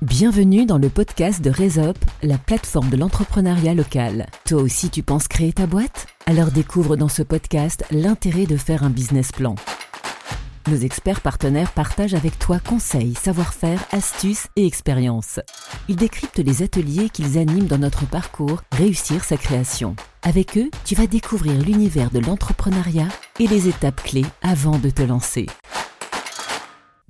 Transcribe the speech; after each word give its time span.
Bienvenue 0.00 0.64
dans 0.64 0.78
le 0.78 0.90
podcast 0.90 1.42
de 1.42 1.50
Resop, 1.50 1.98
la 2.22 2.38
plateforme 2.38 2.88
de 2.88 2.96
l'entrepreneuriat 2.96 3.74
local. 3.74 4.28
Toi 4.44 4.62
aussi 4.62 4.90
tu 4.90 5.02
penses 5.02 5.26
créer 5.26 5.52
ta 5.52 5.66
boîte? 5.66 6.06
Alors 6.26 6.52
découvre 6.52 6.94
dans 6.94 7.08
ce 7.08 7.24
podcast 7.24 7.84
l'intérêt 7.90 8.46
de 8.46 8.56
faire 8.56 8.84
un 8.84 8.90
business 8.90 9.32
plan. 9.32 9.56
Nos 10.70 10.76
experts 10.76 11.20
partenaires 11.20 11.72
partagent 11.72 12.14
avec 12.14 12.38
toi 12.38 12.60
conseils, 12.60 13.14
savoir-faire, 13.14 13.84
astuces 13.90 14.46
et 14.54 14.66
expériences. 14.66 15.40
Ils 15.88 15.96
décryptent 15.96 16.38
les 16.38 16.62
ateliers 16.62 17.10
qu'ils 17.10 17.36
animent 17.36 17.66
dans 17.66 17.78
notre 17.78 18.06
parcours 18.06 18.62
Réussir 18.70 19.24
sa 19.24 19.36
création. 19.36 19.96
Avec 20.22 20.56
eux, 20.56 20.70
tu 20.84 20.94
vas 20.94 21.08
découvrir 21.08 21.60
l'univers 21.60 22.12
de 22.12 22.20
l'entrepreneuriat 22.20 23.08
et 23.40 23.48
les 23.48 23.66
étapes 23.66 24.04
clés 24.04 24.26
avant 24.42 24.78
de 24.78 24.90
te 24.90 25.02
lancer. 25.02 25.46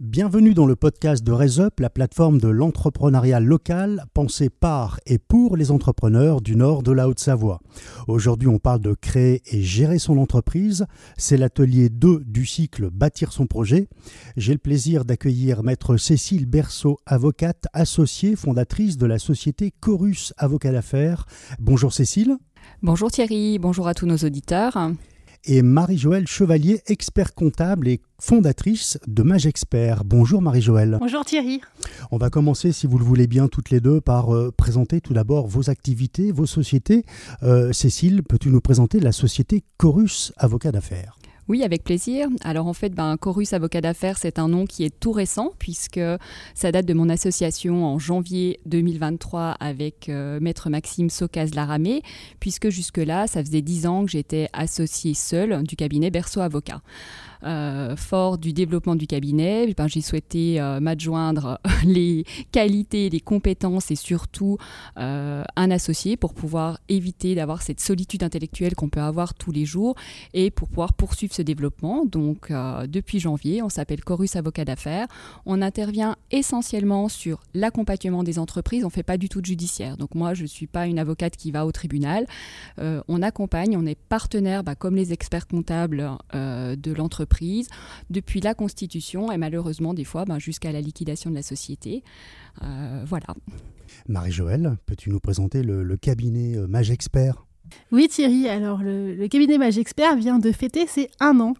Bienvenue 0.00 0.54
dans 0.54 0.66
le 0.66 0.76
podcast 0.76 1.25
de 1.25 1.32
RaisUp, 1.32 1.80
la 1.80 1.90
plateforme 1.90 2.40
de 2.40 2.46
l'entrepreneuriat 2.46 3.40
local 3.40 4.04
pensée 4.14 4.48
par 4.48 5.00
et 5.06 5.18
pour 5.18 5.56
les 5.56 5.72
entrepreneurs 5.72 6.40
du 6.40 6.54
nord 6.54 6.84
de 6.84 6.93
la 6.93 7.08
Haute-Savoie. 7.08 7.58
Aujourd'hui, 8.06 8.46
on 8.46 8.61
parle 8.61 8.80
de 8.80 8.94
créer 8.94 9.42
et 9.46 9.61
gérer 9.61 9.98
son 9.98 10.18
entreprise. 10.18 10.86
C'est 11.16 11.36
l'atelier 11.36 11.89
2 11.89 12.22
du 12.25 12.46
cycle 12.46 12.90
Bâtir 12.90 13.32
son 13.32 13.48
projet. 13.48 13.89
J'ai 14.36 14.53
le 14.53 14.61
plaisir 14.61 15.04
d'accueillir 15.04 15.64
maître 15.64 15.96
Cécile 15.96 16.46
Berceau, 16.46 17.00
avocate 17.04 17.67
associée, 17.72 18.36
fondatrice 18.36 18.98
de 18.98 19.06
la 19.06 19.18
société 19.18 19.72
Chorus 19.80 20.32
Avocat 20.36 20.70
d'affaires. 20.70 21.26
Bonjour 21.58 21.92
Cécile. 21.92 22.36
Bonjour 22.82 23.11
Thierry, 23.11 23.58
bonjour 23.58 23.89
à 23.89 23.94
tous 23.94 24.06
nos 24.06 24.18
auditeurs 24.18 24.78
et 25.44 25.62
Marie-Joëlle 25.62 26.26
Chevalier, 26.26 26.80
expert 26.86 27.34
comptable 27.34 27.88
et 27.88 28.00
fondatrice 28.20 28.98
de 29.06 29.22
Magexpert. 29.22 30.04
Bonjour 30.04 30.42
Marie-Joëlle. 30.42 30.98
Bonjour 31.00 31.24
Thierry. 31.24 31.61
On 32.11 32.19
va 32.19 32.30
commencer, 32.30 32.72
si 32.72 32.86
vous 32.86 32.98
le 32.98 33.05
voulez 33.05 33.27
bien, 33.27 33.48
toutes 33.48 33.70
les 33.70 33.80
deux 33.80 34.00
par 34.00 34.34
euh, 34.34 34.53
présenter 34.56 35.00
tout 35.00 35.14
d'abord 35.14 35.47
vos 35.47 35.70
activités, 35.70 36.33
vos 36.33 36.47
sociétés. 36.47 37.05
Euh, 37.42 37.72
Cécile, 37.72 38.22
peux-tu 38.22 38.50
nous 38.50 38.61
présenter 38.61 39.00
la 39.00 39.12
société 39.12 39.64
Chorus 39.77 40.33
Avocat 40.36 40.72
d'affaires? 40.72 41.19
Oui, 41.49 41.63
avec 41.65 41.83
plaisir. 41.83 42.29
Alors 42.45 42.67
en 42.67 42.75
fait, 42.75 42.91
ben, 42.91 43.17
Chorus 43.17 43.55
Avocat 43.55 43.81
d'affaires, 43.81 44.19
c'est 44.19 44.39
un 44.39 44.49
nom 44.49 44.67
qui 44.67 44.85
est 44.85 45.01
tout 45.01 45.13
récent 45.13 45.53
puisque 45.59 46.01
ça 46.55 46.73
date 46.73 46.85
de 46.85 46.93
mon 46.93 47.09
association 47.09 47.87
en 47.87 47.99
janvier 47.99 48.61
2023 48.67 49.57
avec 49.59 50.11
euh, 50.11 50.41
Maître 50.41 50.69
Maxime 50.69 51.09
Socaz-Laramé, 51.09 52.03
puisque 52.39 52.69
jusque-là, 52.69 53.27
ça 53.27 53.43
faisait 53.43 53.63
dix 53.63 53.87
ans 53.87 54.05
que 54.05 54.11
j'étais 54.11 54.49
associée 54.53 55.15
seule 55.15 55.63
du 55.63 55.75
cabinet 55.75 56.11
Berceau 56.11 56.41
Avocat. 56.41 56.83
Euh, 57.44 57.97
fort 57.97 58.39
du 58.39 58.53
développement 58.53 58.97
du 58.97 59.06
cabinet, 59.06 59.72
ben, 59.77 59.86
j'ai 59.86 60.00
souhaité 60.00 60.61
euh, 60.61 60.81
m'adjoindre 60.81 61.61
les 61.84 62.25
qualités, 62.53 63.08
les 63.11 63.20
compétences 63.20 63.91
et 63.91 63.97
surtout 63.97 64.58
euh, 64.98 65.45
un 65.56 65.70
associé 65.70 66.17
pour 66.17 66.34
pouvoir 66.34 66.78
éviter 66.89 67.34
d'avoir 67.34 67.62
cette 67.62 67.80
solitude 67.80 68.22
intellectuelle 68.22 68.75
qu'on 68.75 68.89
peut 68.89 69.00
avoir 69.00 69.34
tous 69.34 69.53
les 69.53 69.64
jours 69.64 69.95
et 70.34 70.50
pour 70.50 70.69
pouvoir 70.69 70.92
poursuivre 70.92 71.34
ce 71.34 71.42
développement. 71.42 72.05
Donc 72.05 72.53
depuis 72.86 73.20
janvier, 73.20 73.62
on 73.62 73.69
s'appelle 73.69 74.02
Chorus 74.02 74.36
Avocat 74.36 74.64
d'affaires. 74.64 75.06
On 75.47 75.62
intervient 75.62 76.17
essentiellement 76.30 77.08
sur 77.08 77.41
l'accompagnement 77.55 78.23
des 78.23 78.39
entreprises. 78.39 78.84
On 78.84 78.89
ne 78.89 78.92
fait 78.92 79.02
pas 79.02 79.17
du 79.17 79.28
tout 79.28 79.41
de 79.41 79.47
judiciaire. 79.47 79.97
Donc 79.97 80.14
moi, 80.14 80.34
je 80.34 80.42
ne 80.42 80.47
suis 80.47 80.67
pas 80.67 80.86
une 80.86 80.98
avocate 80.98 81.36
qui 81.36 81.50
va 81.50 81.67
au 81.67 81.73
tribunal. 81.73 82.27
on 82.78 83.23
accompagne, 83.23 83.77
on 83.77 83.86
est 83.86 83.98
partenaire, 83.98 84.64
bah, 84.64 84.75
comme 84.75 84.97
les 84.97 85.12
experts 85.12 85.47
comptables 85.47 86.11
de 86.33 86.92
l'entreprise 86.92 87.28
depuis 88.11 88.41
la 88.41 88.55
constitution 88.55 89.31
et 89.31 89.37
malheureusement 89.37 89.95
des 89.95 90.05
fois 90.05 90.25
ben, 90.25 90.39
jusqu'à 90.39 90.73
la 90.73 90.81
liquidation 90.81 91.31
de 91.31 91.35
la 91.35 91.43
société. 91.43 92.03
Euh, 92.62 93.03
voilà. 93.07 93.29
Marie-Joëlle, 94.09 94.77
peux-tu 94.87 95.11
nous 95.11 95.20
présenter 95.20 95.62
le, 95.62 95.97
cabinet 95.97 96.57
euh, 96.57 96.67
Mage 96.67 96.91
Expert? 96.91 97.45
Oui 97.92 98.08
Thierry, 98.08 98.48
alors 98.48 98.80
le, 98.83 99.27
cabinet 99.29 99.58
Mage 99.58 99.79
Expert 99.79 100.17
vient 100.17 100.39
de 100.39 100.52
fêter 100.52 100.86
ses 100.86 101.11
un 101.20 101.39
an. 101.41 101.55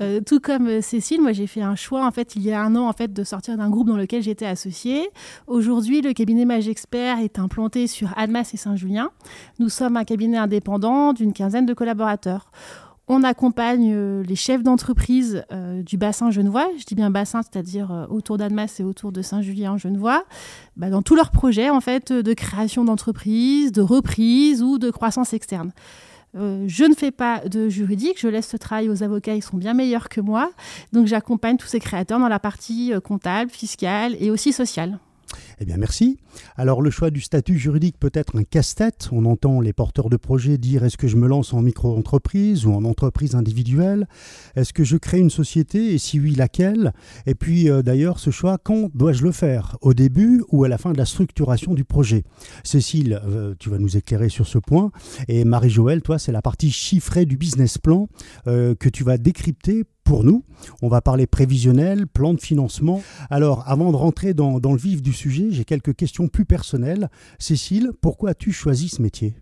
Euh, 0.00 0.20
tout 0.20 0.40
comme 0.40 0.82
Cécile, 0.82 1.22
moi 1.22 1.32
j'ai 1.32 1.46
fait 1.46 1.62
un 1.62 1.76
choix 1.76 2.04
en 2.04 2.10
fait 2.10 2.34
il 2.34 2.42
y 2.42 2.52
a 2.52 2.60
un 2.60 2.74
an 2.74 2.88
en 2.88 2.92
fait 2.92 3.12
de 3.12 3.22
sortir 3.22 3.56
d'un 3.56 3.70
groupe 3.70 3.86
dans 3.86 3.96
lequel 3.96 4.22
j'étais 4.22 4.44
associée. 4.44 5.08
Aujourd'hui, 5.46 6.02
le 6.02 6.12
cabinet 6.12 6.44
Mage 6.44 6.68
Expert 6.68 7.20
est 7.20 7.38
implanté 7.38 7.86
sur 7.86 8.12
Almas 8.18 8.50
et 8.52 8.56
Saint-Julien. 8.56 9.10
Nous 9.58 9.68
sommes 9.68 9.96
un 9.96 10.04
cabinet 10.04 10.36
indépendant 10.36 11.12
d'une 11.12 11.32
quinzaine 11.32 11.64
de 11.64 11.74
collaborateurs. 11.74 12.50
On 13.06 13.22
accompagne 13.22 13.92
euh, 13.92 14.22
les 14.22 14.34
chefs 14.34 14.62
d'entreprise 14.62 15.44
euh, 15.52 15.82
du 15.82 15.98
bassin 15.98 16.30
genevois, 16.30 16.68
je 16.78 16.84
dis 16.84 16.94
bien 16.94 17.10
bassin, 17.10 17.42
c'est-à-dire 17.42 17.92
euh, 17.92 18.06
autour 18.08 18.38
d'Annemasse 18.38 18.80
et 18.80 18.84
autour 18.84 19.12
de 19.12 19.20
Saint-Julien-Genevois, 19.20 20.24
bah, 20.78 20.88
dans 20.88 21.02
tous 21.02 21.14
leurs 21.14 21.30
projets 21.30 21.68
en 21.68 21.82
fait 21.82 22.12
de 22.12 22.32
création 22.32 22.82
d'entreprise, 22.82 23.72
de 23.72 23.82
reprise 23.82 24.62
ou 24.62 24.78
de 24.78 24.90
croissance 24.90 25.34
externe. 25.34 25.72
je 26.34 26.88
ne 26.88 26.94
fais 26.94 27.10
pas 27.10 27.40
de 27.46 27.68
juridique, 27.68 28.18
je 28.18 28.28
laisse 28.28 28.48
ce 28.48 28.56
travail 28.56 28.88
aux 28.88 29.02
avocats, 29.02 29.34
ils 29.34 29.42
sont 29.42 29.58
bien 29.58 29.74
meilleurs 29.74 30.08
que 30.08 30.22
moi. 30.22 30.50
Donc 30.94 31.06
j'accompagne 31.06 31.58
tous 31.58 31.66
ces 31.66 31.80
créateurs 31.80 32.18
dans 32.18 32.28
la 32.28 32.38
partie 32.38 32.92
comptable, 33.04 33.50
fiscale 33.50 34.16
et 34.18 34.30
aussi 34.30 34.52
sociale. 34.52 34.98
Eh 35.60 35.64
bien, 35.64 35.76
merci. 35.76 36.18
Alors, 36.56 36.82
le 36.82 36.90
choix 36.90 37.10
du 37.10 37.20
statut 37.20 37.58
juridique 37.58 37.98
peut 37.98 38.10
être 38.14 38.36
un 38.38 38.44
casse-tête. 38.44 39.08
On 39.12 39.24
entend 39.24 39.60
les 39.60 39.72
porteurs 39.72 40.10
de 40.10 40.16
projets 40.16 40.58
dire 40.58 40.84
est-ce 40.84 40.96
que 40.96 41.08
je 41.08 41.16
me 41.16 41.26
lance 41.26 41.54
en 41.54 41.62
micro-entreprise 41.62 42.66
ou 42.66 42.72
en 42.72 42.84
entreprise 42.84 43.34
individuelle? 43.34 44.08
Est-ce 44.56 44.72
que 44.72 44.84
je 44.84 44.96
crée 44.96 45.18
une 45.18 45.30
société? 45.30 45.94
Et 45.94 45.98
si 45.98 46.20
oui, 46.20 46.34
laquelle? 46.34 46.92
Et 47.26 47.34
puis, 47.34 47.70
euh, 47.70 47.82
d'ailleurs, 47.82 48.18
ce 48.18 48.30
choix, 48.30 48.58
quand 48.58 48.90
dois-je 48.94 49.22
le 49.22 49.32
faire? 49.32 49.76
Au 49.80 49.94
début 49.94 50.42
ou 50.50 50.64
à 50.64 50.68
la 50.68 50.78
fin 50.78 50.92
de 50.92 50.98
la 50.98 51.06
structuration 51.06 51.74
du 51.74 51.84
projet? 51.84 52.24
Cécile, 52.62 53.20
euh, 53.24 53.54
tu 53.58 53.70
vas 53.70 53.78
nous 53.78 53.96
éclairer 53.96 54.28
sur 54.28 54.46
ce 54.46 54.58
point. 54.58 54.90
Et 55.28 55.44
Marie-Joëlle, 55.44 56.02
toi, 56.02 56.18
c'est 56.18 56.32
la 56.32 56.42
partie 56.42 56.70
chiffrée 56.70 57.24
du 57.26 57.36
business 57.36 57.78
plan 57.78 58.08
euh, 58.46 58.74
que 58.74 58.88
tu 58.88 59.04
vas 59.04 59.18
décrypter 59.18 59.84
pour 60.04 60.22
nous. 60.22 60.44
On 60.82 60.88
va 60.88 61.00
parler 61.00 61.26
prévisionnel, 61.26 62.06
plan 62.06 62.34
de 62.34 62.40
financement. 62.40 63.02
Alors, 63.30 63.64
avant 63.66 63.90
de 63.90 63.96
rentrer 63.96 64.34
dans, 64.34 64.60
le 64.60 64.76
vif 64.76 65.02
du 65.02 65.12
sujet, 65.12 65.48
j'ai 65.50 65.64
quelques 65.64 65.96
questions 65.96 66.28
plus 66.28 66.44
personnelles. 66.44 67.08
Cécile, 67.38 67.90
pourquoi 68.00 68.30
as-tu 68.30 68.52
choisi 68.52 68.88
ce 68.88 69.02
métier? 69.02 69.34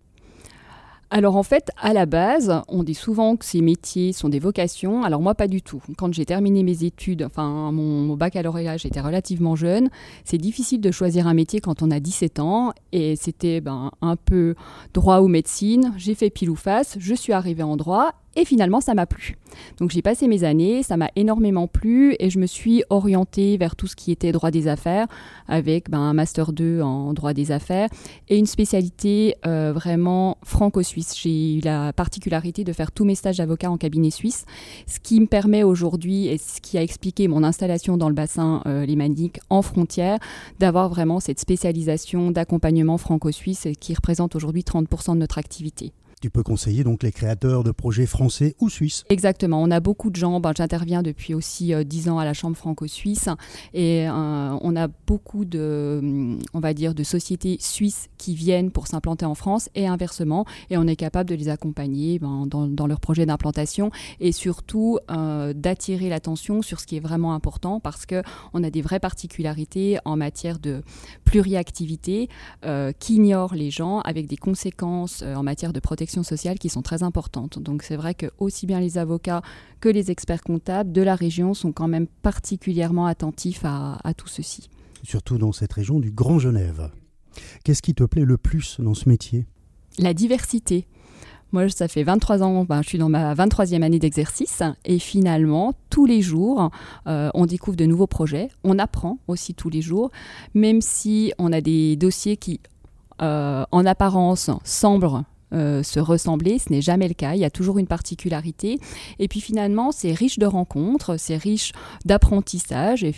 Alors 1.09 1.35
en 1.35 1.43
fait, 1.43 1.69
à 1.79 1.93
la 1.93 2.07
base, 2.07 2.51
on 2.67 2.81
dit 2.81 2.95
souvent 2.95 3.35
que 3.35 3.45
ces 3.45 3.61
métiers 3.61 4.13
sont 4.13 4.29
des 4.29 4.39
vocations. 4.39 5.03
Alors 5.03 5.21
moi, 5.21 5.35
pas 5.35 5.47
du 5.47 5.61
tout. 5.61 5.79
Quand 5.95 6.11
j'ai 6.11 6.25
terminé 6.25 6.63
mes 6.63 6.85
études, 6.85 7.21
enfin 7.21 7.71
mon, 7.71 8.15
baccalauréat, 8.15 8.77
j'étais 8.77 8.99
relativement 8.99 9.55
jeune. 9.55 9.91
C'est 10.23 10.39
difficile 10.39 10.81
de 10.81 10.89
choisir 10.89 11.27
un 11.27 11.35
métier 11.35 11.59
quand 11.59 11.83
on 11.83 11.91
a 11.91 11.99
17 11.99 12.39
ans. 12.39 12.73
Et 12.93 13.15
c'était 13.15 13.61
ben, 13.61 13.91
un 14.01 14.15
peu 14.15 14.55
droit 14.95 15.19
ou 15.19 15.27
médecine. 15.27 15.93
J'ai 15.97 16.15
fait 16.15 16.31
pile 16.31 16.49
ou 16.49 16.55
face. 16.55 16.95
Je 16.97 17.13
suis 17.13 17.31
arrivée 17.31 17.61
en 17.61 17.77
droit 17.77 18.15
et 18.35 18.45
finalement, 18.45 18.81
ça 18.81 18.93
m'a 18.93 19.05
plu. 19.05 19.37
Donc 19.77 19.91
j'ai 19.91 20.01
passé 20.01 20.27
mes 20.27 20.43
années, 20.43 20.83
ça 20.83 20.97
m'a 20.97 21.09
énormément 21.15 21.67
plu 21.67 22.15
et 22.19 22.29
je 22.29 22.39
me 22.39 22.47
suis 22.47 22.83
orientée 22.89 23.57
vers 23.57 23.75
tout 23.75 23.87
ce 23.87 23.95
qui 23.95 24.11
était 24.11 24.31
droit 24.31 24.49
des 24.49 24.67
affaires 24.67 25.07
avec 25.47 25.89
ben, 25.89 25.99
un 25.99 26.13
master 26.13 26.51
2 26.51 26.81
en 26.81 27.13
droit 27.13 27.33
des 27.33 27.51
affaires 27.51 27.89
et 28.29 28.37
une 28.37 28.45
spécialité 28.45 29.35
euh, 29.45 29.71
vraiment 29.73 30.37
franco-suisse. 30.43 31.15
J'ai 31.15 31.57
eu 31.57 31.59
la 31.61 31.93
particularité 31.93 32.63
de 32.63 32.73
faire 32.73 32.91
tous 32.91 33.05
mes 33.05 33.15
stages 33.15 33.37
d'avocat 33.37 33.69
en 33.69 33.77
cabinet 33.77 34.09
suisse, 34.09 34.45
ce 34.87 34.99
qui 34.99 35.19
me 35.19 35.27
permet 35.27 35.63
aujourd'hui 35.63 36.27
et 36.27 36.37
ce 36.37 36.59
qui 36.61 36.77
a 36.77 36.81
expliqué 36.81 37.27
mon 37.27 37.43
installation 37.43 37.97
dans 37.97 38.09
le 38.09 38.15
bassin 38.15 38.61
euh, 38.65 38.85
lémanique 38.85 39.39
en 39.49 39.61
frontière, 39.61 40.17
d'avoir 40.59 40.89
vraiment 40.89 41.19
cette 41.19 41.39
spécialisation 41.39 42.31
d'accompagnement 42.31 42.97
franco-suisse 42.97 43.67
qui 43.79 43.93
représente 43.93 44.35
aujourd'hui 44.35 44.63
30% 44.63 45.13
de 45.13 45.19
notre 45.19 45.37
activité. 45.37 45.93
Tu 46.23 46.29
peux 46.29 46.41
conseiller 46.41 46.85
donc 46.85 47.03
les 47.03 47.11
créateurs 47.11 47.65
de 47.65 47.71
projets 47.71 48.05
français 48.05 48.55
ou 48.61 48.69
suisses. 48.69 49.03
Exactement. 49.09 49.61
On 49.61 49.69
a 49.71 49.81
beaucoup 49.81 50.09
de 50.09 50.15
gens. 50.15 50.39
Ben, 50.39 50.53
J'interviens 50.55 51.03
depuis 51.03 51.33
aussi 51.33 51.73
euh, 51.73 51.83
dix 51.83 52.07
ans 52.07 52.17
à 52.17 52.23
la 52.23 52.33
Chambre 52.33 52.55
franco-suisse 52.55 53.27
et 53.73 54.07
euh, 54.07 54.57
on 54.61 54.75
a 54.77 54.87
beaucoup 54.87 55.43
de, 55.43 56.37
on 56.53 56.61
va 56.61 56.73
dire, 56.73 56.95
de 56.95 57.03
sociétés 57.03 57.57
suisses 57.59 58.07
qui 58.17 58.35
viennent 58.35 58.71
pour 58.71 58.87
s'implanter 58.87 59.25
en 59.25 59.35
France 59.35 59.67
et 59.75 59.85
inversement. 59.85 60.45
Et 60.69 60.77
on 60.77 60.87
est 60.87 60.95
capable 60.95 61.29
de 61.29 61.35
les 61.35 61.49
accompagner 61.49 62.19
ben, 62.19 62.47
dans, 62.47 62.67
dans 62.67 62.87
leur 62.87 63.01
projet 63.01 63.25
d'implantation 63.25 63.91
et 64.21 64.31
surtout 64.31 64.99
euh, 65.11 65.51
d'attirer 65.51 66.07
l'attention 66.07 66.61
sur 66.61 66.79
ce 66.79 66.87
qui 66.87 66.95
est 66.95 67.01
vraiment 67.01 67.33
important 67.33 67.81
parce 67.81 68.05
que 68.05 68.23
on 68.53 68.63
a 68.63 68.69
des 68.69 68.81
vraies 68.81 69.01
particularités 69.01 69.97
en 70.05 70.15
matière 70.15 70.59
de 70.59 70.83
pluriactivité 71.25 72.29
qui 72.99 73.15
ignorent 73.15 73.55
les 73.55 73.71
gens 73.71 73.99
avec 73.99 74.27
des 74.27 74.37
conséquences 74.37 75.21
en 75.21 75.43
matière 75.43 75.73
de 75.73 75.81
protection 75.81 76.12
sociales 76.21 76.59
qui 76.59 76.69
sont 76.69 76.83
très 76.83 77.01
importantes. 77.01 77.57
Donc 77.57 77.81
c'est 77.81 77.95
vrai 77.95 78.13
que 78.13 78.27
aussi 78.37 78.67
bien 78.67 78.79
les 78.79 78.99
avocats 78.99 79.41
que 79.79 79.89
les 79.89 80.11
experts 80.11 80.43
comptables 80.43 80.91
de 80.91 81.01
la 81.01 81.15
région 81.15 81.55
sont 81.55 81.71
quand 81.71 81.87
même 81.87 82.05
particulièrement 82.05 83.07
attentifs 83.07 83.65
à, 83.65 83.97
à 84.03 84.13
tout 84.13 84.27
ceci. 84.27 84.69
Surtout 85.03 85.39
dans 85.39 85.51
cette 85.51 85.73
région 85.73 85.99
du 85.99 86.11
Grand 86.11 86.37
Genève. 86.37 86.91
Qu'est-ce 87.63 87.81
qui 87.81 87.95
te 87.95 88.03
plaît 88.03 88.25
le 88.25 88.37
plus 88.37 88.79
dans 88.79 88.93
ce 88.93 89.09
métier? 89.09 89.45
La 89.97 90.13
diversité. 90.13 90.85
Moi, 91.53 91.69
ça 91.69 91.87
fait 91.87 92.01
23 92.01 92.41
ans, 92.41 92.65
ben, 92.65 92.81
je 92.81 92.89
suis 92.89 92.97
dans 92.97 93.09
ma 93.09 93.35
23e 93.35 93.83
année 93.83 93.99
d'exercice 93.99 94.63
et 94.85 94.97
finalement, 94.97 95.73
tous 95.91 96.07
les 96.07 96.23
jours, 96.23 96.71
euh, 97.05 97.29
on 97.35 97.45
découvre 97.45 97.77
de 97.77 97.85
nouveaux 97.85 98.07
projets, 98.07 98.49
on 98.63 98.79
apprend 98.79 99.19
aussi 99.27 99.53
tous 99.53 99.69
les 99.69 99.83
jours, 99.83 100.09
même 100.55 100.81
si 100.81 101.31
on 101.37 101.53
a 101.53 101.61
des 101.61 101.95
dossiers 101.95 102.37
qui, 102.37 102.59
euh, 103.21 103.65
en 103.71 103.85
apparence, 103.85 104.49
semblent 104.63 105.25
euh, 105.53 105.83
se 105.83 105.99
ressembler. 105.99 106.57
Ce 106.57 106.71
n'est 106.71 106.81
jamais 106.81 107.07
le 107.07 107.13
cas. 107.13 107.35
Il 107.35 107.39
y 107.39 107.45
a 107.45 107.49
toujours 107.49 107.77
une 107.77 107.87
particularité. 107.87 108.79
Et 109.19 109.27
puis 109.27 109.39
finalement, 109.39 109.91
c'est 109.91 110.11
riche 110.11 110.39
de 110.39 110.45
rencontres, 110.45 111.17
c'est 111.17 111.37
riche 111.37 111.73
d'apprentissage 112.05 113.03
et, 113.03 113.13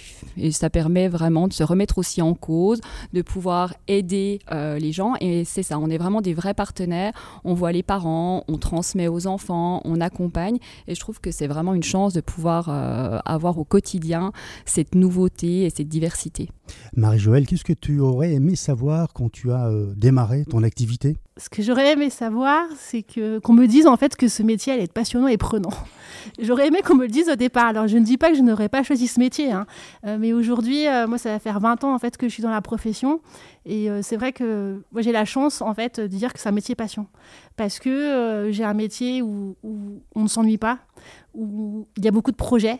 ça 0.51 0.69
permet 0.69 1.07
vraiment 1.07 1.47
de 1.47 1.53
se 1.53 1.63
remettre 1.63 1.97
aussi 1.97 2.21
en 2.21 2.33
cause, 2.33 2.81
de 3.13 3.21
pouvoir 3.21 3.73
aider 3.87 4.39
euh, 4.51 4.77
les 4.79 4.91
gens. 4.91 5.13
Et 5.21 5.45
c'est 5.45 5.63
ça, 5.63 5.79
on 5.79 5.89
est 5.89 5.97
vraiment 5.97 6.21
des 6.21 6.33
vrais 6.33 6.53
partenaires. 6.53 7.13
On 7.43 7.53
voit 7.53 7.71
les 7.71 7.83
parents, 7.83 8.43
on 8.47 8.57
transmet 8.57 9.07
aux 9.07 9.27
enfants, 9.27 9.81
on 9.85 10.01
accompagne. 10.01 10.57
Et 10.87 10.95
je 10.95 10.99
trouve 10.99 11.19
que 11.19 11.31
c'est 11.31 11.47
vraiment 11.47 11.73
une 11.73 11.83
chance 11.83 12.13
de 12.13 12.21
pouvoir 12.21 12.67
euh, 12.69 13.19
avoir 13.25 13.57
au 13.57 13.63
quotidien 13.63 14.31
cette 14.65 14.95
nouveauté 14.95 15.63
et 15.63 15.69
cette 15.69 15.89
diversité. 15.89 16.49
Marie-Joëlle, 16.95 17.45
qu'est-ce 17.47 17.63
que 17.63 17.73
tu 17.73 17.99
aurais 17.99 18.33
aimé 18.33 18.55
savoir 18.55 19.13
quand 19.13 19.31
tu 19.31 19.51
as 19.51 19.69
démarré 19.95 20.45
ton 20.45 20.63
activité? 20.63 21.15
Ce 21.37 21.49
que 21.49 21.61
j'aurais 21.61 21.91
aimé 21.91 22.09
savoir, 22.09 22.25
c'est 22.77 23.04
que 23.04 23.39
qu'on 23.39 23.54
me 23.54 23.66
dise 23.66 23.88
en 23.88 23.98
fait 23.98 24.16
que 24.16 24.27
ce 24.27 24.44
métier 24.44 24.74
allait 24.74 24.83
être 24.83 24.94
passionnant 24.94 25.27
et 25.27 25.38
prenant. 25.38 25.72
J'aurais 26.39 26.68
aimé 26.68 26.80
qu'on 26.83 26.95
me 26.95 27.04
le 27.04 27.12
dise 27.12 27.30
au 27.30 27.36
départ. 27.36 27.68
Alors 27.68 27.88
je 27.88 27.98
ne 27.98 28.04
dis 28.04 28.18
pas 28.18 28.30
que 28.30 28.38
je 28.38 28.42
n'aurais 28.42 28.69
pas 28.69 28.83
choisi 28.83 29.07
ce 29.07 29.19
métier, 29.19 29.51
hein. 29.51 29.66
euh, 30.06 30.18
mais 30.19 30.33
aujourd'hui, 30.33 30.88
euh, 30.88 31.07
moi, 31.07 31.18
ça 31.18 31.30
va 31.30 31.39
faire 31.39 31.60
20 31.60 31.83
ans 31.83 31.94
en 31.94 32.00
fait 32.00 32.18
que 32.18 32.27
je 32.27 32.33
suis 32.33 32.44
dans 32.44 32.51
la 32.51 32.62
profession, 32.62 33.22
et 33.66 33.89
euh, 33.89 34.01
c'est 34.01 34.16
vrai 34.16 34.31
que 34.33 34.81
moi 34.92 35.01
j'ai 35.01 35.12
la 35.12 35.25
chance 35.25 35.62
en 35.62 35.74
fait 35.74 36.00
de 36.00 36.07
dire 36.07 36.33
que 36.33 36.39
c'est 36.39 36.50
un 36.50 36.54
métier 36.54 36.75
passion, 36.75 37.07
parce 37.56 37.80
que 37.80 38.50
j'ai 38.51 38.63
un 38.63 38.74
métier 38.74 39.21
où, 39.21 39.56
où 39.63 40.01
on 40.16 40.24
ne 40.24 40.28
s'ennuie 40.28 40.57
pas, 40.57 40.80
où 41.33 41.88
il 41.98 42.06
y 42.06 42.07
a 42.07 42.12
beaucoup 42.12 42.31
de 42.31 42.38
projets 42.38 42.80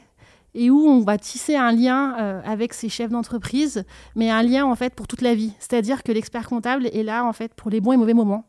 et 0.56 0.72
où 0.72 0.88
on 0.88 1.02
va 1.02 1.18
tisser 1.18 1.56
un 1.56 1.72
lien 1.72 2.16
euh, 2.18 2.42
avec 2.46 2.74
ses 2.74 2.90
chefs 2.90 3.12
d'entreprise, 3.12 3.84
mais 4.16 4.32
un 4.32 4.42
lien 4.42 4.66
en 4.66 4.76
fait 4.76 4.96
pour 4.96 5.06
toute 5.06 5.22
la 5.22 5.36
vie. 5.36 5.52
C'est-à-dire 5.60 6.02
que 6.02 6.12
l'expert 6.12 6.48
comptable 6.48 6.88
est 6.88 7.04
là 7.04 7.26
en 7.26 7.34
fait 7.34 7.54
pour 7.54 7.70
les 7.70 7.82
bons 7.82 7.92
et 7.92 7.98
mauvais 7.98 8.14
moments. 8.14 8.46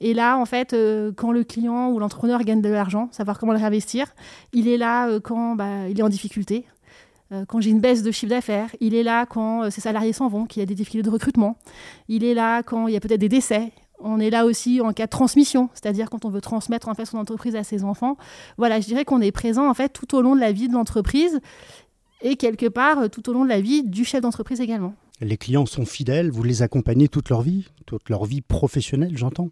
Et 0.00 0.14
là 0.14 0.38
en 0.38 0.46
fait 0.46 0.72
euh, 0.72 1.12
quand 1.14 1.32
le 1.32 1.44
client 1.44 1.90
ou 1.90 1.98
l'entrepreneur 1.98 2.42
gagne 2.42 2.62
de 2.62 2.70
l'argent, 2.70 3.08
savoir 3.12 3.38
comment 3.38 3.52
le 3.52 3.58
réinvestir. 3.58 4.06
Il 4.52 4.66
est 4.66 4.78
là 4.78 5.08
euh, 5.08 5.20
quand 5.20 5.54
bah, 5.54 5.88
il 5.88 6.00
est 6.00 6.02
en 6.02 6.08
difficulté. 6.08 6.66
Quand 7.46 7.60
j'ai 7.60 7.70
une 7.70 7.78
baisse 7.78 8.02
de 8.02 8.10
chiffre 8.10 8.30
d'affaires, 8.30 8.74
il 8.80 8.92
est 8.92 9.04
là 9.04 9.24
quand 9.24 9.70
ses 9.70 9.80
salariés 9.80 10.12
s'en 10.12 10.26
vont, 10.26 10.46
qu'il 10.46 10.58
y 10.58 10.62
a 10.64 10.66
des 10.66 10.74
défilés 10.74 11.04
de 11.04 11.10
recrutement. 11.10 11.58
Il 12.08 12.24
est 12.24 12.34
là 12.34 12.64
quand 12.64 12.88
il 12.88 12.94
y 12.94 12.96
a 12.96 13.00
peut-être 13.00 13.20
des 13.20 13.28
décès. 13.28 13.70
On 14.02 14.18
est 14.20 14.30
là 14.30 14.46
aussi 14.46 14.80
en 14.80 14.92
cas 14.92 15.06
de 15.06 15.10
transmission, 15.10 15.68
c'est-à-dire 15.74 16.10
quand 16.10 16.24
on 16.24 16.30
veut 16.30 16.40
transmettre 16.40 16.88
en 16.88 16.94
fait 16.94 17.04
son 17.04 17.18
entreprise 17.18 17.56
à 17.56 17.64
ses 17.64 17.84
enfants. 17.84 18.16
Voilà, 18.56 18.80
je 18.80 18.86
dirais 18.86 19.04
qu'on 19.04 19.20
est 19.20 19.32
présent 19.32 19.68
en 19.68 19.74
fait 19.74 19.90
tout 19.90 20.14
au 20.16 20.22
long 20.22 20.34
de 20.34 20.40
la 20.40 20.52
vie 20.52 20.68
de 20.68 20.74
l'entreprise 20.74 21.40
et 22.22 22.36
quelque 22.36 22.66
part 22.66 22.98
euh, 22.98 23.08
tout 23.08 23.28
au 23.28 23.32
long 23.32 23.44
de 23.44 23.48
la 23.48 23.60
vie 23.60 23.82
du 23.82 24.04
chef 24.04 24.20
d'entreprise 24.20 24.60
également. 24.60 24.94
Les 25.20 25.36
clients 25.36 25.66
sont 25.66 25.84
fidèles, 25.84 26.30
vous 26.30 26.42
les 26.42 26.62
accompagnez 26.62 27.08
toute 27.08 27.28
leur 27.28 27.42
vie, 27.42 27.68
toute 27.84 28.08
leur 28.08 28.24
vie 28.24 28.40
professionnelle, 28.40 29.16
j'entends 29.16 29.50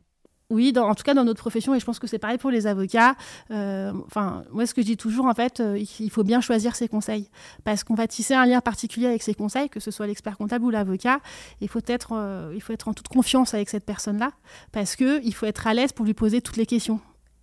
oui, 0.50 0.73
en 0.79 0.95
tout 0.95 1.03
cas 1.03 1.12
dans 1.12 1.25
notre 1.25 1.41
profession, 1.41 1.75
et 1.75 1.81
je 1.81 1.85
pense 1.85 1.99
que 1.99 2.06
c'est 2.06 2.19
pareil 2.19 2.39
pour 2.39 2.50
les 2.50 2.67
avocats. 2.67 3.17
Euh, 3.50 3.93
enfin, 4.06 4.45
moi, 4.50 4.65
ce 4.65 4.73
que 4.73 4.81
je 4.81 4.87
dis 4.87 4.97
toujours, 4.97 5.27
en 5.27 5.35
fait, 5.35 5.61
euh, 5.61 5.79
il 6.00 6.11
faut 6.11 6.25
bien 6.25 6.41
choisir 6.41 6.75
ses 6.75 6.89
conseils, 6.89 7.29
parce 7.65 7.85
qu'on 7.85 7.95
va 7.95 8.06
tisser 8.06 8.33
un 8.33 8.47
lien 8.47 8.62
particulier 8.62 9.06
avec 9.06 9.23
ses 9.23 9.35
conseils, 9.35 9.69
que 9.69 9.79
ce 9.79 9.91
soit 9.91 10.06
l'expert 10.06 10.39
comptable 10.39 10.65
ou 10.65 10.71
l'avocat. 10.71 11.21
Il 11.61 11.69
faut 11.69 11.83
être, 11.87 12.12
euh, 12.12 12.53
il 12.55 12.62
faut 12.62 12.73
être 12.73 12.89
en 12.89 12.95
toute 12.95 13.09
confiance 13.09 13.53
avec 13.53 13.69
cette 13.69 13.85
personne-là, 13.85 14.31
parce 14.73 14.97
que 14.97 15.23
il 15.23 15.35
faut 15.35 15.45
être 15.45 15.67
à 15.67 15.75
l'aise 15.75 15.93
pour 15.93 16.06
lui 16.06 16.15
poser 16.15 16.41
toutes 16.41 16.56
les 16.56 16.67
questions 16.67 17.01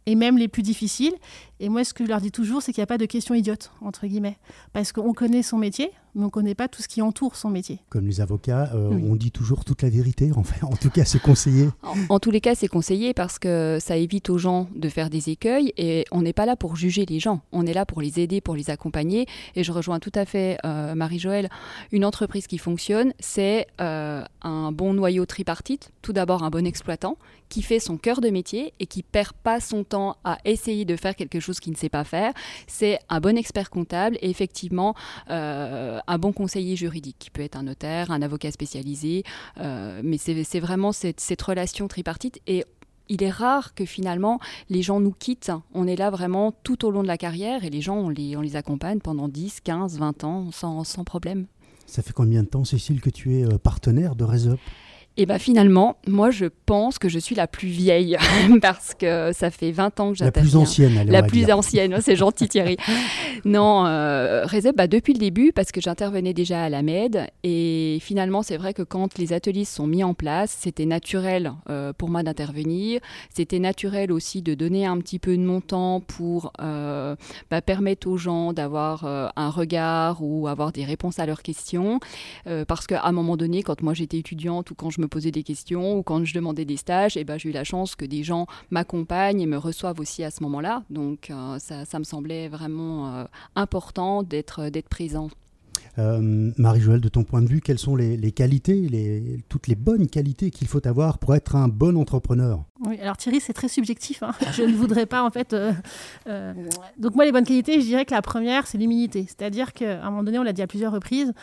et 0.07 0.15
même 0.15 0.37
les 0.37 0.47
plus 0.47 0.63
difficiles. 0.63 1.13
Et 1.59 1.69
moi, 1.69 1.83
ce 1.83 1.93
que 1.93 2.03
je 2.03 2.09
leur 2.09 2.21
dis 2.21 2.31
toujours, 2.31 2.61
c'est 2.61 2.73
qu'il 2.73 2.81
n'y 2.81 2.85
a 2.85 2.87
pas 2.87 2.97
de 2.97 3.05
questions 3.05 3.35
idiotes, 3.35 3.71
entre 3.81 4.07
guillemets. 4.07 4.37
Parce 4.73 4.91
qu'on 4.91 5.13
connaît 5.13 5.43
son 5.43 5.57
métier, 5.57 5.91
mais 6.15 6.23
on 6.23 6.25
ne 6.25 6.31
connaît 6.31 6.55
pas 6.55 6.67
tout 6.67 6.81
ce 6.81 6.87
qui 6.87 7.01
entoure 7.01 7.35
son 7.35 7.49
métier. 7.49 7.79
Comme 7.89 8.07
les 8.07 8.21
avocats, 8.21 8.71
euh, 8.73 8.89
on 8.89 9.15
dit 9.15 9.31
toujours 9.31 9.65
toute 9.65 9.81
la 9.81 9.89
vérité, 9.89 10.31
en, 10.35 10.43
fait. 10.43 10.63
en 10.63 10.75
tout 10.75 10.89
cas, 10.89 11.05
c'est 11.05 11.21
conseillé. 11.21 11.69
En, 12.09 12.19
tous 12.19 12.31
les 12.31 12.41
cas, 12.41 12.55
c'est 12.55 12.67
conseillé 12.67 13.13
parce 13.13 13.37
que 13.37 13.77
ça 13.81 13.97
évite 13.97 14.29
aux 14.29 14.37
gens 14.37 14.67
de 14.75 14.89
faire 14.89 15.09
des 15.09 15.29
écueils 15.29 15.73
et 15.77 16.05
on 16.11 16.21
n'est 16.21 16.33
pas 16.33 16.45
là 16.45 16.55
pour 16.55 16.75
juger 16.75 17.05
les 17.05 17.19
gens. 17.19 17.41
On 17.51 17.65
est 17.65 17.73
là 17.73 17.85
pour 17.85 18.01
les 18.01 18.19
aider, 18.19 18.41
pour 18.41 18.55
les 18.55 18.69
accompagner. 18.69 19.27
Et 19.55 19.63
je 19.63 19.71
rejoins 19.71 19.99
tout 19.99 20.11
à 20.15 20.25
fait 20.25 20.57
euh, 20.65 20.95
Marie-Joëlle. 20.95 21.49
Une 21.91 22.05
entreprise 22.05 22.47
qui 22.47 22.57
fonctionne, 22.57 23.13
c'est 23.19 23.67
euh, 23.81 24.23
un 24.41 24.71
bon 24.71 24.93
noyau 24.93 25.25
tripartite. 25.25 25.91
Tout 26.01 26.13
d'abord, 26.13 26.43
un 26.43 26.49
bon 26.49 26.65
exploitant 26.65 27.17
qui 27.49 27.61
fait 27.61 27.79
son 27.79 27.97
cœur 27.97 28.21
de 28.21 28.29
métier 28.29 28.73
et 28.79 28.85
qui 28.85 29.03
perd 29.03 29.33
pas 29.33 29.59
son 29.59 29.83
temps 29.83 30.17
à 30.23 30.37
essayer 30.45 30.85
de 30.85 30.95
faire 30.95 31.15
quelque 31.15 31.39
chose 31.39 31.59
qu'il 31.59 31.73
ne 31.73 31.77
sait 31.77 31.89
pas 31.89 32.03
faire. 32.03 32.33
C'est 32.67 32.99
un 33.09 33.19
bon 33.19 33.37
expert 33.37 33.69
comptable 33.69 34.17
et 34.21 34.29
effectivement 34.29 34.95
euh, 35.29 35.99
un 36.07 36.17
bon 36.17 36.31
conseiller 36.31 36.75
juridique 36.75 37.17
qui 37.19 37.29
peut 37.29 37.41
être 37.41 37.55
un 37.55 37.63
notaire, 37.63 38.11
un 38.11 38.21
avocat 38.21 38.51
spécialisé. 38.51 39.23
Euh, 39.59 40.01
mais 40.03 40.17
c'est 40.17 40.59
vraiment 40.59 40.91
cette, 40.91 41.41
relation 41.41 41.87
tripartite 41.87 42.39
et 42.47 42.63
il 43.07 43.21
est 43.21 43.29
rare 43.29 43.75
que 43.75 43.85
finalement 43.85 44.39
les 44.69 44.81
gens 44.81 44.99
nous 44.99 45.11
quittent. 45.11 45.51
On 45.73 45.87
est 45.87 45.95
là 45.95 46.09
vraiment 46.09 46.51
tout 46.63 46.85
au 46.85 46.91
long 46.91 47.03
de 47.03 47.07
la 47.07 47.17
carrière 47.17 47.63
et 47.63 47.69
les 47.69 47.81
gens, 47.81 47.97
on 47.97 48.09
les, 48.09 48.35
on 48.35 48.41
les 48.41 48.55
accompagne 48.55 48.99
pendant 48.99 49.27
10, 49.27 49.61
15, 49.61 49.99
20 49.99 50.23
ans 50.23 50.51
sans, 50.51 50.83
sans 50.83 51.03
problème. 51.03 51.45
Ça 51.85 52.01
fait 52.01 52.13
combien 52.13 52.41
de 52.41 52.47
temps, 52.47 52.65
Cécile, 52.65 52.99
que 52.99 53.11
tu 53.11 53.35
es 53.35 53.45
euh, 53.45 53.57
partenaire 53.57 54.15
de 54.15 54.23
Réseau 54.23 54.57
et 55.17 55.25
bien 55.25 55.39
finalement, 55.39 55.97
moi 56.07 56.29
je 56.29 56.45
pense 56.65 56.99
que 56.99 57.09
je 57.09 57.19
suis 57.19 57.35
la 57.35 57.47
plus 57.47 57.67
vieille 57.67 58.17
parce 58.61 58.93
que 58.93 59.31
ça 59.33 59.51
fait 59.51 59.71
20 59.71 59.99
ans 59.99 60.11
que 60.11 60.17
j'interviens. 60.17 60.43
La 60.43 60.49
plus 60.49 60.55
ancienne, 60.55 60.97
allez, 60.97 61.11
La 61.11 61.23
plus 61.23 61.51
ancienne, 61.51 61.97
c'est 62.01 62.15
gentil 62.15 62.47
Thierry. 62.47 62.77
non, 63.45 63.85
euh, 63.85 64.45
bah, 64.75 64.87
depuis 64.87 65.13
le 65.13 65.19
début 65.19 65.51
parce 65.53 65.71
que 65.71 65.81
j'intervenais 65.81 66.33
déjà 66.33 66.63
à 66.63 66.69
la 66.69 66.81
MED 66.81 67.27
et 67.43 67.99
finalement 68.01 68.41
c'est 68.41 68.57
vrai 68.57 68.73
que 68.73 68.81
quand 68.81 69.17
les 69.17 69.33
ateliers 69.33 69.65
sont 69.65 69.87
mis 69.87 70.03
en 70.03 70.13
place, 70.13 70.55
c'était 70.59 70.85
naturel 70.85 71.53
euh, 71.69 71.93
pour 71.93 72.09
moi 72.09 72.23
d'intervenir. 72.23 73.01
C'était 73.33 73.59
naturel 73.59 74.11
aussi 74.11 74.41
de 74.41 74.53
donner 74.53 74.85
un 74.85 74.97
petit 74.99 75.19
peu 75.19 75.37
de 75.37 75.43
mon 75.43 75.61
temps 75.61 76.01
pour 76.01 76.51
euh, 76.61 77.15
bah, 77.49 77.61
permettre 77.61 78.07
aux 78.07 78.17
gens 78.17 78.53
d'avoir 78.53 79.05
euh, 79.05 79.27
un 79.35 79.49
regard 79.49 80.21
ou 80.21 80.47
avoir 80.47 80.71
des 80.71 80.85
réponses 80.85 81.19
à 81.19 81.25
leurs 81.25 81.41
questions. 81.41 81.99
parce 82.67 82.87
qu'à 82.87 83.05
un 83.05 83.11
moment 83.11 83.37
donné, 83.37 83.63
quand 83.63 83.81
moi 83.81 83.93
j'étais 83.93 84.17
étudiante 84.17 84.71
ou 84.71 84.75
quand 84.75 84.89
je 84.89 85.01
me 85.01 85.04
posais 85.07 85.31
des 85.31 85.43
questions 85.43 85.97
ou 85.97 86.03
quand 86.03 86.23
je 86.25 86.33
demandais 86.33 86.65
des 86.65 86.77
stages, 86.77 87.17
et 87.17 87.21
eh 87.21 87.23
ben, 87.23 87.37
j'ai 87.37 87.49
eu 87.49 87.51
la 87.51 87.63
chance 87.63 87.95
que 87.95 88.05
des 88.05 88.23
gens 88.23 88.47
m'accompagnent 88.69 89.41
et 89.41 89.45
me 89.45 89.57
reçoivent 89.57 89.99
aussi 89.99 90.23
à 90.23 90.31
ce 90.31 90.43
moment-là. 90.43 90.83
Donc 90.89 91.29
euh, 91.29 91.57
ça, 91.59 91.99
me 91.99 92.03
semblait 92.03 92.47
vraiment 92.47 93.15
euh, 93.15 93.23
important 93.55 94.23
d'être 94.23 94.69
présent. 94.89 95.29
Euh, 95.97 96.51
Marie-Joëlle, 96.57 97.01
de 97.01 97.09
ton 97.09 97.23
point 97.23 97.41
de 97.41 97.47
vue, 97.47 97.61
quelles 97.61 97.79
sont 97.79 97.95
les, 97.95 98.31
qualités, 98.31 98.87
les, 98.89 99.43
toutes 99.49 99.67
les 99.67 99.75
bonnes 99.75 100.07
qualités 100.07 100.51
qu'il 100.51 100.67
faut 100.67 100.85
avoir 100.87 101.17
pour 101.17 101.35
être 101.35 101.55
un 101.55 101.67
bon 101.67 101.97
entrepreneur? 101.97 102.63
Oui, 102.85 102.99
alors 102.99 103.17
Thierry, 103.17 103.39
c'est 103.39 103.53
très 103.53 103.69
subjectif. 103.69 104.23
Hein. 104.23 104.33
je 104.53 104.63
ne 104.63 104.73
voudrais 104.73 105.05
pas, 105.05 105.23
en 105.23 105.31
fait. 105.31 105.55
Donc, 106.97 107.15
moi, 107.15 107.25
les 107.25 107.31
bonnes 107.31 107.45
qualités, 107.45 107.81
je 107.81 107.85
dirais 107.85 108.05
que 108.05 108.13
la 108.13 108.21
première, 108.21 108.67
c'est 108.67 108.77
l'humilité. 108.77 109.25
C'est-à-dire 109.27 109.73
qu'à 109.73 110.03
un 110.05 110.09
moment 110.09 110.23
donné, 110.23 110.39
on 110.39 110.43
l'a 110.43 110.53
dit 110.53 110.61
à 110.61 110.67
plusieurs 110.67 110.91
reprises, 110.91 111.33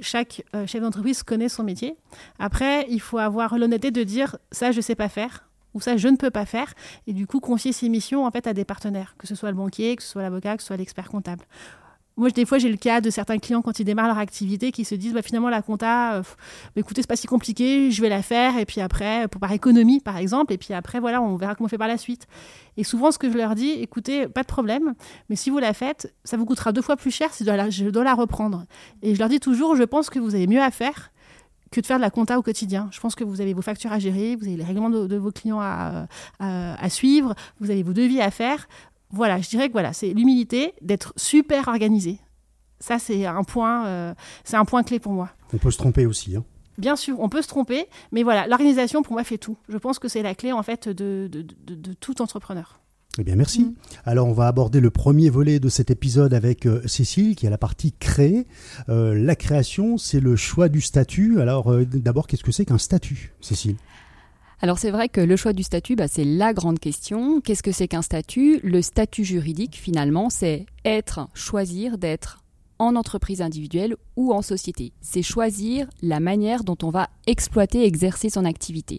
chaque 0.00 0.44
euh, 0.54 0.66
chef 0.66 0.82
d'entreprise 0.82 1.22
connaît 1.22 1.48
son 1.48 1.64
métier. 1.64 1.96
Après, 2.38 2.86
il 2.88 3.00
faut 3.00 3.18
avoir 3.18 3.58
l'honnêteté 3.58 3.90
de 3.90 4.02
dire 4.02 4.36
ça, 4.52 4.72
je 4.72 4.78
ne 4.78 4.82
sais 4.82 4.94
pas 4.94 5.08
faire 5.08 5.44
ou 5.74 5.80
ça, 5.80 5.96
je 5.96 6.08
ne 6.08 6.16
peux 6.16 6.30
pas 6.30 6.46
faire. 6.46 6.72
Et 7.06 7.12
du 7.12 7.26
coup, 7.26 7.40
confier 7.40 7.72
ses 7.72 7.88
missions 7.88 8.24
en 8.24 8.30
fait 8.30 8.46
à 8.46 8.54
des 8.54 8.64
partenaires, 8.64 9.14
que 9.18 9.26
ce 9.26 9.34
soit 9.34 9.50
le 9.50 9.56
banquier, 9.56 9.96
que 9.96 10.02
ce 10.02 10.08
soit 10.08 10.22
l'avocat, 10.22 10.56
que 10.56 10.62
ce 10.62 10.68
soit 10.68 10.76
l'expert 10.76 11.08
comptable. 11.08 11.44
Moi, 12.18 12.30
des 12.30 12.44
fois, 12.44 12.58
j'ai 12.58 12.68
le 12.68 12.76
cas 12.76 13.00
de 13.00 13.10
certains 13.10 13.38
clients 13.38 13.62
quand 13.62 13.78
ils 13.78 13.84
démarrent 13.84 14.08
leur 14.08 14.18
activité 14.18 14.72
qui 14.72 14.84
se 14.84 14.96
disent 14.96 15.12
bah, 15.14 15.22
finalement, 15.22 15.48
la 15.48 15.62
compta, 15.62 16.14
euh, 16.14 16.22
bah, 16.22 16.80
écoutez, 16.80 17.00
c'est 17.02 17.08
pas 17.08 17.14
si 17.14 17.28
compliqué, 17.28 17.92
je 17.92 18.02
vais 18.02 18.08
la 18.08 18.22
faire. 18.22 18.58
Et 18.58 18.66
puis 18.66 18.80
après, 18.80 19.28
pour 19.28 19.40
par 19.40 19.52
économie, 19.52 20.00
par 20.00 20.16
exemple. 20.16 20.52
Et 20.52 20.58
puis 20.58 20.74
après, 20.74 20.98
voilà, 20.98 21.22
on 21.22 21.36
verra 21.36 21.54
comment 21.54 21.66
on 21.66 21.68
fait 21.68 21.78
par 21.78 21.86
la 21.86 21.96
suite. 21.96 22.26
Et 22.76 22.82
souvent, 22.82 23.12
ce 23.12 23.18
que 23.18 23.30
je 23.30 23.38
leur 23.38 23.54
dis, 23.54 23.70
écoutez, 23.70 24.26
pas 24.26 24.42
de 24.42 24.48
problème, 24.48 24.94
mais 25.28 25.36
si 25.36 25.48
vous 25.48 25.58
la 25.58 25.72
faites, 25.74 26.12
ça 26.24 26.36
vous 26.36 26.44
coûtera 26.44 26.72
deux 26.72 26.82
fois 26.82 26.96
plus 26.96 27.12
cher 27.12 27.32
si 27.32 27.44
je 27.44 27.88
dois 27.90 28.04
la, 28.04 28.14
reprendre. 28.14 28.64
Et 29.02 29.14
je 29.14 29.20
leur 29.20 29.28
dis 29.28 29.38
toujours, 29.38 29.76
je 29.76 29.84
pense 29.84 30.10
que 30.10 30.18
vous 30.18 30.34
avez 30.34 30.48
mieux 30.48 30.62
à 30.62 30.72
faire 30.72 31.12
que 31.70 31.80
de 31.80 31.86
faire 31.86 31.98
de 31.98 32.02
la 32.02 32.10
compta 32.10 32.38
au 32.38 32.42
quotidien. 32.42 32.88
Je 32.92 33.00
pense 33.00 33.14
que 33.14 33.24
vous 33.24 33.40
avez 33.40 33.52
vos 33.52 33.62
factures 33.62 33.92
à 33.92 33.98
gérer, 33.98 34.36
vous 34.36 34.46
avez 34.46 34.56
les 34.56 34.64
règlements 34.64 34.90
de, 34.90 35.16
vos 35.16 35.30
clients 35.30 35.60
à, 35.60 36.06
à, 36.38 36.88
suivre, 36.88 37.34
vous 37.60 37.70
avez 37.70 37.82
vos 37.82 37.92
devis 37.92 38.20
à 38.20 38.30
faire 38.30 38.68
voilà, 39.10 39.40
je 39.40 39.48
dirais 39.48 39.68
que 39.68 39.72
voilà, 39.72 39.92
c'est 39.92 40.12
l'humilité 40.12 40.74
d'être 40.82 41.12
super 41.16 41.68
organisé. 41.68 42.18
Ça, 42.80 42.98
c'est 42.98 43.26
un 43.26 43.42
point, 43.42 43.86
euh, 43.86 44.14
c'est 44.44 44.56
un 44.56 44.64
point 44.64 44.82
clé 44.82 45.00
pour 45.00 45.12
moi. 45.12 45.30
On 45.52 45.58
peut 45.58 45.70
se 45.70 45.78
tromper 45.78 46.06
aussi. 46.06 46.36
Hein. 46.36 46.44
Bien 46.76 46.94
sûr, 46.94 47.18
on 47.18 47.28
peut 47.28 47.42
se 47.42 47.48
tromper, 47.48 47.88
mais 48.12 48.22
voilà, 48.22 48.46
l'organisation 48.46 49.02
pour 49.02 49.14
moi 49.14 49.24
fait 49.24 49.38
tout. 49.38 49.56
Je 49.68 49.76
pense 49.78 49.98
que 49.98 50.06
c'est 50.06 50.22
la 50.22 50.34
clé 50.34 50.52
en 50.52 50.62
fait 50.62 50.88
de, 50.88 51.28
de, 51.28 51.92
tout 51.94 52.22
entrepreneur. 52.22 52.80
Eh 53.18 53.24
bien, 53.24 53.34
merci. 53.34 53.62
Mm. 53.62 53.74
Alors, 54.04 54.28
on 54.28 54.32
va 54.32 54.46
aborder 54.46 54.78
le 54.78 54.90
premier 54.90 55.28
volet 55.28 55.58
de 55.58 55.68
cet 55.68 55.90
épisode 55.90 56.34
avec 56.34 56.66
euh, 56.66 56.80
Cécile, 56.86 57.34
qui 57.34 57.48
a 57.48 57.50
la 57.50 57.58
partie 57.58 57.92
créée. 57.92 58.46
Euh, 58.88 59.14
la 59.14 59.34
création, 59.34 59.98
c'est 59.98 60.20
le 60.20 60.36
choix 60.36 60.68
du 60.68 60.80
statut. 60.80 61.40
Alors, 61.40 61.74
d'abord, 61.84 62.28
qu'est-ce 62.28 62.44
que 62.44 62.52
c'est 62.52 62.66
qu'un 62.66 62.78
statut, 62.78 63.34
Cécile? 63.40 63.74
Alors 64.60 64.78
c'est 64.78 64.90
vrai 64.90 65.08
que 65.08 65.20
le 65.20 65.36
choix 65.36 65.52
du 65.52 65.62
statut, 65.62 65.94
bah, 65.94 66.08
c'est 66.08 66.24
la 66.24 66.52
grande 66.52 66.80
question. 66.80 67.40
Qu'est-ce 67.40 67.62
que 67.62 67.72
c'est 67.72 67.86
qu'un 67.86 68.02
statut? 68.02 68.58
Le 68.64 68.82
statut 68.82 69.24
juridique, 69.24 69.76
finalement, 69.76 70.30
c'est 70.30 70.66
être, 70.84 71.28
choisir 71.32 71.96
d'être 71.96 72.42
en 72.78 72.96
entreprise 72.96 73.42
individuelle 73.42 73.96
ou 74.16 74.32
en 74.32 74.42
société. 74.42 74.92
C'est 75.00 75.22
choisir 75.22 75.88
la 76.02 76.20
manière 76.20 76.64
dont 76.64 76.76
on 76.82 76.90
va 76.90 77.08
exploiter, 77.26 77.84
exercer 77.84 78.30
son 78.30 78.44
activité. 78.44 78.98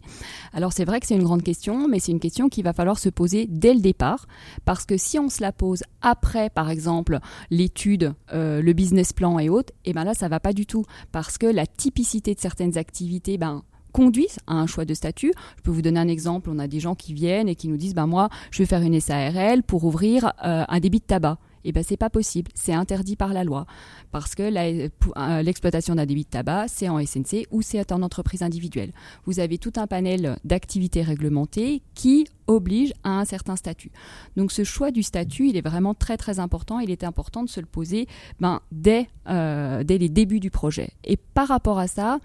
Alors 0.54 0.74
c'est 0.74 0.86
vrai 0.86 1.00
que 1.00 1.08
c'est 1.08 1.16
une 1.16 1.24
grande 1.24 1.44
question, 1.44 1.88
mais 1.88 2.00
c'est 2.00 2.12
une 2.12 2.20
question 2.20 2.50
qu'il 2.50 2.64
va 2.64 2.74
falloir 2.74 3.00
se 3.00 3.10
poser 3.10 3.48
dès 3.50 3.74
le 3.74 3.80
départ, 3.80 4.28
parce 4.66 4.86
que 4.86 4.98
si 4.98 5.18
on 5.18 5.30
se 5.30 5.42
la 5.42 5.52
pose 5.52 5.84
après, 6.02 6.50
par 6.50 6.70
exemple, 6.70 7.20
l'étude, 7.50 8.14
euh, 8.34 8.62
le 8.62 8.74
business 8.74 9.14
plan 9.14 9.40
et 9.40 9.50
autres, 9.50 9.74
et 9.86 9.92
eh 9.92 9.94
ben 9.94 10.04
là 10.04 10.14
ça 10.14 10.28
va 10.28 10.40
pas 10.40 10.54
du 10.54 10.66
tout, 10.66 10.86
parce 11.12 11.38
que 11.38 11.48
la 11.48 11.66
typicité 11.66 12.36
de 12.36 12.40
certaines 12.40 12.78
activités, 12.78 13.38
ben 13.38 13.64
conduisent 13.92 14.40
à 14.48 14.54
un 14.54 14.68
choix 14.68 14.86
de 14.86 14.94
statut. 14.94 15.34
Je 15.58 15.62
peux 15.62 15.72
vous 15.72 15.82
donner 15.82 16.00
un 16.00 16.08
exemple. 16.08 16.50
On 16.52 16.60
a 16.60 16.68
des 16.68 16.80
gens 16.80 16.96
qui 16.96 17.14
viennent 17.14 17.50
et 17.50 17.56
qui 17.56 17.68
nous 17.68 17.78
disent, 17.78 17.96
ben 17.96 18.08
moi, 18.08 18.30
je 18.52 18.60
vais 18.60 18.66
faire 18.66 18.82
une 18.82 19.00
SARL 19.00 19.64
pour 19.64 19.84
ouvrir 19.84 20.34
euh, 20.46 20.64
un 20.68 20.80
débit 20.80 21.00
de 21.00 21.06
tabac 21.06 21.38
eh 21.64 21.72
ben 21.72 21.84
c'est 21.84 21.98
pas 21.98 22.10
possible, 22.10 22.52
c'est 22.56 22.74
interdit 22.74 23.16
par 23.16 23.34
la 23.34 23.44
loi 23.44 23.66
parce 24.12 24.36
que 24.36 24.44
euh, 24.44 25.42
l'exploitation 25.42 25.96
d'un 25.96 26.06
débit 26.06 26.24
de 26.24 26.30
tabac, 26.30 26.68
c'est 26.68 26.90
en 26.90 27.04
SNC 27.04 27.48
ou 27.52 27.62
c'est 27.62 27.92
en 27.92 28.02
entreprise 28.02 28.42
individuelle. 28.42 28.92
Vous 29.26 29.40
avez 29.40 29.58
tout 29.58 29.74
un 29.78 29.88
panel 29.88 30.38
d'activités 30.44 31.02
réglementées 31.02 31.82
qui 31.96 32.28
oblige 32.48 32.94
à 33.04 33.20
un 33.20 33.26
certain 33.26 33.56
statut. 33.56 33.92
Donc 34.36 34.52
ce 34.52 34.64
choix 34.64 34.92
du 34.92 35.04
statut, 35.04 35.50
il 35.50 35.58
est 35.58 35.62
vraiment 35.62 35.94
très 35.94 36.18
très 36.18 36.40
important. 36.40 36.80
Il 36.80 36.90
est 36.92 37.04
important 37.04 37.44
de 37.44 37.50
se 37.50 37.60
le 37.60 37.66
poser 37.66 38.08
ben, 38.40 38.60
dès, 38.72 39.08
euh, 39.28 39.84
dès 39.84 39.98
les 39.98 40.10
débuts 40.10 40.40
du 40.40 40.50
projet. 40.50 40.90
Et 41.04 41.18
par 41.18 41.48
rapport 41.48 41.80
à 41.80 41.88
ça, 41.88 42.20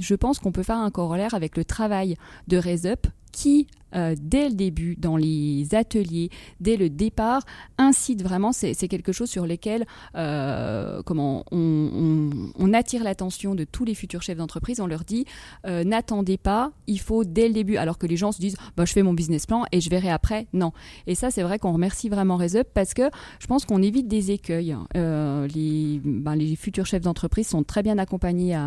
je 0.00 0.14
pense 0.14 0.38
qu'on 0.38 0.52
peut 0.52 0.62
faire 0.62 0.78
un 0.78 0.90
corollaire 0.90 1.34
avec 1.34 1.56
le 1.56 1.64
travail 1.64 2.16
de 2.46 2.56
RaisUp 2.56 3.08
qui, 3.32 3.66
euh, 3.94 4.14
dès 4.20 4.48
le 4.48 4.54
début, 4.54 4.96
dans 4.96 5.16
les 5.16 5.74
ateliers, 5.74 6.30
dès 6.60 6.76
le 6.76 6.88
départ, 6.88 7.42
incite 7.78 8.22
vraiment, 8.22 8.52
c'est 8.52 8.74
quelque 8.88 9.12
chose 9.12 9.30
sur 9.30 9.46
lequel 9.46 9.86
euh, 10.16 11.02
comment, 11.04 11.44
on, 11.50 12.72
attire 12.72 13.04
l'attention 13.04 13.54
de 13.54 13.64
tous 13.64 13.84
les 13.84 13.94
futurs 13.94 14.22
chefs 14.22 14.38
d'entreprise, 14.38 14.80
on 14.80 14.86
leur 14.86 15.04
dit, 15.04 15.26
euh, 15.66 15.84
n'attendez 15.84 16.38
pas, 16.38 16.72
il 16.86 16.98
faut 16.98 17.22
dès 17.22 17.48
le 17.48 17.52
début, 17.52 17.76
alors 17.76 17.98
que 17.98 18.06
les 18.06 18.16
gens 18.16 18.32
se 18.32 18.40
disent, 18.40 18.56
bah, 18.76 18.86
je 18.86 18.92
fais 18.94 19.02
mon 19.02 19.12
business 19.12 19.44
plan 19.44 19.64
et 19.72 19.82
je 19.82 19.90
verrai 19.90 20.10
après, 20.10 20.46
non. 20.54 20.72
Et 21.06 21.14
ça, 21.14 21.30
c'est 21.30 21.42
vrai 21.42 21.58
qu'on 21.58 21.72
remercie 21.72 22.08
vraiment 22.08 22.36
RaisUp 22.36 22.66
parce 22.72 22.94
que 22.94 23.10
je 23.40 23.46
pense 23.46 23.66
qu'on 23.66 23.82
évite 23.82 24.08
des 24.08 24.30
écueils. 24.30 24.74
les, 24.94 26.00
ben, 26.02 26.34
les 26.34 26.56
futurs 26.56 26.86
chefs 26.86 27.02
d'entreprise 27.02 27.46
sont 27.48 27.62
très 27.62 27.82
bien 27.82 27.98
accompagnés 27.98 28.58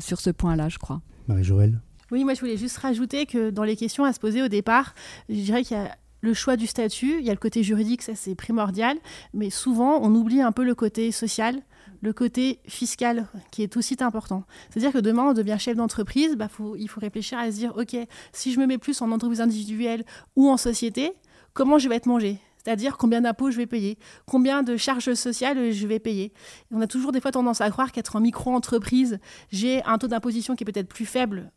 sur 0.00 0.20
ce 0.20 0.30
point-là, 0.30 0.68
je 0.68 0.78
crois. 0.78 1.00
Marie-Joëlle? 1.28 1.80
Oui, 2.12 2.24
moi 2.24 2.34
je 2.34 2.40
voulais 2.40 2.58
juste 2.58 2.76
rajouter 2.76 3.24
que 3.24 3.50
dans 3.50 3.64
les 3.64 3.74
questions 3.74 4.04
à 4.04 4.12
se 4.12 4.20
poser 4.20 4.42
au 4.42 4.48
départ, 4.48 4.94
je 5.30 5.34
dirais 5.34 5.64
qu'il 5.64 5.78
y 5.78 5.80
a 5.80 5.96
le 6.20 6.34
choix 6.34 6.56
du 6.56 6.66
statut, 6.66 7.18
il 7.18 7.24
y 7.24 7.30
a 7.30 7.32
le 7.32 7.38
côté 7.38 7.62
juridique, 7.62 8.02
ça 8.02 8.14
c'est 8.14 8.34
primordial, 8.34 8.96
mais 9.32 9.50
souvent 9.50 9.98
on 10.02 10.14
oublie 10.14 10.42
un 10.42 10.52
peu 10.52 10.62
le 10.62 10.74
côté 10.74 11.10
social, 11.10 11.60
le 12.02 12.12
côté 12.12 12.60
fiscal 12.66 13.26
qui 13.50 13.62
est 13.62 13.76
aussi 13.78 13.96
important. 14.00 14.44
C'est-à-dire 14.70 14.92
que 14.92 14.98
demain 14.98 15.30
on 15.30 15.32
devient 15.32 15.56
chef 15.58 15.76
d'entreprise, 15.76 16.36
bah, 16.36 16.48
il 16.78 16.88
faut 16.88 17.00
réfléchir 17.00 17.38
à 17.38 17.50
se 17.50 17.56
dire, 17.56 17.72
ok, 17.76 17.96
si 18.32 18.52
je 18.52 18.60
me 18.60 18.66
mets 18.66 18.78
plus 18.78 19.00
en 19.00 19.10
entreprise 19.10 19.40
individuelle 19.40 20.04
ou 20.36 20.50
en 20.50 20.58
société, 20.58 21.12
comment 21.54 21.78
je 21.78 21.88
vais 21.88 21.96
être 21.96 22.06
mangé 22.06 22.38
c'est-à-dire 22.64 22.96
combien 22.96 23.22
d'impôts 23.22 23.50
je 23.50 23.56
vais 23.56 23.66
payer, 23.66 23.98
combien 24.24 24.62
de 24.62 24.76
charges 24.76 25.14
sociales 25.14 25.72
je 25.72 25.86
vais 25.88 25.98
payer? 25.98 26.32
on 26.70 26.80
a 26.80 26.86
toujours 26.86 27.10
des 27.10 27.20
fois 27.20 27.32
tendance 27.32 27.60
à 27.60 27.68
croire 27.70 27.90
qu'être 27.90 28.14
en 28.14 28.20
micro-entreprise, 28.20 29.18
j'ai 29.50 29.82
un 29.82 29.98
taux 29.98 30.06
d'imposition 30.06 30.54
qui 30.54 30.62
est 30.62 30.70
peut-être 30.70 30.86
plus 30.86 31.06
faible 31.06 31.50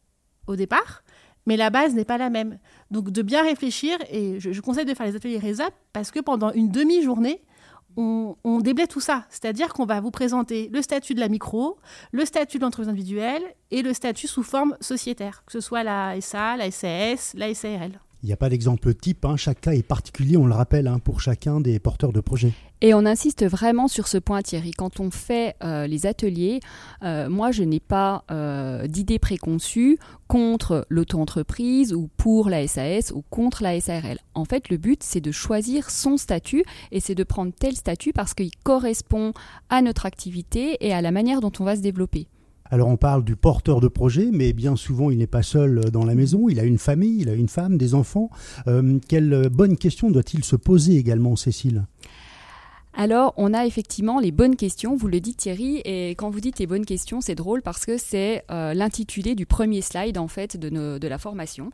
au 0.47 0.55
départ, 0.55 1.03
mais 1.45 1.57
la 1.57 1.69
base 1.69 1.93
n'est 1.93 2.05
pas 2.05 2.17
la 2.17 2.29
même. 2.29 2.57
Donc 2.91 3.11
de 3.11 3.21
bien 3.21 3.43
réfléchir, 3.43 3.97
et 4.09 4.39
je, 4.39 4.61
conseille 4.61 4.85
de 4.85 4.93
faire 4.93 5.05
les 5.05 5.15
ateliers 5.15 5.39
RESA 5.39 5.69
parce 5.93 6.11
que 6.11 6.19
pendant 6.19 6.51
une 6.51 6.69
demi-journée, 6.69 7.41
on, 7.97 8.35
on, 8.43 8.61
tout 8.61 8.99
ça. 8.99 9.25
C'est-à-dire 9.29 9.73
qu'on 9.73 9.85
va 9.85 10.01
vous 10.01 10.11
présenter 10.11 10.69
le 10.73 10.81
statut 10.81 11.13
de 11.13 11.19
la 11.19 11.29
micro, 11.29 11.77
le 12.11 12.25
statut 12.25 12.57
de 12.57 12.63
l'entreprise 12.63 12.89
individuelle 12.89 13.43
et 13.71 13.81
le 13.81 13.93
statut 13.93 14.27
sous 14.27 14.43
forme 14.43 14.75
sociétaire, 14.81 15.43
que 15.45 15.53
ce 15.53 15.61
soit 15.61 15.83
la 15.83 16.19
SA, 16.19 16.57
la 16.57 16.71
SAS, 16.71 17.33
la 17.35 17.53
SARL. 17.53 17.99
Il 18.25 18.29
n'y 18.29 18.33
a 18.33 18.37
pas 18.37 18.49
d'exemple 18.49 18.95
type, 18.95 19.23
hein. 19.23 19.37
chaque 19.37 19.61
cas 19.61 19.73
est 19.73 19.83
particulier, 19.83 20.35
on 20.35 20.47
le 20.47 20.55
rappelle, 20.55 20.87
hein, 20.87 20.97
pour 20.97 21.21
chacun 21.21 21.61
des 21.61 21.77
porteurs 21.77 22.11
de 22.11 22.21
projets. 22.21 22.53
Et 22.81 22.95
on 22.95 23.05
insiste 23.05 23.45
vraiment 23.45 23.87
sur 23.87 24.07
ce 24.07 24.17
point, 24.17 24.41
Thierry. 24.41 24.71
Quand 24.71 24.99
on 24.99 25.11
fait 25.11 25.55
euh, 25.63 25.85
les 25.85 26.07
ateliers, 26.07 26.59
euh, 27.03 27.29
moi, 27.29 27.51
je 27.51 27.61
n'ai 27.61 27.79
pas 27.79 28.23
euh, 28.31 28.87
d'idée 28.87 29.19
préconçue 29.19 29.99
contre 30.27 30.87
l'auto-entreprise 30.89 31.93
ou 31.93 32.09
pour 32.17 32.49
la 32.49 32.67
SAS 32.67 33.11
ou 33.11 33.23
contre 33.29 33.61
la 33.61 33.79
SARL. 33.79 34.17
En 34.33 34.45
fait, 34.45 34.69
le 34.69 34.77
but, 34.77 35.03
c'est 35.03 35.21
de 35.21 35.31
choisir 35.31 35.91
son 35.91 36.17
statut 36.17 36.65
et 36.91 37.01
c'est 37.01 37.13
de 37.13 37.23
prendre 37.23 37.53
tel 37.53 37.75
statut 37.75 38.11
parce 38.11 38.33
qu'il 38.33 38.49
correspond 38.63 39.33
à 39.69 39.83
notre 39.83 40.07
activité 40.07 40.77
et 40.79 40.95
à 40.95 41.01
la 41.03 41.11
manière 41.11 41.41
dont 41.41 41.51
on 41.59 41.63
va 41.63 41.75
se 41.75 41.81
développer. 41.81 42.25
Alors 42.75 42.89
on 42.89 42.97
parle 42.97 43.23
du 43.23 43.37
porteur 43.37 43.79
de 43.79 43.87
projet, 43.87 44.31
mais 44.33 44.51
bien 44.51 44.75
souvent 44.75 45.09
il 45.09 45.19
n'est 45.19 45.27
pas 45.27 45.43
seul 45.43 45.91
dans 45.91 46.03
la 46.03 46.13
maison, 46.13 46.49
il 46.49 46.59
a 46.59 46.63
une 46.63 46.77
famille, 46.77 47.21
il 47.21 47.29
a 47.29 47.33
une 47.33 47.47
femme, 47.47 47.77
des 47.77 47.95
enfants. 47.95 48.29
Euh, 48.67 48.99
quelle 49.07 49.47
bonne 49.47 49.77
question 49.77 50.11
doit-il 50.11 50.43
se 50.43 50.57
poser 50.57 50.97
également, 50.97 51.37
Cécile? 51.37 51.85
Alors, 52.97 53.33
on 53.35 53.53
a 53.53 53.65
effectivement 53.65 54.21
les 54.21 54.31
bonnes 54.31 54.55
questions, 54.55 54.95
vous 54.95 55.07
le 55.07 55.19
dites 55.19 55.37
Thierry, 55.37 55.81
et 55.83 56.11
quand 56.11 56.29
vous 56.29 56.39
dites 56.39 56.59
les 56.59 56.65
bonnes 56.65 56.85
questions, 56.85 57.19
c'est 57.19 57.35
drôle 57.35 57.61
parce 57.61 57.85
que 57.85 57.97
c'est 57.97 58.45
euh, 58.51 58.73
l'intitulé 58.73 59.35
du 59.35 59.45
premier 59.45 59.81
slide 59.81 60.17
en 60.17 60.29
fait 60.29 60.55
de, 60.55 61.07
la 61.07 61.17
formation. 61.17 61.71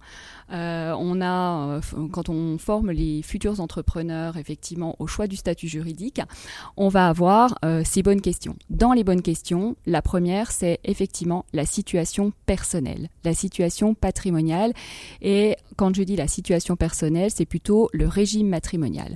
Euh, 0.51 0.95
on 0.97 1.21
a, 1.21 1.77
euh, 1.77 1.81
quand 2.11 2.29
on 2.29 2.57
forme 2.57 2.89
les 2.89 3.21
futurs 3.21 3.61
entrepreneurs 3.61 4.37
effectivement 4.37 4.95
au 4.97 5.05
choix 5.05 5.27
du 5.27 5.35
statut 5.35 5.67
juridique, 5.67 6.21
on 6.75 6.87
va 6.87 7.07
avoir 7.07 7.59
ces 7.85 8.01
bonnes 8.01 8.21
questions. 8.21 8.55
Dans 8.69 8.93
les 8.93 9.03
bonnes 9.03 9.21
questions, 9.21 9.75
la 9.85 10.01
première, 10.01 10.51
c'est 10.51 10.79
effectivement 10.83 11.45
la 11.53 11.65
situation 11.67 12.33
personnelle, 12.47 13.09
la 13.23 13.35
situation 13.35 13.93
patrimoniale, 13.93 14.73
et 15.21 15.55
quand 15.75 15.95
je 15.95 16.01
dis 16.01 16.15
la 16.15 16.27
situation 16.27 16.75
personnelle, 16.75 17.29
c'est 17.29 17.45
plutôt 17.45 17.89
le 17.93 18.07
régime 18.07 18.49
matrimonial. 18.49 19.15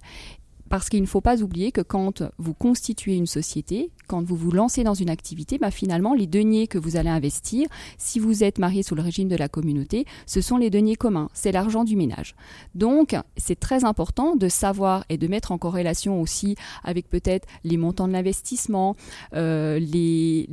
Parce 0.70 0.90
qu'il 0.90 1.02
ne 1.02 1.08
faut 1.08 1.22
pas 1.22 1.42
oublier 1.42 1.72
que 1.72 1.82
quand 1.82 2.24
vous 2.38 2.54
constituez 2.54 3.16
une 3.16 3.28
société, 3.28 3.92
quand 4.08 4.24
vous 4.24 4.36
vous 4.36 4.52
lancez 4.52 4.84
dans 4.84 4.94
une 4.94 5.10
activité, 5.10 5.58
bah 5.58 5.72
finalement, 5.72 6.14
les 6.14 6.28
deniers 6.28 6.68
que 6.68 6.78
vous 6.78 6.96
allez 6.96 7.10
investir, 7.10 7.68
si 7.98 8.20
vous 8.20 8.44
êtes 8.44 8.60
marié 8.60 8.84
sous 8.84 8.96
le 8.96 9.02
régime 9.02 9.28
de 9.28 9.36
la 9.36 9.48
communauté, 9.48 10.06
ce 10.26 10.42
sont 10.42 10.58
les 10.58 10.70
deniers 10.70 10.96
communs, 10.96 11.30
c'est 11.34 11.52
l'argent 11.52 11.84
du 11.84 11.96
ménage. 11.96 12.36
Donc, 12.74 13.16
c'est 13.38 13.60
très 13.60 13.84
important 13.84 14.36
de 14.36 14.48
savoir 14.48 15.06
et 15.10 15.18
de 15.18 15.28
mettre 15.28 15.52
en 15.52 15.58
corrélation 15.58 16.22
aussi 16.22 16.56
avec 16.84 17.10
peut-être 17.10 17.48
les 17.64 17.78
montants 17.78 18.08
de 18.08 18.14
l'investissement, 18.14 18.96
euh, 19.34 19.80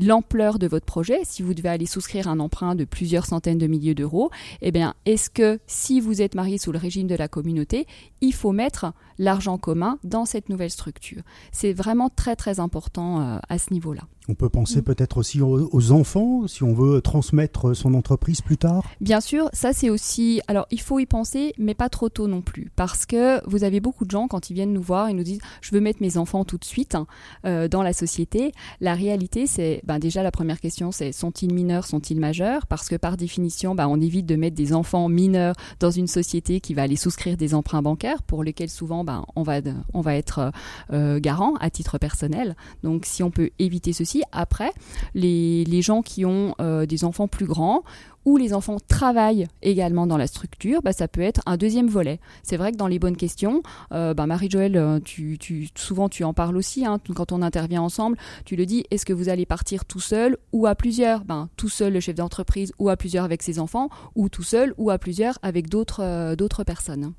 l'ampleur 0.01 0.59
de 0.59 0.67
votre 0.67 0.87
projet. 0.87 1.21
Si 1.25 1.43
vous 1.43 1.55
devez 1.55 1.69
aller 1.69 1.87
souscrire 1.87 2.29
un 2.29 2.41
emprunt 2.41 2.75
de 2.75 2.85
plusieurs 2.85 3.27
centaines 3.27 3.59
de 3.59 3.67
milliers 3.67 3.95
d'euros, 3.95 4.31
eh 4.61 4.73
bien, 4.73 4.95
est-ce 5.07 5.31
que 5.31 5.59
si 5.67 6.01
vous 6.01 6.23
êtes 6.23 6.35
marié 6.35 6.59
sous 6.59 6.73
le 6.73 6.79
régime 6.79 7.07
de 7.07 7.15
la 7.15 7.29
communauté, 7.29 7.87
il 8.21 8.35
faut 8.35 8.53
mettre 8.53 8.93
l'argent 9.23 9.57
commun 9.57 9.99
dans 10.05 10.25
cette 10.25 10.49
nouvelle 10.49 10.71
structure 10.71 11.23
C'est 11.53 11.73
vraiment 11.73 12.11
très 12.11 12.37
très 12.37 12.61
important 12.61 13.21
euh, 13.21 13.39
à 13.49 13.59
ce 13.59 13.73
niveau-là. 13.73 14.03
On 14.29 14.35
peut 14.35 14.49
penser 14.49 14.79
mm. 14.81 14.85
peut-être 14.85 15.17
aussi 15.17 15.41
aux, 15.41 15.93
enfants, 15.93 16.47
si 16.47 16.63
on 16.63 16.75
veut 16.75 17.01
transmettre 17.01 17.75
son 17.75 17.95
entreprise 17.95 18.41
plus 18.41 18.57
tard 18.57 18.85
Bien 19.01 19.21
sûr, 19.21 19.49
ça 19.53 19.73
c'est 19.73 19.91
aussi... 19.91 20.41
Alors 20.47 20.67
il 20.71 20.81
faut 20.81 21.01
y 21.01 21.07
penser, 21.07 21.55
mais 21.59 21.75
pas 21.75 21.89
trop 21.89 22.09
tôt 22.09 22.29
non 22.29 22.41
plus. 22.41 22.71
Parce 22.77 23.05
que 23.05 23.45
vous 23.49 23.65
avez 23.65 23.81
beaucoup 23.81 24.05
de 24.05 24.11
gens, 24.11 24.29
quand 24.29 24.51
ils 24.51 24.55
viennent 24.55 24.73
nous 24.73 24.83
voir, 24.83 25.11
ils 25.11 25.17
nous 25.17 25.25
disent, 25.25 25.41
je 25.61 25.73
veux 25.73 25.81
mettre 25.81 26.01
mes 26.01 26.17
enfants 26.17 26.45
tout 26.45 26.59
de 26.59 26.65
suite 26.65 26.95
hein, 26.95 27.07
euh, 27.47 27.67
dans 27.67 27.83
la 27.83 27.93
société. 27.93 28.53
La 28.81 28.95
réalité, 28.95 29.47
c'est... 29.47 29.81
Ben, 29.85 29.99
déjà, 29.99 30.23
la 30.23 30.31
première 30.31 30.61
question, 30.61 30.93
c'est 30.93 31.11
sont-ils 31.11 31.53
mineurs, 31.53 31.87
sont-ils 31.87 32.21
majeurs? 32.21 32.67
Parce 32.67 32.89
que 32.89 32.97
par 32.97 33.17
définition, 33.17 33.75
ben, 33.75 33.89
on 33.89 34.01
évite 34.01 34.27
de 34.27 34.37
mettre 34.37 34.57
des 34.57 34.73
enfants 34.73 35.09
mineurs 35.09 35.57
dans 35.81 35.91
une 35.91 36.07
société 36.07 36.61
qui 36.61 36.75
va 36.75 36.83
aller 36.83 36.97
souscrire 36.97 37.37
des 37.37 37.55
emprunts 37.55 37.83
bancaires, 37.83 38.23
pour 38.23 38.45
lesquels 38.45 38.71
souvent, 38.71 39.03
ben, 39.03 39.25
on, 39.35 39.43
va, 39.43 39.61
on 39.95 40.01
va 40.01 40.15
être 40.15 40.53
euh, 40.93 41.19
garant 41.19 41.55
à 41.57 41.71
titre 41.71 41.99
personnel. 41.99 42.57
Donc 42.83 43.05
si 43.05 43.23
on 43.23 43.31
peut 43.31 43.51
éviter 43.59 43.93
ceci, 43.93 44.12
après, 44.33 44.73
les, 45.15 45.83
gens 45.83 46.03
qui 46.03 46.25
ont 46.25 46.55
euh, 46.61 46.87
des 46.87 47.05
enfants 47.05 47.29
plus 47.29 47.47
grands 47.47 47.83
ou 48.25 48.37
les 48.37 48.55
enfants 48.55 48.79
travaillent 48.89 49.47
également 49.63 50.07
dans 50.07 50.17
la 50.17 50.27
structure, 50.27 50.83
bah, 50.83 50.93
ça 50.93 51.09
peut 51.09 51.21
être 51.21 51.41
un 51.47 51.57
deuxième 51.57 51.89
volet. 51.89 52.21
C'est 52.43 52.57
vrai 52.57 52.73
que 52.73 52.77
dans 52.77 52.87
les 52.87 52.99
bonnes 52.99 53.17
questions, 53.17 53.63
euh, 53.93 54.15
bah, 54.15 54.27
Marie-Joëlle, 54.27 54.77
euh, 54.77 55.01
tu, 55.01 55.39
souvent 55.75 56.09
tu 56.09 56.25
en 56.25 56.35
parles 56.35 56.57
aussi, 56.57 56.85
hein, 56.87 56.99
quand 57.15 57.33
on 57.33 57.43
intervient 57.43 57.83
ensemble, 57.83 58.17
tu 58.45 58.57
le 58.57 58.67
dis, 58.67 58.85
est-ce 58.91 59.05
que 59.05 59.13
vous 59.13 59.29
allez 59.29 59.47
partir 59.47 59.85
tout 59.85 60.01
seul 60.01 60.37
ou 60.53 60.67
à 60.67 60.75
plusieurs? 60.75 61.25
Ben, 61.25 61.49
Tout 61.57 61.69
seul 61.69 61.93
le 61.93 62.01
chef 62.01 62.15
d'entreprise 62.15 62.73
ou 62.79 62.89
à 62.89 62.97
plusieurs 62.97 63.25
avec 63.25 63.43
ses 63.43 63.59
enfants, 63.59 63.89
ou 64.15 64.29
tout 64.29 64.43
seul 64.43 64.75
ou 64.79 64.91
à 64.91 64.99
plusieurs 64.99 65.39
avec 65.43 65.69
d'autres 65.69 66.03
euh, 66.03 66.65
personnes. 66.67 67.13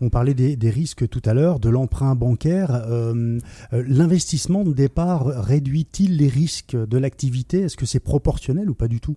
On 0.00 0.08
parlait 0.10 0.34
des, 0.34 0.56
des 0.56 0.70
risques 0.70 1.08
tout 1.08 1.22
à 1.24 1.34
l'heure, 1.34 1.60
de 1.60 1.68
l'emprunt 1.68 2.14
bancaire. 2.14 2.86
L'investissement 3.72 4.64
de 4.64 4.72
départ 4.72 5.26
réduit-il 5.26 6.16
les 6.16 6.28
risques 6.28 6.76
de 6.76 6.98
l'activité? 6.98 7.62
Est-ce 7.62 7.76
que 7.76 7.86
c'est 7.86 8.00
proportionnel 8.00 8.70
ou 8.70 8.74
pas 8.74 8.88
du 8.88 9.00
tout? 9.00 9.16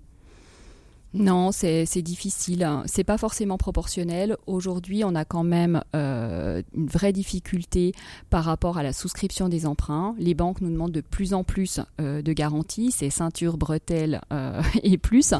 Non, 1.13 1.51
c'est 1.51 2.01
difficile. 2.01 2.68
C'est 2.86 3.04
pas 3.04 3.18
forcément 3.18 3.58
proportionnel. 3.58 4.38
Aujourd'hui, 4.46 5.04
on 5.04 5.16
a 5.16 5.25
quand 5.25 5.44
même 5.44 5.82
euh, 5.96 6.62
une 6.75 6.88
vraie 6.88 7.13
difficulté 7.13 7.94
par 8.30 8.44
rapport 8.44 8.78
à 8.78 8.84
la 8.84 8.94
souscription 8.94 9.50
des 9.50 9.66
emprunts. 9.66 10.16
Les 10.20 10.36
banques 10.36 10.62
nous 10.62 10.70
demandent 10.70 10.92
de 10.92 11.01
plus 11.01 11.34
en 11.34 11.44
plus 11.44 11.80
euh, 12.00 12.22
de 12.22 12.34
garanties, 12.34 12.92
c'est 12.92 13.10
ceinture, 13.10 13.58
bretelles 13.58 14.22
euh, 14.32 14.62
et 14.84 14.98
plus. 15.00 15.34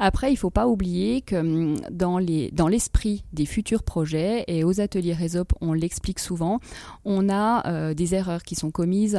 Après, 0.00 0.32
il 0.32 0.36
faut 0.36 0.50
pas 0.50 0.66
oublier 0.66 1.20
que 1.20 1.36
hum, 1.36 1.76
dans 1.90 2.18
les 2.18 2.50
dans 2.50 2.66
l'esprit 2.66 3.22
des 3.32 3.46
futurs 3.46 3.84
projets 3.84 4.44
et 4.48 4.64
aux 4.64 4.80
ateliers 4.80 5.12
Résop, 5.12 5.52
on 5.60 5.72
l'explique 5.72 6.18
souvent, 6.18 6.58
on 7.04 7.28
a 7.28 7.92
des 7.94 8.14
erreurs 8.14 8.42
qui 8.42 8.54
sont 8.54 8.70
commises 8.70 9.18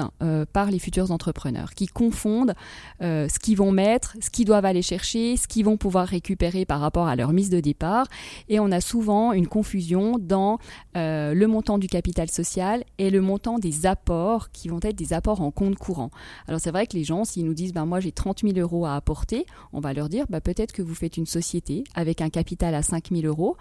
par 0.52 0.72
les 0.72 0.80
futurs 0.80 1.12
entrepreneurs, 1.12 1.74
qui 1.74 1.88
confondent 1.88 2.54
ce 3.00 3.40
qu'ils 3.40 3.58
vont 3.58 3.72
mettre, 3.72 4.18
ce 4.20 4.30
qu'ils 4.30 4.46
doivent 4.46 4.66
aller 4.66 4.82
chercher, 4.82 5.38
ce 5.38 5.48
qu'ils 5.48 5.66
vont 5.66 5.78
pouvoir 5.78 6.08
récupérer 6.08 6.66
par 6.66 6.80
rapport 6.80 7.08
à 7.08 7.16
leur 7.16 7.34
mise 7.34 7.50
de 7.50 7.60
départ. 7.60 8.08
Et 8.50 8.60
on 8.60 8.72
a 8.72 8.82
souvent 8.82 9.34
une 9.34 9.48
confusion 9.48 10.18
dans 10.20 10.58
euh, 10.98 11.34
le 11.34 11.48
montant 11.48 11.78
du 11.78 11.88
capital 11.88 12.30
social 12.30 12.84
et 12.98 13.10
le 13.10 13.22
montant 13.22 13.60
des 13.60 13.86
apports 13.86 14.52
qui 14.52 14.68
vont 14.70 14.80
être 14.82 14.96
des 14.96 15.14
apports 15.14 15.42
en 15.42 15.52
compte 15.52 15.76
courant. 15.76 16.12
Alors 16.48 16.60
c'est 16.60 16.72
vrai 16.72 16.88
que 16.88 16.96
les 16.96 17.04
gens, 17.04 17.24
s'ils 17.26 17.46
nous 17.46 17.54
disent, 17.54 17.74
ben, 17.74 17.86
moi 17.86 18.00
j'ai 18.00 18.12
30 18.12 18.42
000 18.42 18.58
euros 18.58 18.86
à 18.86 18.96
apporter, 18.96 19.46
on 19.74 19.80
va 19.80 19.94
leur 19.94 20.10
dire, 20.10 20.26
ben, 20.30 20.42
peut-être 20.42 20.71
que 20.74 20.82
vous 20.82 20.96
faites 20.96 21.18
une 21.18 21.26
société 21.26 21.84
avec 21.94 22.22
un 22.22 22.30
capital 22.30 22.76
à 22.76 22.82
5 22.82 23.10
000 23.12 23.26
euros 23.26 23.58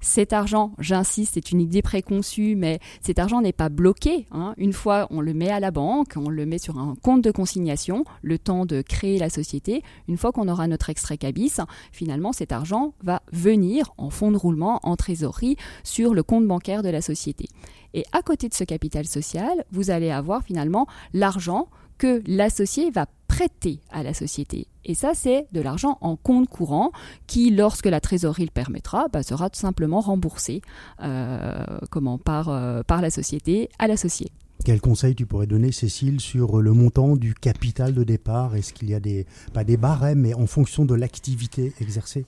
cet 0.00 0.32
argent, 0.32 0.72
j'insiste, 0.78 1.34
c'est 1.34 1.50
une 1.50 1.60
idée 1.60 1.82
préconçue, 1.82 2.54
mais 2.54 2.78
cet 3.00 3.18
argent 3.18 3.40
n'est 3.40 3.52
pas 3.52 3.68
bloqué. 3.68 4.26
Hein. 4.30 4.54
Une 4.56 4.72
fois, 4.72 5.08
on 5.10 5.20
le 5.20 5.34
met 5.34 5.50
à 5.50 5.60
la 5.60 5.70
banque, 5.70 6.14
on 6.16 6.28
le 6.28 6.46
met 6.46 6.58
sur 6.58 6.78
un 6.78 6.94
compte 7.02 7.22
de 7.22 7.30
consignation, 7.30 8.04
le 8.22 8.38
temps 8.38 8.64
de 8.64 8.80
créer 8.80 9.18
la 9.18 9.28
société. 9.28 9.82
Une 10.06 10.16
fois 10.16 10.30
qu'on 10.30 10.48
aura 10.48 10.68
notre 10.68 10.90
extrait 10.90 11.18
cabis, 11.18 11.60
finalement, 11.90 12.32
cet 12.32 12.52
argent 12.52 12.94
va 13.02 13.22
venir 13.32 13.92
en 13.96 14.10
fonds 14.10 14.30
de 14.30 14.36
roulement, 14.36 14.78
en 14.84 14.94
trésorerie, 14.94 15.56
sur 15.82 16.14
le 16.14 16.22
compte 16.22 16.46
bancaire 16.46 16.82
de 16.82 16.90
la 16.90 17.02
société. 17.02 17.48
Et 17.94 18.04
à 18.12 18.22
côté 18.22 18.48
de 18.48 18.54
ce 18.54 18.64
capital 18.64 19.06
social, 19.06 19.64
vous 19.72 19.90
allez 19.90 20.10
avoir 20.10 20.44
finalement 20.44 20.86
l'argent 21.12 21.68
que 21.98 22.22
l'associé 22.26 22.90
va 22.90 23.06
prêter 23.26 23.80
à 23.90 24.02
la 24.02 24.14
société. 24.14 24.66
Et 24.84 24.94
ça, 24.94 25.12
c'est 25.14 25.46
de 25.52 25.60
l'argent 25.60 25.98
en 26.00 26.16
compte 26.16 26.48
courant 26.48 26.92
qui, 27.26 27.50
lorsque 27.50 27.86
la 27.86 28.00
trésorerie 28.00 28.46
le 28.46 28.50
permettra, 28.50 29.08
bah, 29.12 29.22
sera 29.22 29.50
tout 29.50 29.60
simplement 29.60 30.00
remboursé 30.00 30.62
euh, 31.02 31.62
comment, 31.90 32.18
par, 32.18 32.48
euh, 32.48 32.82
par 32.82 33.02
la 33.02 33.10
société 33.10 33.68
à 33.78 33.86
l'associé. 33.86 34.32
Quel 34.64 34.80
conseil 34.80 35.14
tu 35.14 35.26
pourrais 35.26 35.46
donner, 35.46 35.70
Cécile, 35.70 36.20
sur 36.20 36.60
le 36.60 36.72
montant 36.72 37.16
du 37.16 37.34
capital 37.34 37.94
de 37.94 38.02
départ? 38.02 38.56
Est-ce 38.56 38.72
qu'il 38.72 38.88
y 38.88 38.94
a 38.94 39.00
des, 39.00 39.26
pas 39.52 39.62
des 39.62 39.76
barèmes, 39.76 40.20
mais 40.20 40.34
en 40.34 40.46
fonction 40.46 40.84
de 40.84 40.94
l'activité 40.94 41.72
exercée? 41.80 42.26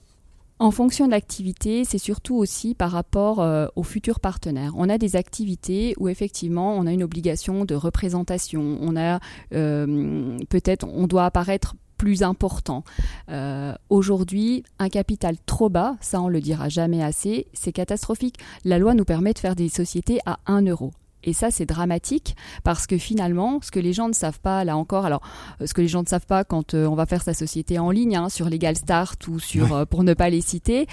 En 0.60 0.70
fonction 0.70 1.06
de 1.06 1.12
l'activité, 1.12 1.86
c'est 1.86 1.98
surtout 1.98 2.36
aussi 2.36 2.74
par 2.74 2.90
rapport 2.90 3.40
euh, 3.40 3.66
aux 3.76 3.82
futurs 3.82 4.20
partenaires. 4.20 4.74
On 4.76 4.90
a 4.90 4.98
des 4.98 5.16
activités 5.16 5.94
où 5.98 6.06
effectivement 6.06 6.76
on 6.76 6.86
a 6.86 6.92
une 6.92 7.02
obligation 7.02 7.64
de 7.64 7.74
représentation. 7.74 8.76
On 8.82 8.94
a 8.94 9.20
euh, 9.54 10.36
peut-être 10.50 10.86
on 10.86 11.06
doit 11.06 11.24
apparaître 11.24 11.76
plus 11.96 12.22
important. 12.22 12.84
Euh, 13.30 13.74
aujourd'hui, 13.88 14.64
un 14.78 14.90
capital 14.90 15.36
trop 15.46 15.70
bas, 15.70 15.96
ça 16.02 16.20
on 16.20 16.28
le 16.28 16.40
dira 16.40 16.68
jamais 16.68 17.02
assez, 17.02 17.46
c'est 17.54 17.72
catastrophique. 17.72 18.36
La 18.66 18.78
loi 18.78 18.92
nous 18.92 19.06
permet 19.06 19.32
de 19.32 19.38
faire 19.38 19.56
des 19.56 19.70
sociétés 19.70 20.18
à 20.26 20.40
1 20.46 20.66
euro. 20.66 20.92
Et 21.24 21.32
ça, 21.32 21.50
c'est 21.50 21.66
dramatique 21.66 22.36
parce 22.64 22.86
que 22.86 22.98
finalement, 22.98 23.60
ce 23.62 23.70
que 23.70 23.80
les 23.80 23.92
gens 23.92 24.08
ne 24.08 24.14
savent 24.14 24.40
pas, 24.40 24.64
là 24.64 24.76
encore, 24.76 25.04
alors, 25.04 25.22
euh, 25.60 25.66
ce 25.66 25.74
que 25.74 25.80
les 25.80 25.88
gens 25.88 26.02
ne 26.02 26.08
savent 26.08 26.26
pas 26.26 26.44
quand 26.44 26.74
euh, 26.74 26.86
on 26.86 26.94
va 26.94 27.06
faire 27.06 27.22
sa 27.22 27.34
société 27.34 27.78
en 27.78 27.90
ligne, 27.90 28.16
hein, 28.16 28.28
sur 28.28 28.48
Legal 28.48 28.76
Start 28.76 29.26
ou 29.28 29.38
sur, 29.38 29.74
euh, 29.74 29.84
pour 29.84 30.02
ne 30.02 30.14
pas 30.14 30.30
les 30.30 30.40
citer, 30.40 30.86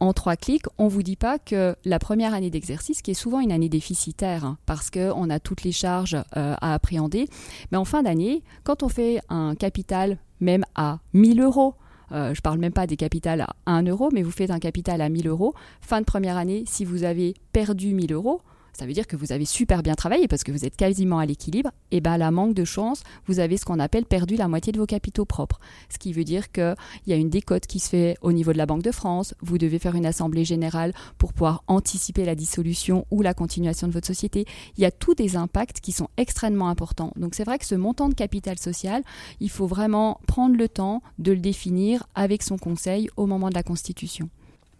en 0.00 0.12
trois 0.12 0.36
clics, 0.36 0.64
on 0.78 0.88
vous 0.88 1.02
dit 1.02 1.16
pas 1.16 1.38
que 1.38 1.76
la 1.84 1.98
première 1.98 2.34
année 2.34 2.50
d'exercice, 2.50 3.02
qui 3.02 3.12
est 3.12 3.14
souvent 3.14 3.40
une 3.40 3.52
année 3.52 3.68
déficitaire, 3.68 4.44
hein, 4.44 4.58
parce 4.66 4.90
qu'on 4.90 5.30
a 5.30 5.38
toutes 5.38 5.62
les 5.62 5.72
charges 5.72 6.16
à 6.32 6.74
appréhender, 6.74 7.28
mais 7.70 7.78
en 7.78 7.84
fin 7.84 8.02
d'année, 8.02 8.42
quand 8.64 8.82
on 8.82 8.88
fait 8.88 9.20
un 9.28 9.54
capital 9.54 10.18
même 10.40 10.64
à 10.74 10.98
1000 11.12 11.40
euros, 11.40 11.74
je 12.10 12.34
je 12.34 12.40
parle 12.42 12.58
même 12.58 12.72
pas 12.72 12.86
des 12.86 12.96
capitales 12.96 13.42
à 13.42 13.54
1 13.66 13.82
euro, 13.84 14.08
mais 14.12 14.22
vous 14.22 14.30
faites 14.30 14.50
un 14.50 14.58
capital 14.58 15.00
à 15.00 15.08
1000 15.08 15.28
euros. 15.28 15.54
Fin 15.80 16.00
de 16.00 16.06
première 16.06 16.36
année, 16.36 16.64
si 16.66 16.84
vous 16.84 17.04
avez 17.04 17.34
perdu 17.52 17.94
1000 17.94 18.12
euros, 18.12 18.40
ça 18.72 18.86
veut 18.86 18.92
dire 18.92 19.06
que 19.06 19.16
vous 19.16 19.32
avez 19.32 19.44
super 19.44 19.82
bien 19.82 19.94
travaillé 19.94 20.28
parce 20.28 20.44
que 20.44 20.52
vous 20.52 20.64
êtes 20.64 20.76
quasiment 20.76 21.18
à 21.18 21.26
l'équilibre. 21.26 21.70
Et 21.90 22.00
bien, 22.00 22.16
la 22.16 22.30
manque 22.30 22.54
de 22.54 22.64
chance, 22.64 23.02
vous 23.26 23.40
avez 23.40 23.56
ce 23.56 23.64
qu'on 23.64 23.78
appelle 23.78 24.04
perdu 24.04 24.36
la 24.36 24.48
moitié 24.48 24.72
de 24.72 24.78
vos 24.78 24.86
capitaux 24.86 25.24
propres. 25.24 25.60
Ce 25.88 25.98
qui 25.98 26.12
veut 26.12 26.24
dire 26.24 26.52
qu'il 26.52 26.74
y 27.06 27.12
a 27.12 27.16
une 27.16 27.30
décote 27.30 27.66
qui 27.66 27.78
se 27.78 27.88
fait 27.88 28.16
au 28.22 28.32
niveau 28.32 28.52
de 28.52 28.58
la 28.58 28.66
Banque 28.66 28.82
de 28.82 28.92
France. 28.92 29.34
Vous 29.40 29.58
devez 29.58 29.78
faire 29.78 29.94
une 29.94 30.06
assemblée 30.06 30.44
générale 30.44 30.92
pour 31.18 31.32
pouvoir 31.32 31.64
anticiper 31.66 32.24
la 32.24 32.34
dissolution 32.34 33.06
ou 33.10 33.22
la 33.22 33.34
continuation 33.34 33.86
de 33.86 33.92
votre 33.92 34.06
société. 34.06 34.46
Il 34.76 34.82
y 34.82 34.86
a 34.86 34.90
tous 34.90 35.14
des 35.14 35.36
impacts 35.36 35.80
qui 35.80 35.92
sont 35.92 36.08
extrêmement 36.16 36.68
importants. 36.68 37.12
Donc, 37.16 37.34
c'est 37.34 37.44
vrai 37.44 37.58
que 37.58 37.66
ce 37.66 37.74
montant 37.74 38.08
de 38.08 38.14
capital 38.14 38.58
social, 38.58 39.02
il 39.40 39.50
faut 39.50 39.66
vraiment 39.66 40.20
prendre 40.26 40.56
le 40.56 40.68
temps 40.68 41.02
de 41.18 41.32
le 41.32 41.38
définir 41.38 42.04
avec 42.14 42.42
son 42.42 42.58
conseil 42.58 43.08
au 43.16 43.26
moment 43.26 43.48
de 43.48 43.54
la 43.54 43.62
constitution 43.62 44.30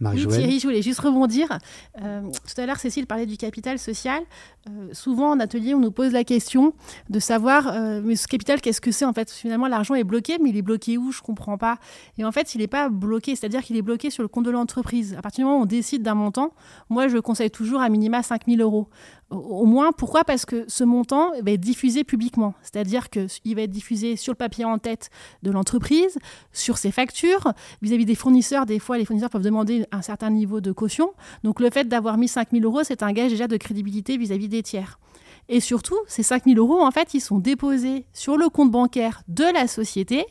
oui, 0.00 0.26
Thierry, 0.26 0.58
je 0.58 0.66
voulais 0.66 0.82
juste 0.82 1.00
rebondir. 1.00 1.58
Euh, 2.00 2.22
tout 2.22 2.60
à 2.60 2.66
l'heure, 2.66 2.78
Cécile 2.78 3.06
parlait 3.06 3.26
du 3.26 3.36
capital 3.36 3.78
social. 3.78 4.22
Euh, 4.68 4.88
souvent, 4.92 5.30
en 5.30 5.40
atelier, 5.40 5.74
on 5.74 5.80
nous 5.80 5.90
pose 5.90 6.12
la 6.12 6.24
question 6.24 6.74
de 7.10 7.18
savoir, 7.18 7.68
euh, 7.68 8.00
mais 8.02 8.16
ce 8.16 8.26
capital, 8.26 8.60
qu'est-ce 8.60 8.80
que 8.80 8.92
c'est 8.92 9.04
En 9.04 9.12
fait, 9.12 9.30
finalement, 9.30 9.66
l'argent 9.66 9.94
est 9.94 10.04
bloqué, 10.04 10.38
mais 10.42 10.50
il 10.50 10.56
est 10.56 10.62
bloqué 10.62 10.96
où? 10.98 11.12
Je 11.12 11.18
ne 11.18 11.22
comprends 11.22 11.58
pas. 11.58 11.78
Et 12.18 12.24
en 12.24 12.32
fait, 12.32 12.54
il 12.54 12.58
n'est 12.58 12.66
pas 12.66 12.88
bloqué, 12.88 13.36
c'est-à-dire 13.36 13.62
qu'il 13.62 13.76
est 13.76 13.82
bloqué 13.82 14.10
sur 14.10 14.22
le 14.22 14.28
compte 14.28 14.44
de 14.44 14.50
l'entreprise. 14.50 15.14
À 15.18 15.22
partir 15.22 15.44
du 15.44 15.44
moment 15.46 15.60
où 15.60 15.62
on 15.62 15.66
décide 15.66 16.02
d'un 16.02 16.14
montant, 16.14 16.52
moi, 16.88 17.08
je 17.08 17.18
conseille 17.18 17.50
toujours 17.50 17.80
à 17.80 17.88
minima 17.88 18.22
5 18.22 18.42
000 18.46 18.60
euros. 18.60 18.88
Au 19.30 19.64
moins, 19.64 19.92
pourquoi? 19.92 20.24
Parce 20.24 20.44
que 20.44 20.64
ce 20.66 20.82
montant 20.82 21.30
va 21.42 21.52
être 21.52 21.60
diffusé 21.60 22.02
publiquement. 22.02 22.54
C'est-à-dire 22.62 23.10
qu'il 23.10 23.54
va 23.54 23.62
être 23.62 23.70
diffusé 23.70 24.16
sur 24.16 24.32
le 24.32 24.36
papier 24.36 24.64
en 24.64 24.78
tête 24.78 25.10
de 25.44 25.52
l'entreprise, 25.52 26.18
sur 26.52 26.78
ses 26.78 26.90
factures. 26.90 27.52
Vis-à-vis 27.80 28.04
des 28.04 28.16
fournisseurs, 28.16 28.66
des 28.66 28.80
fois, 28.80 28.98
les 28.98 29.04
fournisseurs 29.04 29.30
peuvent 29.30 29.42
demander 29.42 29.86
un 29.92 30.02
certain 30.02 30.30
niveau 30.30 30.60
de 30.60 30.72
caution. 30.72 31.12
Donc, 31.44 31.60
le 31.60 31.70
fait 31.70 31.86
d'avoir 31.86 32.18
mis 32.18 32.26
5 32.26 32.48
000 32.50 32.64
euros, 32.64 32.82
c'est 32.82 33.04
un 33.04 33.12
gage 33.12 33.30
déjà 33.30 33.46
de 33.46 33.56
crédibilité 33.56 34.16
vis-à-vis 34.16 34.48
des 34.48 34.64
tiers. 34.64 34.98
Et 35.48 35.60
surtout, 35.60 35.98
ces 36.08 36.24
5 36.24 36.44
000 36.46 36.58
euros, 36.58 36.80
en 36.80 36.90
fait, 36.90 37.14
ils 37.14 37.20
sont 37.20 37.38
déposés 37.38 38.06
sur 38.12 38.36
le 38.36 38.48
compte 38.48 38.70
bancaire 38.70 39.22
de 39.28 39.44
la 39.44 39.68
société 39.68 40.26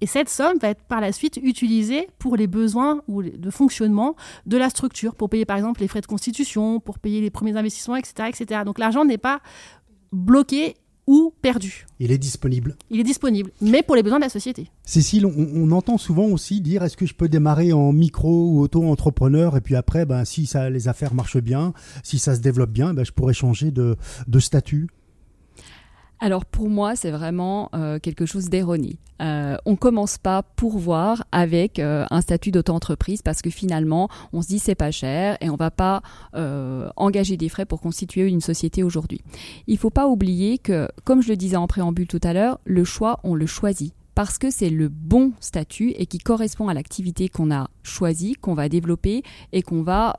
et 0.00 0.06
cette 0.06 0.28
somme 0.28 0.58
va 0.60 0.68
être 0.68 0.82
par 0.84 1.00
la 1.00 1.12
suite 1.12 1.38
utilisée 1.42 2.08
pour 2.18 2.36
les 2.36 2.46
besoins 2.46 3.02
ou 3.08 3.22
de 3.22 3.50
fonctionnement 3.50 4.16
de 4.46 4.56
la 4.56 4.70
structure, 4.70 5.14
pour 5.14 5.28
payer 5.28 5.44
par 5.44 5.56
exemple 5.56 5.80
les 5.80 5.88
frais 5.88 6.00
de 6.00 6.06
constitution, 6.06 6.80
pour 6.80 6.98
payer 6.98 7.20
les 7.20 7.30
premiers 7.30 7.56
investissements, 7.56 7.96
etc. 7.96 8.28
etc. 8.28 8.62
Donc 8.64 8.78
l'argent 8.78 9.04
n'est 9.04 9.18
pas 9.18 9.40
bloqué 10.12 10.76
ou 11.06 11.34
perdu. 11.42 11.86
Il 11.98 12.12
est 12.12 12.18
disponible. 12.18 12.76
Il 12.88 13.00
est 13.00 13.04
disponible, 13.04 13.50
mais 13.60 13.82
pour 13.82 13.96
les 13.96 14.02
besoins 14.02 14.18
de 14.18 14.24
la 14.24 14.30
société. 14.30 14.70
Cécile, 14.84 15.26
on, 15.26 15.70
entend 15.72 15.98
souvent 15.98 16.26
aussi 16.26 16.60
dire 16.60 16.84
est-ce 16.84 16.96
que 16.96 17.06
je 17.06 17.14
peux 17.14 17.28
démarrer 17.28 17.72
en 17.72 17.92
micro 17.92 18.50
ou 18.50 18.60
auto-entrepreneur 18.60 19.56
et 19.56 19.60
puis 19.60 19.74
après, 19.74 20.06
ben, 20.06 20.24
si 20.24 20.46
ça, 20.46 20.70
les 20.70 20.88
affaires 20.88 21.14
marchent 21.14 21.40
bien, 21.40 21.72
si 22.04 22.18
ça 22.18 22.36
se 22.36 22.40
développe 22.40 22.70
bien, 22.70 22.94
ben, 22.94 23.04
je 23.04 23.12
pourrais 23.12 23.34
changer 23.34 23.72
de, 23.72 23.96
de 24.28 24.38
statut 24.38 24.88
alors 26.20 26.44
pour 26.44 26.68
moi, 26.68 26.96
c'est 26.96 27.10
vraiment 27.10 27.70
euh, 27.74 27.98
quelque 27.98 28.26
chose 28.26 28.48
d'erroné. 28.48 28.98
Euh, 29.20 29.56
on 29.66 29.76
commence 29.76 30.18
pas 30.18 30.42
pour 30.42 30.78
voir 30.78 31.24
avec 31.30 31.78
euh, 31.78 32.06
un 32.10 32.20
statut 32.20 32.50
d'auto-entreprise 32.50 33.22
parce 33.22 33.42
que 33.42 33.50
finalement, 33.50 34.08
on 34.32 34.42
se 34.42 34.48
dit 34.48 34.58
c'est 34.58 34.74
pas 34.74 34.90
cher 34.90 35.36
et 35.40 35.50
on 35.50 35.56
va 35.56 35.70
pas 35.70 36.02
euh, 36.34 36.88
engager 36.96 37.36
des 37.36 37.48
frais 37.48 37.66
pour 37.66 37.80
constituer 37.80 38.26
une 38.28 38.40
société 38.40 38.82
aujourd'hui. 38.82 39.20
Il 39.66 39.78
faut 39.78 39.90
pas 39.90 40.08
oublier 40.08 40.58
que, 40.58 40.88
comme 41.04 41.22
je 41.22 41.28
le 41.28 41.36
disais 41.36 41.56
en 41.56 41.66
préambule 41.66 42.06
tout 42.06 42.20
à 42.22 42.32
l'heure, 42.32 42.60
le 42.64 42.84
choix, 42.84 43.20
on 43.24 43.34
le 43.34 43.46
choisit 43.46 43.94
parce 44.14 44.38
que 44.38 44.50
c'est 44.50 44.70
le 44.70 44.88
bon 44.88 45.32
statut 45.40 45.90
et 45.96 46.06
qui 46.06 46.18
correspond 46.18 46.68
à 46.68 46.74
l'activité 46.74 47.28
qu'on 47.28 47.50
a 47.50 47.68
choisie, 47.82 48.34
qu'on 48.34 48.54
va 48.54 48.68
développer 48.68 49.22
et 49.52 49.62
qu'on 49.62 49.82
va, 49.82 50.16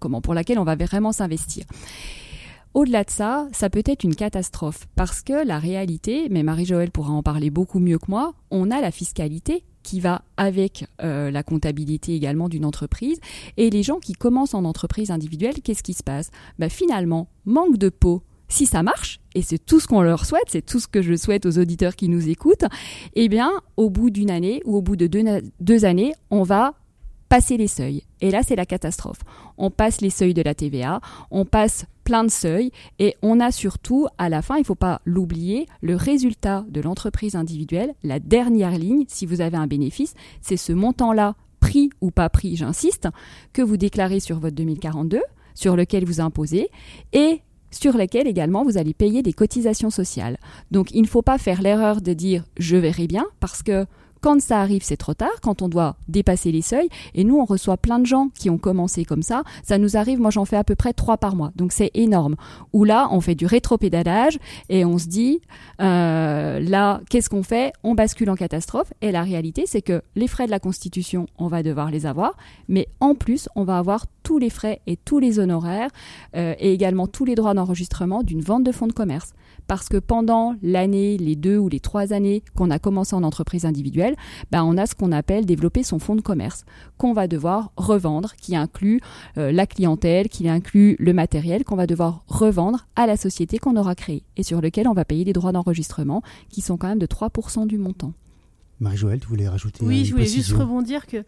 comment, 0.00 0.22
pour 0.22 0.32
laquelle 0.32 0.58
on 0.58 0.64
va 0.64 0.76
vraiment 0.76 1.12
s'investir. 1.12 1.64
Au-delà 2.74 3.04
de 3.04 3.10
ça, 3.10 3.48
ça 3.52 3.70
peut 3.70 3.82
être 3.84 4.04
une 4.04 4.14
catastrophe 4.14 4.86
parce 4.94 5.22
que 5.22 5.46
la 5.46 5.58
réalité, 5.58 6.28
mais 6.30 6.42
Marie-Joëlle 6.42 6.90
pourra 6.90 7.12
en 7.12 7.22
parler 7.22 7.50
beaucoup 7.50 7.78
mieux 7.78 7.98
que 7.98 8.10
moi, 8.10 8.34
on 8.50 8.70
a 8.70 8.80
la 8.80 8.90
fiscalité 8.90 9.64
qui 9.82 10.00
va 10.00 10.22
avec 10.36 10.86
euh, 11.02 11.30
la 11.30 11.42
comptabilité 11.42 12.14
également 12.14 12.48
d'une 12.48 12.66
entreprise. 12.66 13.20
Et 13.56 13.70
les 13.70 13.82
gens 13.82 13.98
qui 13.98 14.12
commencent 14.12 14.54
en 14.54 14.64
entreprise 14.64 15.10
individuelle, 15.10 15.62
qu'est-ce 15.62 15.82
qui 15.82 15.94
se 15.94 16.02
passe? 16.02 16.30
Bah, 16.58 16.68
Finalement, 16.68 17.28
manque 17.46 17.78
de 17.78 17.88
peau. 17.88 18.22
Si 18.50 18.64
ça 18.64 18.82
marche, 18.82 19.20
et 19.34 19.42
c'est 19.42 19.58
tout 19.58 19.78
ce 19.78 19.86
qu'on 19.86 20.00
leur 20.00 20.24
souhaite, 20.24 20.46
c'est 20.48 20.64
tout 20.64 20.80
ce 20.80 20.88
que 20.88 21.02
je 21.02 21.14
souhaite 21.16 21.44
aux 21.44 21.58
auditeurs 21.58 21.96
qui 21.96 22.08
nous 22.08 22.30
écoutent, 22.30 22.64
eh 23.14 23.28
bien, 23.28 23.50
au 23.76 23.90
bout 23.90 24.08
d'une 24.08 24.30
année 24.30 24.62
ou 24.64 24.76
au 24.76 24.82
bout 24.82 24.96
de 24.96 25.06
deux 25.60 25.84
années, 25.84 26.14
on 26.30 26.44
va 26.44 26.74
passer 27.28 27.56
les 27.56 27.68
seuils. 27.68 28.02
Et 28.20 28.30
là, 28.30 28.42
c'est 28.42 28.56
la 28.56 28.66
catastrophe. 28.66 29.20
On 29.56 29.70
passe 29.70 30.00
les 30.00 30.10
seuils 30.10 30.34
de 30.34 30.42
la 30.42 30.54
TVA, 30.54 31.00
on 31.30 31.44
passe 31.44 31.86
plein 32.04 32.24
de 32.24 32.30
seuils 32.30 32.70
et 32.98 33.16
on 33.22 33.38
a 33.38 33.52
surtout, 33.52 34.06
à 34.16 34.28
la 34.28 34.40
fin, 34.40 34.56
il 34.56 34.60
ne 34.60 34.64
faut 34.64 34.74
pas 34.74 35.00
l'oublier, 35.04 35.66
le 35.82 35.94
résultat 35.94 36.64
de 36.68 36.80
l'entreprise 36.80 37.36
individuelle, 37.36 37.94
la 38.02 38.18
dernière 38.18 38.78
ligne, 38.78 39.04
si 39.08 39.26
vous 39.26 39.40
avez 39.40 39.56
un 39.56 39.66
bénéfice, 39.66 40.14
c'est 40.40 40.56
ce 40.56 40.72
montant-là, 40.72 41.34
pris 41.60 41.90
ou 42.00 42.10
pas 42.10 42.30
pris, 42.30 42.56
j'insiste, 42.56 43.08
que 43.52 43.62
vous 43.62 43.76
déclarez 43.76 44.20
sur 44.20 44.38
votre 44.38 44.56
2042, 44.56 45.20
sur 45.54 45.76
lequel 45.76 46.04
vous 46.04 46.20
imposez, 46.20 46.70
et 47.12 47.42
sur 47.70 47.96
lesquels 47.96 48.26
également 48.26 48.64
vous 48.64 48.78
allez 48.78 48.94
payer 48.94 49.22
des 49.22 49.32
cotisations 49.32 49.90
sociales. 49.90 50.38
Donc 50.70 50.90
il 50.92 51.02
ne 51.02 51.06
faut 51.06 51.22
pas 51.22 51.38
faire 51.38 51.60
l'erreur 51.60 52.00
de 52.00 52.12
dire 52.12 52.44
je 52.56 52.76
verrai 52.76 53.06
bien 53.06 53.26
parce 53.40 53.62
que 53.62 53.86
quand 54.20 54.40
ça 54.40 54.60
arrive, 54.60 54.82
c'est 54.82 54.96
trop 54.96 55.14
tard, 55.14 55.40
quand 55.42 55.62
on 55.62 55.68
doit 55.68 55.96
dépasser 56.08 56.52
les 56.52 56.62
seuils. 56.62 56.88
Et 57.14 57.24
nous, 57.24 57.38
on 57.38 57.44
reçoit 57.44 57.76
plein 57.76 57.98
de 57.98 58.06
gens 58.06 58.28
qui 58.34 58.50
ont 58.50 58.58
commencé 58.58 59.04
comme 59.04 59.22
ça. 59.22 59.42
Ça 59.62 59.78
nous 59.78 59.96
arrive, 59.96 60.20
moi 60.20 60.30
j'en 60.30 60.44
fais 60.44 60.56
à 60.56 60.64
peu 60.64 60.74
près 60.74 60.92
trois 60.92 61.16
par 61.16 61.36
mois. 61.36 61.52
Donc 61.56 61.72
c'est 61.72 61.90
énorme. 61.94 62.36
Où 62.72 62.84
là, 62.84 63.08
on 63.10 63.20
fait 63.20 63.34
du 63.34 63.46
rétropédalage 63.46 64.38
et 64.68 64.84
on 64.84 64.98
se 64.98 65.06
dit, 65.06 65.40
euh, 65.80 66.60
là, 66.60 67.00
qu'est-ce 67.10 67.30
qu'on 67.30 67.42
fait? 67.42 67.72
On 67.82 67.94
bascule 67.94 68.30
en 68.30 68.36
catastrophe. 68.36 68.92
Et 69.00 69.12
la 69.12 69.22
réalité, 69.22 69.64
c'est 69.66 69.82
que 69.82 70.02
les 70.16 70.28
frais 70.28 70.46
de 70.46 70.50
la 70.50 70.60
Constitution, 70.60 71.26
on 71.38 71.48
va 71.48 71.62
devoir 71.62 71.90
les 71.90 72.06
avoir. 72.06 72.36
Mais 72.68 72.88
en 73.00 73.14
plus, 73.14 73.48
on 73.54 73.64
va 73.64 73.78
avoir 73.78 74.06
tous 74.22 74.38
les 74.38 74.50
frais 74.50 74.80
et 74.86 74.96
tous 74.96 75.18
les 75.18 75.38
honoraires 75.38 75.90
euh, 76.36 76.54
et 76.58 76.72
également 76.72 77.06
tous 77.06 77.24
les 77.24 77.34
droits 77.34 77.54
d'enregistrement 77.54 78.22
d'une 78.22 78.42
vente 78.42 78.64
de 78.64 78.72
fonds 78.72 78.86
de 78.86 78.92
commerce 78.92 79.32
parce 79.68 79.88
que 79.88 79.98
pendant 79.98 80.56
l'année, 80.62 81.16
les 81.18 81.36
deux 81.36 81.58
ou 81.58 81.68
les 81.68 81.78
trois 81.78 82.12
années 82.12 82.42
qu'on 82.56 82.70
a 82.70 82.80
commencé 82.80 83.14
en 83.14 83.22
entreprise 83.22 83.64
individuelle, 83.64 84.16
ben 84.50 84.64
on 84.64 84.76
a 84.76 84.86
ce 84.86 84.94
qu'on 84.94 85.12
appelle 85.12 85.46
développer 85.46 85.84
son 85.84 86.00
fonds 86.00 86.16
de 86.16 86.20
commerce 86.22 86.64
qu'on 86.96 87.12
va 87.12 87.28
devoir 87.28 87.70
revendre, 87.76 88.34
qui 88.34 88.56
inclut 88.56 89.00
euh, 89.36 89.52
la 89.52 89.66
clientèle, 89.66 90.28
qui 90.28 90.48
inclut 90.48 90.96
le 90.98 91.12
matériel 91.12 91.64
qu'on 91.64 91.76
va 91.76 91.86
devoir 91.86 92.24
revendre 92.26 92.88
à 92.96 93.06
la 93.06 93.16
société 93.16 93.58
qu'on 93.58 93.76
aura 93.76 93.94
créée 93.94 94.24
et 94.36 94.42
sur 94.42 94.60
lequel 94.60 94.88
on 94.88 94.94
va 94.94 95.04
payer 95.04 95.24
des 95.24 95.34
droits 95.34 95.52
d'enregistrement 95.52 96.22
qui 96.48 96.62
sont 96.62 96.76
quand 96.76 96.88
même 96.88 96.98
de 96.98 97.06
3% 97.06 97.66
du 97.66 97.78
montant. 97.78 98.14
Marie-Joëlle, 98.80 99.20
tu 99.20 99.26
voulais 99.26 99.48
rajouter 99.48 99.84
Oui, 99.84 100.04
je 100.04 100.12
voulais 100.12 100.26
juste 100.26 100.52
rebondir 100.52 101.06
que 101.06 101.24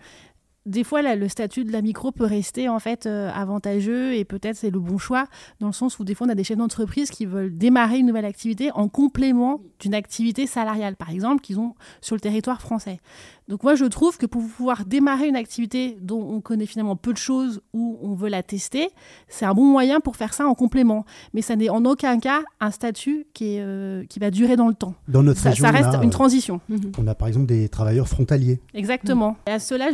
des 0.67 0.85
fois, 0.85 1.03
le 1.03 1.29
statut 1.29 1.65
de 1.65 1.73
la 1.73 1.81
micro 1.81 2.13
peut 2.13 2.25
rester 2.25 2.69
en 2.69 2.79
fait 2.79 3.07
euh, 3.07 3.31
avantageux 3.35 4.15
et 4.15 4.25
peut-être 4.25 4.57
c'est 4.57 4.71
le 4.71 4.79
bon 4.79 4.99
choix 4.99 5.25
dans 5.59 5.69
le 5.69 5.73
sens 5.73 5.99
où 5.99 6.05
des 6.05 6.15
fois 6.15 6.27
on 6.27 6.31
a 6.31 6.35
des 6.35 6.45
chefs 6.45 6.59
d'entreprise 6.59 7.11
qui 7.11 7.25
veulent 7.25 7.57
démarrer 7.57 7.99
une 7.99 8.07
nouvelle 8.07 8.27
activité 8.27 8.71
en 8.73 8.89
complément 8.89 9.61
d'une 9.79 9.95
activité 9.95 10.47
salariale, 10.47 10.97
par 10.97 11.11
exemple, 11.11 11.41
qu'ils 11.41 11.59
ont 11.59 11.75
sur 12.03 12.15
le 12.15 12.21
territoire 12.21 12.61
français. 12.61 13.01
Donc 13.49 13.63
moi, 13.63 13.75
je 13.75 13.87
trouve 13.87 14.19
que 14.19 14.27
pour 14.27 14.43
pouvoir 14.43 14.85
démarrer 14.85 15.29
une 15.29 15.35
activité 15.35 15.97
dont 16.01 16.21
on 16.21 16.41
connaît 16.41 16.67
finalement 16.67 16.95
peu 16.95 17.13
de 17.13 17.19
choses 17.19 17.63
ou 17.73 17.99
on 18.03 18.15
veut 18.15 18.29
la 18.29 18.43
tester, 18.43 18.91
c'est 19.29 19.47
un 19.47 19.55
bon 19.55 19.65
moyen 19.65 19.99
pour 20.01 20.17
faire 20.17 20.35
ça 20.35 20.47
en 20.47 20.55
complément. 20.55 21.05
Mais 21.35 21.43
ça 21.43 21.57
n'est 21.57 21.71
en 21.71 21.85
aucun 21.85 22.21
cas 22.21 22.43
un 22.61 22.71
statut 22.71 23.27
qui, 23.33 23.57
est, 23.57 23.61
euh, 23.61 24.05
qui 24.05 24.19
va 24.21 24.31
durer 24.31 24.57
dans 24.57 24.69
le 24.69 24.75
temps. 24.75 24.95
Dans 25.09 25.23
notre 25.23 25.41
ça, 25.41 25.51
région, 25.51 25.65
ça 25.65 25.73
reste 25.73 25.95
a, 25.95 26.05
une 26.05 26.11
transition. 26.11 26.61
On 26.99 27.07
a 27.07 27.15
par 27.15 27.29
exemple 27.29 27.47
des 27.47 27.69
travailleurs 27.69 28.07
frontaliers. 28.07 28.61
Exactement. 28.75 29.37
Et 29.49 29.51
à 29.51 29.59
cela, 29.59 29.89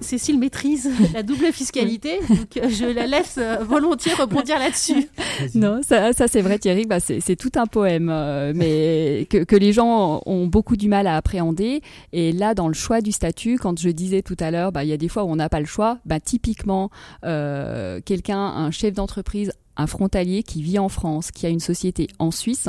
Cécile 0.00 0.38
maîtrise 0.38 0.90
la 1.14 1.22
double 1.22 1.52
fiscalité, 1.52 2.18
donc 2.28 2.56
euh, 2.56 2.68
je 2.68 2.84
la 2.84 3.06
laisse 3.06 3.36
euh, 3.38 3.58
volontiers 3.62 4.14
rebondir 4.14 4.58
là-dessus. 4.58 5.08
Non, 5.54 5.80
ça, 5.86 6.12
ça 6.12 6.28
c'est 6.28 6.40
vrai 6.42 6.58
Thierry, 6.58 6.84
bah, 6.84 7.00
c'est 7.00 7.36
tout 7.36 7.52
un 7.56 7.66
poème, 7.66 8.08
euh, 8.10 8.52
mais 8.54 9.26
que, 9.30 9.44
que, 9.44 9.56
les 9.56 9.72
gens 9.72 10.22
ont 10.26 10.46
beaucoup 10.46 10.76
du 10.76 10.88
mal 10.88 11.06
à 11.06 11.16
appréhender. 11.16 11.80
Et 12.12 12.32
là, 12.32 12.54
dans 12.54 12.68
le 12.68 12.74
choix 12.74 13.00
du 13.00 13.12
statut, 13.12 13.58
quand 13.58 13.78
je 13.78 13.88
disais 13.88 14.22
tout 14.22 14.36
à 14.40 14.50
l'heure, 14.50 14.72
bah, 14.72 14.84
il 14.84 14.90
y 14.90 14.92
a 14.92 14.96
des 14.96 15.08
fois 15.08 15.24
où 15.24 15.28
on 15.30 15.36
n'a 15.36 15.48
pas 15.48 15.60
le 15.60 15.66
choix, 15.66 15.98
bah, 16.04 16.20
typiquement, 16.20 16.90
euh, 17.24 18.00
quelqu'un, 18.04 18.38
un 18.38 18.70
chef 18.70 18.94
d'entreprise 18.94 19.52
un 19.76 19.86
frontalier 19.86 20.42
qui 20.42 20.62
vit 20.62 20.78
en 20.78 20.88
France, 20.88 21.30
qui 21.30 21.46
a 21.46 21.48
une 21.48 21.60
société 21.60 22.08
en 22.18 22.30
Suisse, 22.30 22.68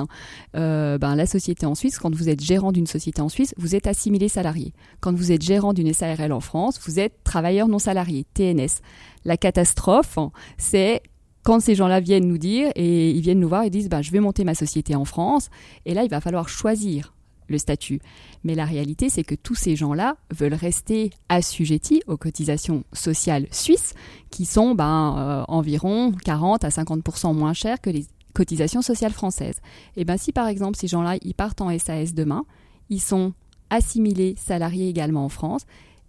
euh, 0.56 0.98
ben, 0.98 1.16
la 1.16 1.26
société 1.26 1.66
en 1.66 1.76
Suisse, 1.76 2.00
quand 2.00 2.14
vous 2.14 2.30
êtes 2.30 2.42
gérant 2.42 2.72
d'une 2.72 2.88
société 2.88 3.22
en 3.22 3.30
Suisse, 3.30 3.54
vous 3.58 3.76
êtes 3.76 3.88
assimilé 3.88 4.30
salarié. 4.30 4.74
Quand 5.02 5.14
vous 5.14 5.32
êtes 5.32 5.42
gérant 5.42 5.74
d'une 5.74 5.94
SARL 5.94 6.32
en 6.32 6.40
France, 6.40 6.80
vous 6.86 7.00
êtes 7.00 7.24
travailleur 7.24 7.68
non 7.68 7.80
salarié, 7.80 8.26
TNS. 8.34 8.82
La 9.24 9.38
catastrophe, 9.38 10.18
c'est 10.58 11.02
quand 11.44 11.60
ces 11.60 11.76
gens-là 11.76 12.00
viennent 12.00 12.28
nous 12.28 12.40
dire 12.40 12.72
et 12.76 13.12
ils 13.12 13.22
viennent 13.22 13.40
nous 13.40 13.48
voir 13.48 13.64
et 13.64 13.70
disent 13.70 13.90
ben, 13.90 14.02
je 14.02 14.12
vais 14.12 14.20
monter 14.20 14.44
ma 14.44 14.56
société 14.56 14.96
en 14.96 15.06
France 15.06 15.50
et 15.86 15.94
là 15.94 16.04
il 16.04 16.10
va 16.10 16.20
falloir 16.20 16.50
choisir 16.50 17.15
le 17.48 17.58
statut. 17.58 18.00
Mais 18.44 18.56
la 18.56 18.66
réalité, 18.66 19.10
c'est 19.10 19.24
que 19.24 19.36
tous 19.36 19.56
ces 19.56 19.76
gens-là 19.76 20.18
veulent 20.32 20.54
rester 20.54 21.12
assujettis 21.30 22.02
aux 22.08 22.18
cotisations 22.18 22.84
sociales 22.94 23.48
suisses, 23.52 23.94
qui 24.32 24.46
sont 24.46 24.76
ben, 24.76 25.16
euh, 25.18 25.44
environ 25.48 26.12
40 26.12 26.64
à 26.64 26.72
50 26.72 27.34
moins 27.34 27.54
chères 27.54 27.82
que 27.82 27.90
les 27.90 28.06
cotisations 28.34 28.82
sociales 28.82 29.14
françaises. 29.14 29.62
Et 29.96 30.06
ben 30.06 30.18
si 30.18 30.32
par 30.32 30.48
exemple 30.48 30.78
ces 30.78 30.88
gens-là 30.88 31.18
ils 31.24 31.34
partent 31.34 31.62
en 31.62 31.76
SAS 31.80 32.14
demain, 32.14 32.44
ils 32.90 33.02
sont 33.02 33.34
assimilés 33.72 34.36
salariés 34.38 34.90
également 34.90 35.26
en 35.26 35.30
France 35.30 35.66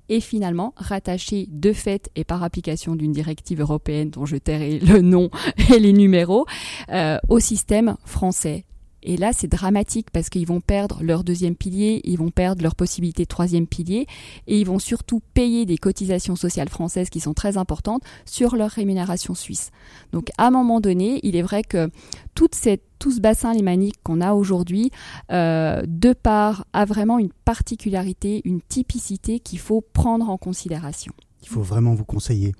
et 0.09 0.21
finalement 0.21 0.73
rattachés 0.77 1.49
de 1.51 1.73
fait 1.73 2.11
et 2.15 2.25
par 2.25 2.43
application 2.43 2.95
d'une 2.95 3.13
directive 3.13 3.61
européenne 3.61 4.11
dont 4.11 4.27
je 4.27 4.37
tairai 4.37 4.79
le 4.79 5.01
nom 5.01 5.31
et 5.75 5.79
les 5.79 5.93
numéros 5.93 6.47
euh, 6.91 7.19
au 7.29 7.41
système 7.41 7.97
français 8.05 8.65
et 9.07 9.17
là, 9.17 9.33
c'est 9.33 9.47
dramatique 9.47 10.11
parce 10.13 10.29
qu'ils 10.29 10.47
vont 10.47 10.61
perdre 10.61 10.99
leur 11.01 11.23
deuxième 11.23 11.55
pilier, 11.55 12.01
ils 12.05 12.19
vont 12.19 12.31
perdre 12.31 12.63
leur 12.63 12.75
possibilité 12.75 13.23
de 13.23 13.29
troisième 13.29 13.69
pilier, 13.69 14.09
et 14.49 14.61
ils 14.61 14.67
vont 14.67 14.81
surtout 14.81 15.23
payer 15.33 15.65
des 15.65 15.79
cotisations 15.79 16.35
sociales 16.35 16.69
françaises 16.69 17.09
qui 17.09 17.21
sont 17.21 17.33
très 17.33 17.57
importantes 17.57 18.03
sur 18.25 18.57
leur 18.57 18.71
rémunération 18.71 19.37
suisse. 19.37 19.71
Donc, 20.13 20.31
à 20.39 20.49
un 20.49 20.51
moment 20.51 20.81
donné, 20.81 21.21
il 21.23 21.37
est 21.37 21.43
vrai 21.43 21.63
que 21.63 21.89
tout 22.35 22.49
ce 22.53 23.21
bassin 23.21 23.55
lémanique 23.55 23.95
qu'on 24.03 24.21
a 24.21 24.35
aujourd'hui, 24.35 24.91
euh, 25.31 25.83
de 25.87 26.13
part, 26.13 26.67
a 26.73 26.85
vraiment 26.85 27.21
une 27.21 27.31
particularité, 27.45 28.43
une 28.45 28.61
typicité 28.61 29.39
qu'il 29.39 29.61
faut 29.61 29.81
prendre 29.81 30.29
en 30.29 30.37
considération. 30.37 31.13
Il 31.47 31.53
faut 31.53 31.63
vraiment 31.63 31.95
vous 31.95 32.05
conseiller. 32.05 32.55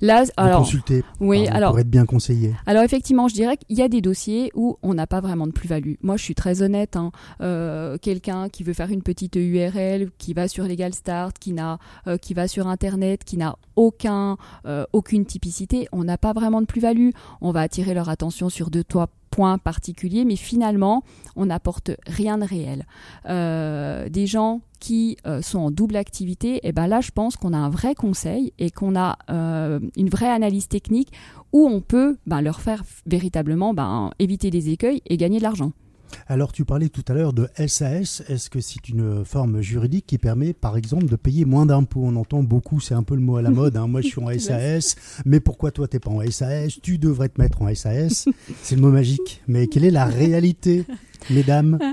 Là, 0.00 0.24
alors, 0.38 0.60
consulter 0.60 1.04
oui, 1.20 1.46
alors, 1.48 1.72
pour 1.72 1.80
être 1.80 1.90
bien 1.90 2.06
conseillé. 2.06 2.54
Alors 2.64 2.82
effectivement, 2.82 3.28
je 3.28 3.34
dirais 3.34 3.58
qu'il 3.58 3.76
y 3.76 3.82
a 3.82 3.88
des 3.88 4.00
dossiers 4.00 4.50
où 4.54 4.78
on 4.82 4.94
n'a 4.94 5.06
pas 5.06 5.20
vraiment 5.20 5.46
de 5.46 5.52
plus-value. 5.52 5.94
Moi, 6.00 6.16
je 6.16 6.22
suis 6.22 6.34
très 6.34 6.62
honnête. 6.62 6.96
Hein, 6.96 7.10
euh, 7.42 7.98
Quelqu'un 8.00 8.48
qui 8.48 8.62
veut 8.62 8.72
faire 8.72 8.90
une 8.90 9.02
petite 9.02 9.36
URL, 9.36 10.10
qui 10.16 10.32
va 10.32 10.48
sur 10.48 10.64
Legal 10.64 10.94
Start, 10.94 11.38
qui 11.38 11.52
n'a, 11.52 11.78
euh, 12.06 12.16
qui 12.16 12.32
va 12.32 12.48
sur 12.48 12.66
Internet, 12.66 13.24
qui 13.24 13.36
n'a 13.36 13.56
aucun, 13.76 14.38
euh, 14.64 14.84
aucune 14.92 15.26
typicité, 15.26 15.86
on 15.92 16.04
n'a 16.04 16.16
pas 16.16 16.32
vraiment 16.32 16.62
de 16.62 16.66
plus-value. 16.66 17.10
On 17.42 17.50
va 17.50 17.60
attirer 17.60 17.92
leur 17.92 18.08
attention 18.08 18.48
sur 18.48 18.70
deux, 18.70 18.84
trois 18.84 19.08
points 19.30 19.58
particuliers, 19.58 20.24
mais 20.24 20.36
finalement, 20.36 21.02
on 21.36 21.46
n'apporte 21.46 21.92
rien 22.06 22.38
de 22.38 22.44
réel. 22.44 22.86
Euh, 23.28 24.08
des 24.08 24.26
gens 24.26 24.60
qui 24.80 25.16
euh, 25.26 25.42
sont 25.42 25.58
en 25.58 25.70
double 25.70 25.96
activité, 25.96 26.56
et 26.56 26.60
eh 26.64 26.72
ben 26.72 26.86
là, 26.86 27.00
je 27.00 27.10
pense 27.10 27.36
qu'on 27.36 27.52
a 27.52 27.58
un 27.58 27.70
vrai 27.70 27.94
conseil 27.94 28.52
et 28.58 28.70
qu'on 28.70 28.96
a 28.96 29.18
euh, 29.30 29.78
une 29.96 30.08
vraie 30.08 30.30
analyse 30.30 30.68
technique 30.68 31.12
où 31.52 31.66
on 31.66 31.80
peut 31.80 32.16
ben, 32.26 32.40
leur 32.40 32.60
faire 32.60 32.82
véritablement 33.06 33.74
ben, 33.74 34.10
éviter 34.18 34.50
des 34.50 34.70
écueils 34.70 35.02
et 35.06 35.16
gagner 35.16 35.38
de 35.38 35.42
l'argent. 35.42 35.72
Alors 36.26 36.52
tu 36.52 36.64
parlais 36.64 36.88
tout 36.88 37.04
à 37.08 37.14
l'heure 37.14 37.32
de 37.32 37.48
SAS, 37.66 38.22
est-ce 38.28 38.50
que 38.50 38.60
c'est 38.60 38.88
une 38.88 39.24
forme 39.24 39.60
juridique 39.60 40.06
qui 40.06 40.18
permet 40.18 40.52
par 40.52 40.76
exemple 40.76 41.06
de 41.06 41.16
payer 41.16 41.44
moins 41.44 41.66
d'impôts? 41.66 42.02
On 42.04 42.16
entend 42.16 42.42
beaucoup, 42.42 42.80
c'est 42.80 42.94
un 42.94 43.02
peu 43.02 43.14
le 43.14 43.20
mot 43.20 43.36
à 43.36 43.42
la 43.42 43.50
mode, 43.50 43.76
hein. 43.76 43.86
moi 43.86 44.00
je 44.00 44.08
suis 44.08 44.20
en 44.20 44.28
SAS, 44.38 44.96
mais 45.24 45.40
pourquoi 45.40 45.70
toi 45.70 45.88
t'es 45.88 45.98
pas 45.98 46.10
en 46.10 46.20
SAS 46.30 46.80
Tu 46.82 46.98
devrais 46.98 47.28
te 47.28 47.40
mettre 47.40 47.62
en 47.62 47.74
SAS, 47.74 48.26
c'est 48.62 48.76
le 48.76 48.80
mot 48.80 48.90
magique, 48.90 49.42
mais 49.48 49.66
quelle 49.66 49.84
est 49.84 49.90
la 49.90 50.06
réalité 50.06 50.84
mesdames. 51.28 51.78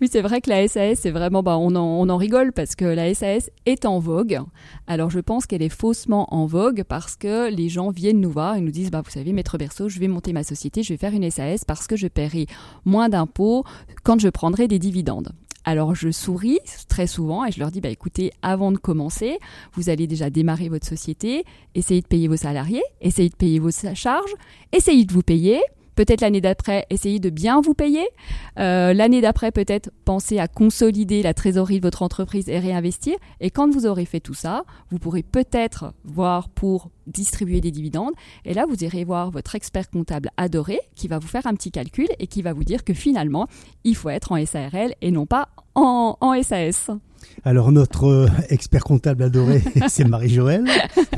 Oui, 0.00 0.08
c'est 0.10 0.22
vrai 0.22 0.40
que 0.40 0.50
la 0.50 0.66
SAS, 0.66 0.98
c'est 0.98 1.12
vraiment, 1.12 1.44
bah, 1.44 1.56
on, 1.56 1.76
en, 1.76 2.16
rigole 2.16 2.52
parce 2.52 2.74
que 2.74 2.84
la 2.84 3.14
SAS 3.14 3.50
est 3.64 3.84
en 3.84 4.00
vogue. 4.00 4.40
Alors, 4.88 5.08
je 5.08 5.20
pense 5.20 5.46
qu'elle 5.46 5.62
est 5.62 5.68
faussement 5.68 6.34
en 6.34 6.46
vogue 6.46 6.82
parce 6.82 7.14
que 7.14 7.48
les 7.48 7.68
gens 7.68 7.90
viennent 7.90 8.20
nous 8.20 8.30
voir 8.30 8.56
et 8.56 8.60
nous 8.60 8.72
disent, 8.72 8.90
bah, 8.90 9.02
vous 9.04 9.10
savez, 9.10 9.32
maître 9.32 9.56
Berceau, 9.56 9.88
je 9.88 10.00
vais 10.00 10.08
monter 10.08 10.32
ma 10.32 10.42
société, 10.42 10.82
je 10.82 10.92
vais 10.92 10.98
faire 10.98 11.12
une 11.12 11.30
SAS 11.30 11.64
parce 11.64 11.86
que 11.86 11.96
je 11.96 12.08
paierai 12.08 12.46
moins 12.84 13.08
d'impôts 13.08 13.64
quand 14.02 14.20
je 14.20 14.28
prendrai 14.28 14.66
des 14.66 14.80
dividendes. 14.80 15.32
Alors 15.66 15.94
je 15.94 16.10
souris 16.10 16.58
très 16.88 17.06
souvent 17.06 17.44
et 17.46 17.50
je 17.50 17.58
leur 17.58 17.70
dis 17.70 17.80
bah 17.80 17.88
écoutez, 17.88 18.32
avant 18.42 18.70
de 18.70 18.76
commencer, 18.76 19.38
vous 19.72 19.88
allez 19.88 20.06
déjà 20.06 20.28
démarrer 20.28 20.68
votre 20.68 20.86
société, 20.86 21.44
essayez 21.74 22.02
de 22.02 22.06
payer 22.06 22.28
vos 22.28 22.36
salariés, 22.36 22.82
essayez 23.00 23.30
de 23.30 23.36
payer 23.36 23.58
vos 23.58 23.70
charges, 23.70 24.34
essayez 24.72 25.06
de 25.06 25.12
vous 25.12 25.22
payer, 25.22 25.62
Peut-être 25.94 26.20
l'année 26.20 26.40
d'après, 26.40 26.86
essayez 26.90 27.20
de 27.20 27.30
bien 27.30 27.60
vous 27.60 27.74
payer. 27.74 28.06
Euh, 28.58 28.92
l'année 28.92 29.20
d'après, 29.20 29.52
peut-être 29.52 29.90
penser 30.04 30.38
à 30.38 30.48
consolider 30.48 31.22
la 31.22 31.34
trésorerie 31.34 31.78
de 31.78 31.86
votre 31.86 32.02
entreprise 32.02 32.48
et 32.48 32.58
réinvestir. 32.58 33.16
Et 33.40 33.50
quand 33.50 33.70
vous 33.70 33.86
aurez 33.86 34.04
fait 34.04 34.20
tout 34.20 34.34
ça, 34.34 34.64
vous 34.90 34.98
pourrez 34.98 35.22
peut-être 35.22 35.92
voir 36.04 36.48
pour 36.48 36.90
distribuer 37.06 37.60
des 37.60 37.70
dividendes. 37.70 38.14
Et 38.44 38.54
là, 38.54 38.66
vous 38.68 38.82
irez 38.82 39.04
voir 39.04 39.30
votre 39.30 39.54
expert 39.54 39.90
comptable 39.90 40.30
adoré 40.36 40.80
qui 40.94 41.08
va 41.08 41.18
vous 41.18 41.28
faire 41.28 41.46
un 41.46 41.54
petit 41.54 41.70
calcul 41.70 42.08
et 42.18 42.26
qui 42.26 42.42
va 42.42 42.52
vous 42.52 42.64
dire 42.64 42.84
que 42.84 42.94
finalement, 42.94 43.46
il 43.84 43.96
faut 43.96 44.08
être 44.10 44.32
en 44.32 44.44
SARL 44.44 44.94
et 45.00 45.10
non 45.10 45.26
pas 45.26 45.48
en 45.74 46.16
SAS. 46.42 46.90
Alors 47.44 47.72
notre 47.72 48.06
euh, 48.06 48.28
expert 48.48 48.84
comptable 48.84 49.22
adoré, 49.22 49.62
c'est 49.88 50.04
Marie-Joëlle. 50.04 50.64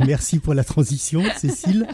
Merci 0.04 0.38
pour 0.40 0.54
la 0.54 0.64
transition, 0.64 1.22
Cécile. 1.36 1.86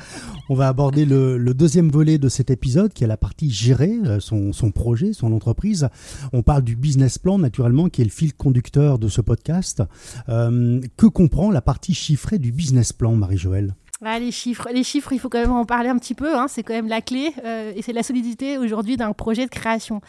On 0.49 0.55
va 0.55 0.69
aborder 0.69 1.05
le, 1.05 1.39
deuxième 1.53 1.91
volet 1.91 2.17
de 2.19 2.29
cet 2.29 2.51
épisode, 2.51 2.93
qui 2.93 3.05
est 3.05 3.07
la 3.07 3.19
partie 3.19 3.51
gérer 3.51 3.93
euh, 4.07 4.21
son, 4.21 4.53
projet, 4.71 5.13
son 5.13 5.33
entreprise. 5.33 5.89
On 6.33 6.43
parle 6.43 6.63
du 6.63 6.77
business 6.77 7.19
plan, 7.19 7.39
naturellement, 7.39 7.89
qui 7.89 8.01
est 8.01 8.05
le 8.07 8.11
fil 8.11 8.33
conducteur 8.33 8.99
de 8.99 9.09
ce 9.09 9.21
podcast. 9.21 9.83
Euh, 10.29 10.81
que 10.97 11.07
comprend 11.07 11.51
la 11.51 11.61
partie 11.61 11.95
chiffrée 11.95 12.39
du 12.39 12.53
business 12.53 12.93
plan, 12.93 13.15
Marie-Joëlle? 13.15 13.75
Les 14.19 14.33
chiffres, 14.33 14.69
les 14.75 14.83
chiffres, 14.83 15.13
il 15.13 15.21
faut 15.21 15.29
quand 15.29 15.41
même 15.41 15.53
en 15.53 15.65
parler 15.65 15.89
un 15.89 15.97
petit 15.97 16.15
peu. 16.15 16.37
Hein. 16.37 16.47
c'est 16.49 16.65
quand 16.65 16.75
même 16.75 16.89
la 16.89 17.01
clé 17.01 17.33
et 17.77 17.83
c'est 17.83 17.93
la 17.93 18.03
solidité 18.03 18.59
aujourd'hui 18.59 18.97
d'un 18.97 19.13
projet 19.13 19.45
de 19.45 19.51
création. 19.51 20.01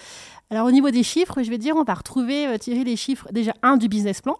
Alors 0.53 0.67
au 0.67 0.71
niveau 0.71 0.91
des 0.91 1.01
chiffres, 1.01 1.41
je 1.41 1.49
vais 1.49 1.57
dire, 1.57 1.75
on 1.75 1.83
va 1.83 1.95
retrouver, 1.95 2.45
euh, 2.45 2.59
Thierry, 2.59 2.83
les 2.83 2.95
chiffres 2.95 3.27
déjà 3.31 3.55
un 3.63 3.75
du 3.75 3.87
business 3.87 4.21
plan. 4.21 4.37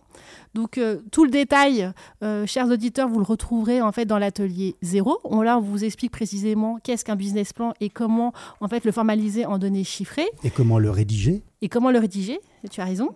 Donc 0.53 0.77
euh, 0.77 0.99
tout 1.11 1.25
le 1.25 1.31
détail, 1.31 1.91
euh, 2.21 2.45
chers 2.45 2.67
auditeurs, 2.67 3.09
vous 3.09 3.17
le 3.17 3.25
retrouverez 3.25 3.81
en 3.81 3.91
fait 3.91 4.05
dans 4.05 4.19
l'atelier 4.19 4.75
0. 4.83 5.21
On, 5.23 5.41
là, 5.41 5.57
on 5.57 5.61
vous 5.61 5.83
explique 5.83 6.11
précisément 6.11 6.77
qu'est-ce 6.83 7.03
qu'un 7.03 7.15
business 7.15 7.51
plan 7.51 7.73
et 7.81 7.89
comment 7.89 8.31
en 8.61 8.67
fait 8.67 8.85
le 8.85 8.91
formaliser 8.91 9.47
en 9.47 9.57
données 9.57 9.83
chiffrées. 9.83 10.29
Et 10.43 10.51
comment 10.51 10.77
le 10.77 10.91
rédiger. 10.91 11.41
Et 11.63 11.67
comment 11.67 11.89
le 11.89 11.97
rédiger, 11.97 12.39
tu 12.69 12.79
as 12.79 12.85
raison. 12.85 13.09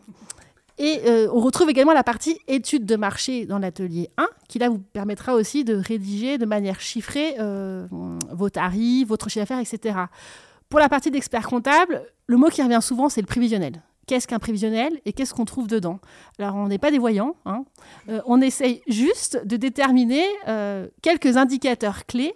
Et 0.79 1.01
on 1.31 1.39
retrouve 1.39 1.69
également 1.69 1.93
la 1.93 2.03
partie 2.03 2.39
étude 2.47 2.85
de 2.85 2.95
marché 2.95 3.45
dans 3.45 3.57
l'atelier 3.59 4.09
1, 4.17 4.27
qui 4.47 4.57
là 4.57 4.69
vous 4.69 4.77
permettra 4.77 5.33
aussi 5.33 5.63
de 5.63 5.75
rédiger 5.75 6.37
de 6.37 6.45
manière 6.45 6.79
chiffrée 6.79 7.35
vos 7.89 8.49
tarifs, 8.49 9.07
votre 9.07 9.27
chiffre 9.27 9.41
d'affaires, 9.41 9.59
etc. 9.59 9.97
Pour 10.69 10.79
la 10.79 10.87
partie 10.87 11.09
d'expert 11.09 11.47
comptable, 11.47 12.03
le 12.27 12.37
mot 12.37 12.49
qui 12.49 12.61
revient 12.61 12.79
souvent, 12.81 13.09
c'est 13.09 13.21
le 13.21 13.27
prévisionnel. 13.27 13.81
Qu'est-ce 14.05 14.27
qu'un 14.27 14.39
prévisionnel 14.39 15.01
et 15.05 15.11
qu'est-ce 15.11 15.33
qu'on 15.33 15.45
trouve 15.45 15.67
dedans? 15.67 15.99
Alors, 16.39 16.55
on 16.55 16.67
n'est 16.67 16.77
pas 16.77 16.91
des 16.91 16.97
voyants. 16.97 17.35
Hein. 17.45 17.65
Euh, 18.07 18.21
on 18.25 18.39
essaye 18.39 18.81
juste 18.87 19.45
de 19.45 19.57
déterminer 19.57 20.23
euh, 20.47 20.87
quelques 21.01 21.35
indicateurs 21.35 22.05
clés 22.05 22.33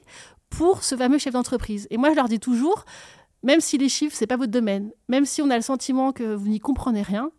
pour 0.50 0.84
ce 0.84 0.98
fameux 0.98 1.18
chef 1.18 1.34
d'entreprise. 1.34 1.88
Et 1.90 1.98
moi, 1.98 2.10
je 2.10 2.16
leur 2.16 2.28
dis 2.28 2.40
toujours, 2.40 2.84
même 3.44 3.62
si 3.62 3.78
les 3.78 3.88
chiffres, 3.88 4.16
ce 4.16 4.24
n'est 4.24 4.28
pas 4.28 4.36
votre 4.36 4.52
domaine, 4.52 4.92
même 5.08 5.26
si 5.26 5.42
on 5.42 5.50
a 5.50 5.56
le 5.56 5.62
sentiment 5.62 6.12
que 6.12 6.36
vous 6.36 6.50
n'y 6.50 6.60
comprenez 6.60 7.04
rien, 7.04 7.32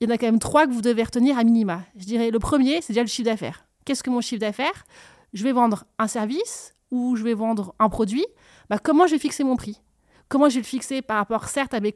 il 0.00 0.08
y 0.08 0.10
en 0.10 0.14
a 0.14 0.18
quand 0.18 0.26
même 0.26 0.40
trois 0.40 0.66
que 0.66 0.72
vous 0.72 0.82
devez 0.82 1.04
retenir 1.04 1.38
à 1.38 1.44
minima. 1.44 1.82
Je 1.96 2.06
dirais, 2.06 2.30
le 2.30 2.38
premier, 2.40 2.80
c'est 2.82 2.92
déjà 2.92 3.02
le 3.02 3.08
chiffre 3.08 3.30
d'affaires. 3.30 3.66
Qu'est-ce 3.84 4.02
que 4.02 4.10
mon 4.10 4.20
chiffre 4.20 4.40
d'affaires? 4.40 4.84
Je 5.32 5.44
vais 5.44 5.52
vendre 5.52 5.84
un 5.98 6.08
service 6.08 6.74
ou 6.90 7.14
je 7.14 7.22
vais 7.22 7.34
vendre 7.34 7.74
un 7.78 7.88
produit? 7.88 8.26
Bah, 8.68 8.78
comment 8.78 9.06
je 9.06 9.12
vais 9.12 9.18
fixer 9.20 9.44
mon 9.44 9.56
prix? 9.56 9.80
Comment 10.28 10.48
je 10.48 10.54
vais 10.54 10.60
le 10.60 10.66
fixer 10.66 11.02
par 11.02 11.18
rapport, 11.18 11.48
certes, 11.48 11.74
à 11.74 11.80
mes, 11.80 11.92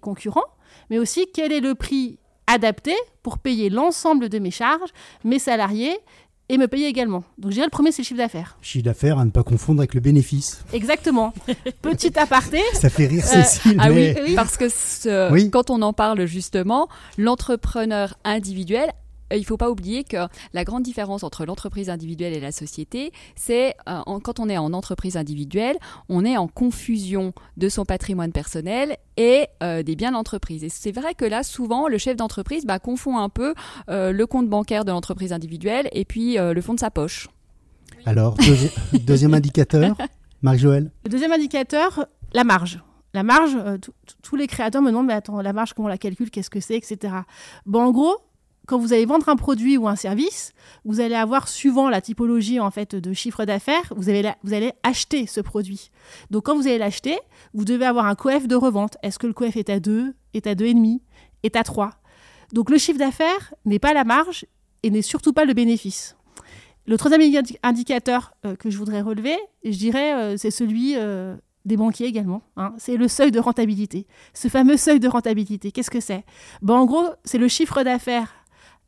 concurrents, 0.00 0.44
mais 0.90 0.98
aussi 0.98 1.26
quel 1.32 1.52
est 1.52 1.60
le 1.60 1.74
prix 1.74 2.18
adapté 2.46 2.94
pour 3.22 3.38
payer 3.38 3.68
l'ensemble 3.68 4.28
de 4.28 4.38
mes 4.38 4.50
charges, 4.50 4.90
mes 5.24 5.38
salariés 5.38 5.96
et 6.48 6.56
me 6.56 6.66
payer 6.66 6.86
également. 6.86 7.24
Donc, 7.36 7.50
je 7.50 7.56
dirais 7.56 7.66
le 7.66 7.70
premier, 7.70 7.92
c'est 7.92 8.00
le 8.00 8.06
chiffre 8.06 8.18
d'affaires. 8.18 8.56
Chiffre 8.62 8.84
d'affaires 8.84 9.18
à 9.18 9.24
ne 9.26 9.30
pas 9.30 9.42
confondre 9.42 9.80
avec 9.80 9.92
le 9.92 10.00
bénéfice. 10.00 10.62
Exactement. 10.72 11.34
Petit 11.82 12.18
aparté. 12.18 12.62
Ça 12.72 12.88
fait 12.88 13.06
rire 13.06 13.24
euh, 13.26 13.42
Cécile. 13.42 13.76
ah 13.78 13.90
oui, 13.92 14.34
parce 14.34 14.56
que 14.56 15.48
quand 15.50 15.68
on 15.68 15.82
en 15.82 15.92
parle 15.92 16.24
justement, 16.24 16.88
l'entrepreneur 17.18 18.14
individuel 18.24 18.90
il 19.36 19.40
ne 19.40 19.44
faut 19.44 19.56
pas 19.56 19.70
oublier 19.70 20.04
que 20.04 20.16
la 20.52 20.64
grande 20.64 20.82
différence 20.82 21.22
entre 21.22 21.44
l'entreprise 21.44 21.90
individuelle 21.90 22.32
et 22.32 22.40
la 22.40 22.52
société, 22.52 23.12
c'est 23.36 23.74
euh, 23.88 24.00
quand 24.22 24.40
on 24.40 24.48
est 24.48 24.58
en 24.58 24.72
entreprise 24.72 25.16
individuelle, 25.16 25.76
on 26.08 26.24
est 26.24 26.36
en 26.36 26.48
confusion 26.48 27.32
de 27.56 27.68
son 27.68 27.84
patrimoine 27.84 28.32
personnel 28.32 28.96
et 29.16 29.46
euh, 29.62 29.82
des 29.82 29.96
biens 29.96 30.12
d'entreprise. 30.12 30.64
Et 30.64 30.68
c'est 30.68 30.92
vrai 30.92 31.14
que 31.14 31.24
là, 31.24 31.42
souvent, 31.42 31.88
le 31.88 31.98
chef 31.98 32.16
d'entreprise 32.16 32.64
bah, 32.64 32.78
confond 32.78 33.18
un 33.18 33.28
peu 33.28 33.54
le 33.88 34.24
compte 34.24 34.48
bancaire 34.48 34.84
de 34.84 34.92
l'entreprise 34.92 35.32
individuelle 35.32 35.88
et 35.92 36.04
puis 36.04 36.36
le 36.36 36.60
fond 36.60 36.74
de 36.74 36.80
sa 36.80 36.90
poche. 36.90 37.28
Alors, 38.06 38.36
deuxième 38.92 39.34
indicateur, 39.34 39.96
Marie-Joëlle? 40.42 40.90
Le 41.04 41.10
deuxième 41.10 41.32
indicateur, 41.32 42.06
la 42.32 42.44
marge. 42.44 42.80
La 43.14 43.22
marge, 43.22 43.56
tous 44.22 44.36
les 44.36 44.46
créateurs 44.46 44.82
me 44.82 44.88
demandent, 44.88 45.06
mais 45.06 45.14
attends, 45.14 45.40
la 45.40 45.52
marge, 45.52 45.72
comment 45.72 45.86
on 45.86 45.88
la 45.88 45.98
calcule, 45.98 46.30
qu'est-ce 46.30 46.50
que 46.50 46.60
c'est, 46.60 46.76
etc. 46.76 47.14
Bon, 47.64 47.82
en 47.82 47.90
gros, 47.90 48.16
quand 48.68 48.78
vous 48.78 48.92
allez 48.92 49.06
vendre 49.06 49.28
un 49.30 49.36
produit 49.36 49.78
ou 49.78 49.88
un 49.88 49.96
service, 49.96 50.52
vous 50.84 51.00
allez 51.00 51.14
avoir, 51.14 51.48
suivant 51.48 51.88
la 51.88 52.02
typologie 52.02 52.60
en 52.60 52.70
fait 52.70 52.94
de 52.94 53.12
chiffre 53.14 53.46
d'affaires, 53.46 53.94
vous, 53.96 54.12
vous 54.42 54.54
allez 54.54 54.72
acheter 54.82 55.26
ce 55.26 55.40
produit. 55.40 55.90
Donc 56.30 56.44
quand 56.44 56.54
vous 56.54 56.66
allez 56.66 56.76
l'acheter, 56.76 57.18
vous 57.54 57.64
devez 57.64 57.86
avoir 57.86 58.04
un 58.04 58.14
coef 58.14 58.46
de 58.46 58.54
revente. 58.54 58.98
Est-ce 59.02 59.18
que 59.18 59.26
le 59.26 59.32
coef 59.32 59.56
est 59.56 59.70
à 59.70 59.80
2, 59.80 60.14
est 60.34 60.46
à 60.46 60.54
2,5, 60.54 61.00
est 61.44 61.56
à 61.56 61.64
3 61.64 61.92
Donc 62.52 62.68
le 62.68 62.76
chiffre 62.76 62.98
d'affaires 62.98 63.54
n'est 63.64 63.78
pas 63.78 63.94
la 63.94 64.04
marge 64.04 64.44
et 64.82 64.90
n'est 64.90 65.02
surtout 65.02 65.32
pas 65.32 65.46
le 65.46 65.54
bénéfice. 65.54 66.14
Le 66.86 66.98
troisième 66.98 67.22
indicateur 67.62 68.34
euh, 68.44 68.54
que 68.54 68.68
je 68.68 68.76
voudrais 68.76 69.00
relever, 69.00 69.36
je 69.64 69.76
dirais, 69.78 70.14
euh, 70.14 70.36
c'est 70.36 70.50
celui 70.50 70.94
euh, 70.96 71.36
des 71.64 71.78
banquiers 71.78 72.06
également. 72.06 72.42
Hein. 72.58 72.74
C'est 72.76 72.98
le 72.98 73.08
seuil 73.08 73.30
de 73.30 73.40
rentabilité. 73.40 74.06
Ce 74.34 74.48
fameux 74.48 74.76
seuil 74.76 75.00
de 75.00 75.08
rentabilité, 75.08 75.72
qu'est-ce 75.72 75.90
que 75.90 76.00
c'est? 76.00 76.24
Bon, 76.60 76.74
En 76.74 76.84
gros, 76.84 77.06
c'est 77.24 77.38
le 77.38 77.48
chiffre 77.48 77.82
d'affaires 77.82 78.37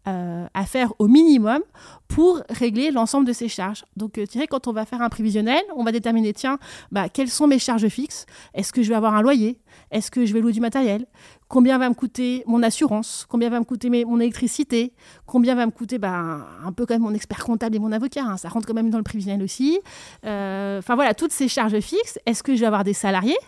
euh, 0.08 0.46
à 0.54 0.64
faire 0.64 0.92
au 0.98 1.08
minimum 1.08 1.60
pour 2.08 2.42
régler 2.48 2.90
l'ensemble 2.90 3.26
de 3.26 3.32
ces 3.32 3.48
charges. 3.48 3.84
Donc, 3.96 4.16
euh, 4.18 4.24
quand 4.48 4.66
on 4.66 4.72
va 4.72 4.86
faire 4.86 5.02
un 5.02 5.10
prévisionnel, 5.10 5.62
on 5.76 5.84
va 5.84 5.92
déterminer, 5.92 6.32
tiens, 6.32 6.58
bah, 6.90 7.08
quelles 7.08 7.28
sont 7.28 7.46
mes 7.46 7.58
charges 7.58 7.88
fixes? 7.88 8.26
Est-ce 8.54 8.72
que 8.72 8.82
je 8.82 8.88
vais 8.88 8.94
avoir 8.94 9.14
un 9.14 9.22
loyer? 9.22 9.58
Est-ce 9.90 10.10
que 10.10 10.24
je 10.24 10.32
vais 10.32 10.40
louer 10.40 10.52
du 10.52 10.60
matériel? 10.60 11.06
Combien 11.48 11.78
va 11.78 11.88
me 11.88 11.94
coûter 11.94 12.44
mon 12.46 12.62
assurance? 12.62 13.26
Combien 13.28 13.50
va 13.50 13.60
me 13.60 13.64
coûter 13.64 13.90
mon 14.04 14.20
électricité? 14.20 14.94
Combien 15.26 15.54
va 15.54 15.66
me 15.66 15.70
coûter 15.70 15.98
bah, 15.98 16.46
un 16.64 16.72
peu 16.72 16.86
même 16.88 17.02
mon 17.02 17.12
expert 17.12 17.44
comptable 17.44 17.76
et 17.76 17.78
mon 17.78 17.92
avocat 17.92 18.24
hein, 18.24 18.36
Ça 18.36 18.48
rentre 18.48 18.66
quand 18.66 18.74
même 18.74 18.90
dans 18.90 18.98
le 18.98 19.04
prévisionnel 19.04 19.42
aussi. 19.42 19.78
Euh, 20.24 20.78
enfin 20.78 20.94
voilà, 20.94 21.12
toutes 21.12 21.32
ces 21.32 21.48
charges 21.48 21.78
fixes. 21.80 22.18
Est-ce 22.24 22.42
que 22.42 22.54
je 22.54 22.60
vais 22.60 22.66
avoir 22.66 22.84
des 22.84 22.94
salariés? 22.94 23.38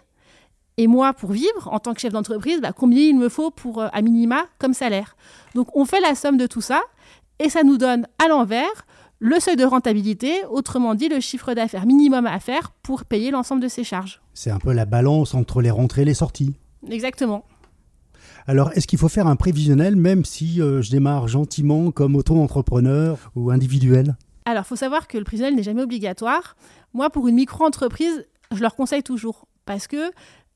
Et 0.79 0.87
moi, 0.87 1.13
pour 1.13 1.33
vivre 1.33 1.69
en 1.71 1.79
tant 1.79 1.95
que 1.95 2.01
chef 2.01 2.13
d'entreprise, 2.13 2.61
bah, 2.61 2.73
combien 2.73 3.03
il 3.03 3.19
me 3.19 3.29
faut 3.29 3.51
pour, 3.51 3.81
euh, 3.81 3.89
à 3.93 4.03
minima, 4.03 4.47
comme 4.59 4.75
salaire 4.75 5.17
Donc, 5.55 5.75
on 5.77 5.85
fait 5.85 6.01
la 6.01 6.15
somme 6.15 6.39
de 6.39 6.47
tout 6.47 6.61
ça 6.61 6.81
et 7.39 7.51
ça 7.51 7.63
nous 7.63 7.77
donne 7.77 8.07
à 8.25 8.29
l'envers 8.29 8.87
le 9.19 9.39
seuil 9.39 9.55
de 9.55 9.65
rentabilité, 9.65 10.33
autrement 10.51 10.97
dit 10.97 11.09
le 11.09 11.21
chiffre 11.21 11.55
d'affaires 11.55 11.87
minimum 11.87 12.27
à 12.27 12.41
faire 12.41 12.73
pour 12.83 13.05
payer 13.05 13.31
l'ensemble 13.31 13.63
de 13.63 13.69
ses 13.69 13.85
charges. 13.85 14.21
C'est 14.35 14.51
un 14.51 14.59
peu 14.59 14.73
la 14.73 14.85
balance 14.85 15.35
entre 15.35 15.63
les 15.63 15.71
rentrées 15.71 16.03
et 16.03 16.07
les 16.07 16.15
sorties. 16.15 16.55
Exactement. 16.91 17.45
Alors, 18.49 18.73
est-ce 18.73 18.89
qu'il 18.89 18.99
faut 18.99 19.09
faire 19.09 19.29
un 19.29 19.37
prévisionnel 19.37 19.95
même 19.95 20.25
si 20.25 20.61
euh, 20.61 20.83
je 20.83 20.91
démarre 20.91 21.29
gentiment 21.29 21.93
comme 21.93 22.17
auto-entrepreneur 22.17 23.31
ou 23.37 23.53
individuel? 23.53 24.17
Alors, 24.45 24.65
il 24.65 24.69
faut 24.69 24.77
savoir 24.77 25.07
que 25.07 25.19
le 25.19 25.25
prévisionnel 25.25 25.55
n'est 25.55 25.63
jamais 25.63 25.83
obligatoire. 25.83 26.57
Moi, 26.93 27.09
pour 27.11 27.29
une 27.29 27.37
micro-entreprise, 27.37 28.27
je 28.51 28.61
leur 28.61 28.75
conseille 28.75 29.05
toujours 29.05 29.47
parce 29.65 29.87
que 29.87 30.11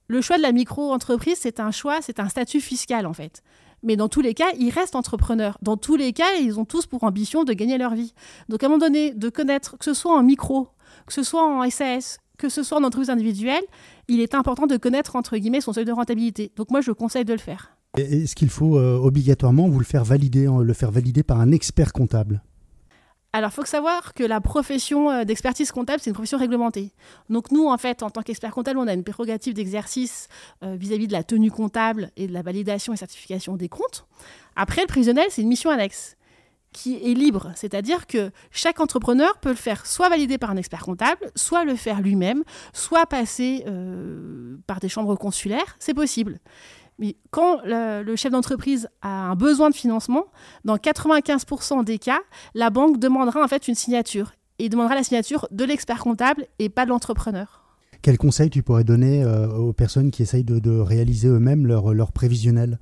le 0.09 0.21
choix 0.21 0.37
de 0.37 0.43
la 0.43 0.53
micro-entreprise, 0.53 1.39
c'est 1.41 1.61
un 1.61 1.71
choix, 1.71 1.99
c'est 2.01 2.21
un 2.21 2.29
statut 2.29 2.61
fiscal 2.61 3.07
en 3.07 3.13
fait. 3.13 3.43
Mais 3.83 3.97
dans 3.97 4.09
tous 4.09 4.21
les 4.21 4.35
cas, 4.35 4.47
ils 4.59 4.71
restent 4.71 4.97
entrepreneurs. 4.97 5.59
Dans 5.63 5.77
tous 5.77 5.97
les 5.97 6.13
cas, 6.13 6.35
ils 6.41 6.59
ont 6.59 6.65
tous 6.65 6.87
pour 6.87 7.05
ambition 7.05 7.45
de 7.45 7.53
gagner 7.53 7.79
leur 7.79 7.95
vie. 7.95 8.15
Donc 8.49 8.63
à 8.63 8.67
un 8.67 8.69
moment 8.69 8.85
donné, 8.85 9.13
de 9.13 9.29
connaître, 9.29 9.77
que 9.79 9.85
ce 9.85 9.95
soit 9.95 10.17
en 10.17 10.23
micro, 10.23 10.69
que 11.07 11.13
ce 11.13 11.23
soit 11.23 11.45
en 11.45 11.69
SAS, 11.71 12.19
que 12.39 12.49
ce 12.49 12.63
soit 12.63 12.79
en 12.79 12.85
entreprise 12.85 13.11
individuelle, 13.11 13.63
il 14.09 14.21
est 14.21 14.35
important 14.35 14.67
de 14.67 14.77
connaître, 14.77 15.17
entre 15.17 15.37
guillemets, 15.37 15.61
son 15.61 15.73
seuil 15.73 15.85
de 15.85 15.93
rentabilité. 15.93 16.53
Donc 16.57 16.71
moi, 16.71 16.81
je 16.81 16.93
conseille 16.93 17.25
de 17.25 17.33
le 17.33 17.39
faire. 17.39 17.77
Est-ce 17.97 18.35
qu'il 18.35 18.51
faut 18.51 18.79
euh, 18.79 18.99
obligatoirement 18.99 19.69
vous 19.69 19.79
le 19.79 19.85
faire 19.85 20.05
valider, 20.05 20.47
le 20.47 20.73
faire 20.75 20.91
valider 20.91 21.23
par 21.23 21.41
un 21.41 21.51
expert 21.53 21.93
comptable 21.93 22.43
alors, 23.37 23.51
il 23.51 23.55
faut 23.55 23.67
savoir 23.67 24.15
que 24.15 24.25
la 24.25 24.41
profession 24.41 25.11
euh, 25.11 25.25
d'expertise 25.25 25.71
comptable, 25.71 26.01
c'est 26.01 26.09
une 26.09 26.15
profession 26.15 26.39
réglementée. 26.39 26.95
Donc, 27.29 27.51
nous, 27.51 27.67
en 27.67 27.77
fait, 27.77 28.03
en 28.03 28.09
tant 28.09 28.23
qu'expert 28.23 28.51
comptable, 28.51 28.79
on 28.79 28.87
a 28.87 28.95
une 28.95 29.05
prérogative 29.05 29.53
d'exercice 29.53 30.29
euh, 30.63 30.75
vis-à-vis 30.75 31.07
de 31.07 31.13
la 31.13 31.23
tenue 31.23 31.51
comptable 31.51 32.13
et 32.17 32.29
de 32.29 32.33
la 32.33 32.41
validation 32.41 32.95
et 32.95 32.97
certification 32.97 33.57
des 33.57 33.69
comptes. 33.69 34.07
Après, 34.57 34.81
le 34.81 34.87
prévisionnel, 34.87 35.27
c'est 35.29 35.43
une 35.43 35.49
mission 35.49 35.69
annexe 35.69 36.17
qui 36.73 36.97
est 36.97 37.13
libre, 37.13 37.53
c'est-à-dire 37.57 38.07
que 38.07 38.31
chaque 38.51 38.81
entrepreneur 38.81 39.37
peut 39.39 39.51
le 39.51 39.55
faire 39.55 39.85
soit 39.85 40.09
validé 40.09 40.39
par 40.39 40.51
un 40.51 40.57
expert 40.57 40.81
comptable, 40.81 41.31
soit 41.35 41.65
le 41.65 41.77
faire 41.77 42.01
lui-même, 42.01 42.43
soit 42.73 43.05
passer 43.05 43.65
euh, 43.67 44.57
par 44.67 44.81
des 44.81 44.89
chambres 44.89 45.17
consulaires, 45.17 45.77
c'est 45.79 45.95
possible. 45.95 46.39
Mais 46.99 47.17
quand 47.31 47.61
le, 47.65 48.17
chef 48.17 48.33
d'entreprise 48.33 48.89
a 49.03 49.31
un 49.31 49.35
besoin 49.35 49.71
de 49.71 49.75
financement, 49.75 50.25
dans 50.65 50.77
95% 50.77 51.85
des 51.85 51.99
cas, 51.99 52.21
la 52.55 52.71
banque 52.71 52.99
demandera 52.99 53.43
en 53.43 53.49
fait 53.49 53.69
une 53.69 53.75
signature 53.75 54.33
et 54.59 54.69
demandera 54.69 54.95
la 54.95 55.03
signature 55.03 55.47
de 55.51 55.65
l'expert 55.65 55.99
comptable 55.99 56.47
et 56.59 56.69
pas 56.69 56.85
de 56.85 56.91
l'entrepreneur. 56.91 57.63
Quel 58.03 58.19
conseil 58.19 58.51
tu 58.51 58.63
pourrais 58.63 58.85
donner 58.85 59.23
euh, 59.25 59.49
aux 59.49 59.73
personnes 59.73 60.11
qui 60.11 60.23
essayent 60.23 60.45
de, 60.45 60.79
réaliser 60.79 61.29
eux-mêmes 61.29 61.67
leur, 61.67 61.93
leur 61.93 62.13
prévisionnel? 62.13 62.79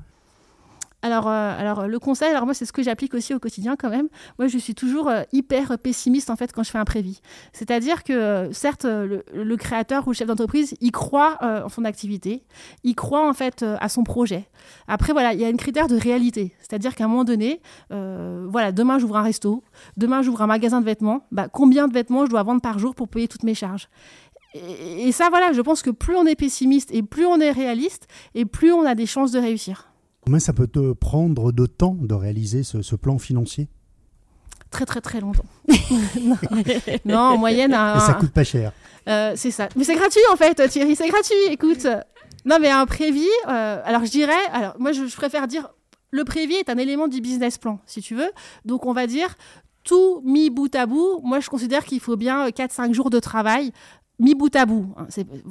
Alors, 1.04 1.28
euh, 1.28 1.52
alors, 1.58 1.86
le 1.86 1.98
conseil, 1.98 2.30
alors 2.30 2.46
moi, 2.46 2.54
c'est 2.54 2.64
ce 2.64 2.72
que 2.72 2.82
j'applique 2.82 3.12
aussi 3.12 3.34
au 3.34 3.38
quotidien 3.38 3.76
quand 3.76 3.90
même. 3.90 4.08
Moi, 4.38 4.48
je 4.48 4.56
suis 4.56 4.74
toujours 4.74 5.10
euh, 5.10 5.20
hyper 5.32 5.78
pessimiste 5.78 6.30
en 6.30 6.36
fait 6.36 6.50
quand 6.50 6.62
je 6.62 6.70
fais 6.70 6.78
un 6.78 6.86
prévis. 6.86 7.20
C'est-à-dire 7.52 8.04
que, 8.04 8.14
euh, 8.14 8.52
certes, 8.54 8.86
le, 8.86 9.56
créateur 9.56 10.08
ou 10.08 10.12
le 10.12 10.14
chef 10.14 10.26
d'entreprise, 10.26 10.74
il 10.80 10.92
croit 10.92 11.36
en 11.42 11.68
son 11.68 11.84
activité, 11.84 12.42
il 12.84 12.94
croit 12.94 13.28
en 13.28 13.34
fait 13.34 13.62
à 13.62 13.88
son 13.90 14.02
projet. 14.02 14.48
Après, 14.88 15.12
voilà, 15.12 15.34
il 15.34 15.40
y 15.40 15.44
a 15.44 15.48
un 15.48 15.56
critère 15.56 15.88
de 15.88 15.96
réalité. 15.96 16.54
C'est-à-dire 16.60 16.94
qu'à 16.94 17.04
un 17.04 17.08
moment 17.08 17.24
donné, 17.24 17.60
voilà, 17.90 18.72
demain, 18.72 18.98
j'ouvre 18.98 19.18
un 19.18 19.22
resto, 19.22 19.62
demain, 19.98 20.22
j'ouvre 20.22 20.40
un 20.40 20.46
magasin 20.46 20.80
de 20.80 20.86
vêtements. 20.86 21.26
Bah, 21.32 21.48
combien 21.48 21.86
de 21.86 21.92
vêtements 21.92 22.24
je 22.24 22.30
dois 22.30 22.42
vendre 22.42 22.62
par 22.62 22.78
jour 22.78 22.94
pour 22.94 23.08
payer 23.08 23.28
toutes 23.28 23.44
mes 23.44 23.54
charges? 23.54 23.88
Et, 24.54 25.08
et 25.08 25.12
ça, 25.12 25.28
voilà, 25.28 25.52
je 25.52 25.60
pense 25.60 25.82
que 25.82 25.90
plus 25.90 26.16
on 26.16 26.24
est 26.24 26.36
pessimiste 26.36 26.90
et 26.92 27.02
plus 27.02 27.26
on 27.26 27.40
est 27.40 27.50
réaliste, 27.50 28.06
et 28.34 28.46
plus 28.46 28.72
on 28.72 28.86
a 28.86 28.94
des 28.94 29.06
chances 29.06 29.32
de 29.32 29.38
réussir. 29.38 29.93
Combien 30.24 30.38
ça 30.38 30.54
peut 30.54 30.66
te 30.66 30.94
prendre 30.94 31.52
de 31.52 31.66
temps 31.66 31.96
de 32.00 32.14
réaliser 32.14 32.62
ce, 32.62 32.96
plan 32.96 33.18
financier? 33.18 33.68
Très 34.70 34.86
très 34.86 35.02
très 35.02 35.20
longtemps. 35.20 35.44
non. 37.04 37.18
en 37.18 37.38
moyenne. 37.38 37.72
Et 37.72 38.00
ça 38.00 38.16
coûte 38.18 38.32
pas 38.32 38.42
cher. 38.42 38.72
Euh, 39.06 39.34
c'est 39.36 39.50
ça. 39.50 39.68
Mais 39.76 39.84
c'est 39.84 39.94
gratuit 39.94 40.22
en 40.32 40.36
fait, 40.36 40.66
Thierry, 40.68 40.96
c'est 40.96 41.08
gratuit. 41.08 41.34
Écoute. 41.50 41.86
Non, 42.46 42.56
mais 42.58 42.70
un 42.70 42.86
prévis. 42.86 43.28
Euh, 43.48 43.82
alors 43.84 44.04
je 44.06 44.10
dirais. 44.10 44.32
Alors 44.52 44.74
moi, 44.78 44.92
je, 44.92 45.14
préfère 45.14 45.46
dire. 45.46 45.68
Le 46.10 46.24
prévis 46.24 46.54
est 46.54 46.70
un 46.70 46.78
élément 46.78 47.06
du 47.06 47.20
business 47.20 47.58
plan, 47.58 47.80
si 47.84 48.00
tu 48.00 48.14
veux. 48.14 48.30
Donc 48.64 48.86
on 48.86 48.92
va 48.92 49.06
dire 49.06 49.36
tout 49.82 50.22
mis 50.24 50.48
bout 50.48 50.74
à 50.74 50.86
bout. 50.86 51.20
Moi, 51.22 51.40
je 51.40 51.50
considère 51.50 51.84
qu'il 51.84 52.00
faut 52.00 52.16
bien 52.16 52.48
4-5 52.48 52.94
jours 52.94 53.10
de 53.10 53.20
travail 53.20 53.72
mis 54.18 54.34
bout 54.34 54.54
à 54.56 54.64
bout. 54.64 54.94
Hein. 54.96 55.06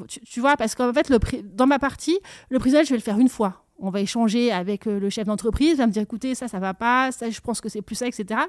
Tu, 0.08 0.40
vois, 0.40 0.58
parce 0.58 0.74
qu'en 0.74 0.94
fait, 0.94 1.10
le, 1.10 1.20
dans 1.44 1.68
ma 1.68 1.80
partie, 1.80 2.18
le 2.50 2.60
prévisionnel, 2.60 2.86
je 2.86 2.92
vais 2.92 2.98
le 2.98 3.04
faire 3.04 3.20
une 3.20 3.30
fois 3.30 3.63
on 3.80 3.90
va 3.90 4.02
échanger 4.02 4.52
avec 4.52 4.88
euh, 4.88 5.00
le 5.00 5.10
chef 5.10 5.26
d'entreprise, 5.26 5.72
il 5.72 5.78
va 5.78 5.88
me 5.88 5.92
dire 5.92 6.04
écoutez, 6.04 6.36
ça, 6.36 6.48
ça 6.48 6.60
va 6.60 6.74
pas, 6.74 7.12
ça, 7.12 7.30
je 7.30 7.40
pense 7.42 7.60
que 7.62 7.70
c'est 7.70 7.82
plus 7.82 7.96
ça, 7.96 8.08
etc. 8.08 8.40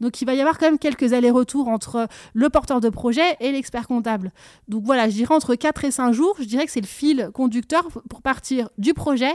Donc 0.00 0.20
il 0.20 0.26
va 0.26 0.34
y 0.34 0.40
avoir 0.40 0.58
quand 0.58 0.66
même 0.66 0.78
quelques 0.78 1.12
allers-retours 1.12 1.68
entre 1.68 2.08
le 2.34 2.48
porteur 2.50 2.80
de 2.80 2.88
projet 2.88 3.36
et 3.40 3.52
l'expert 3.52 3.86
comptable. 3.86 4.32
Donc 4.68 4.84
voilà, 4.84 5.08
je 5.08 5.14
dirais 5.14 5.34
entre 5.34 5.54
4 5.54 5.84
et 5.84 5.90
5 5.90 6.12
jours, 6.12 6.36
je 6.38 6.44
dirais 6.44 6.66
que 6.66 6.72
c'est 6.72 6.80
le 6.80 6.86
fil 6.86 7.30
conducteur 7.32 7.88
pour 8.08 8.22
partir 8.22 8.68
du 8.78 8.94
projet 8.94 9.32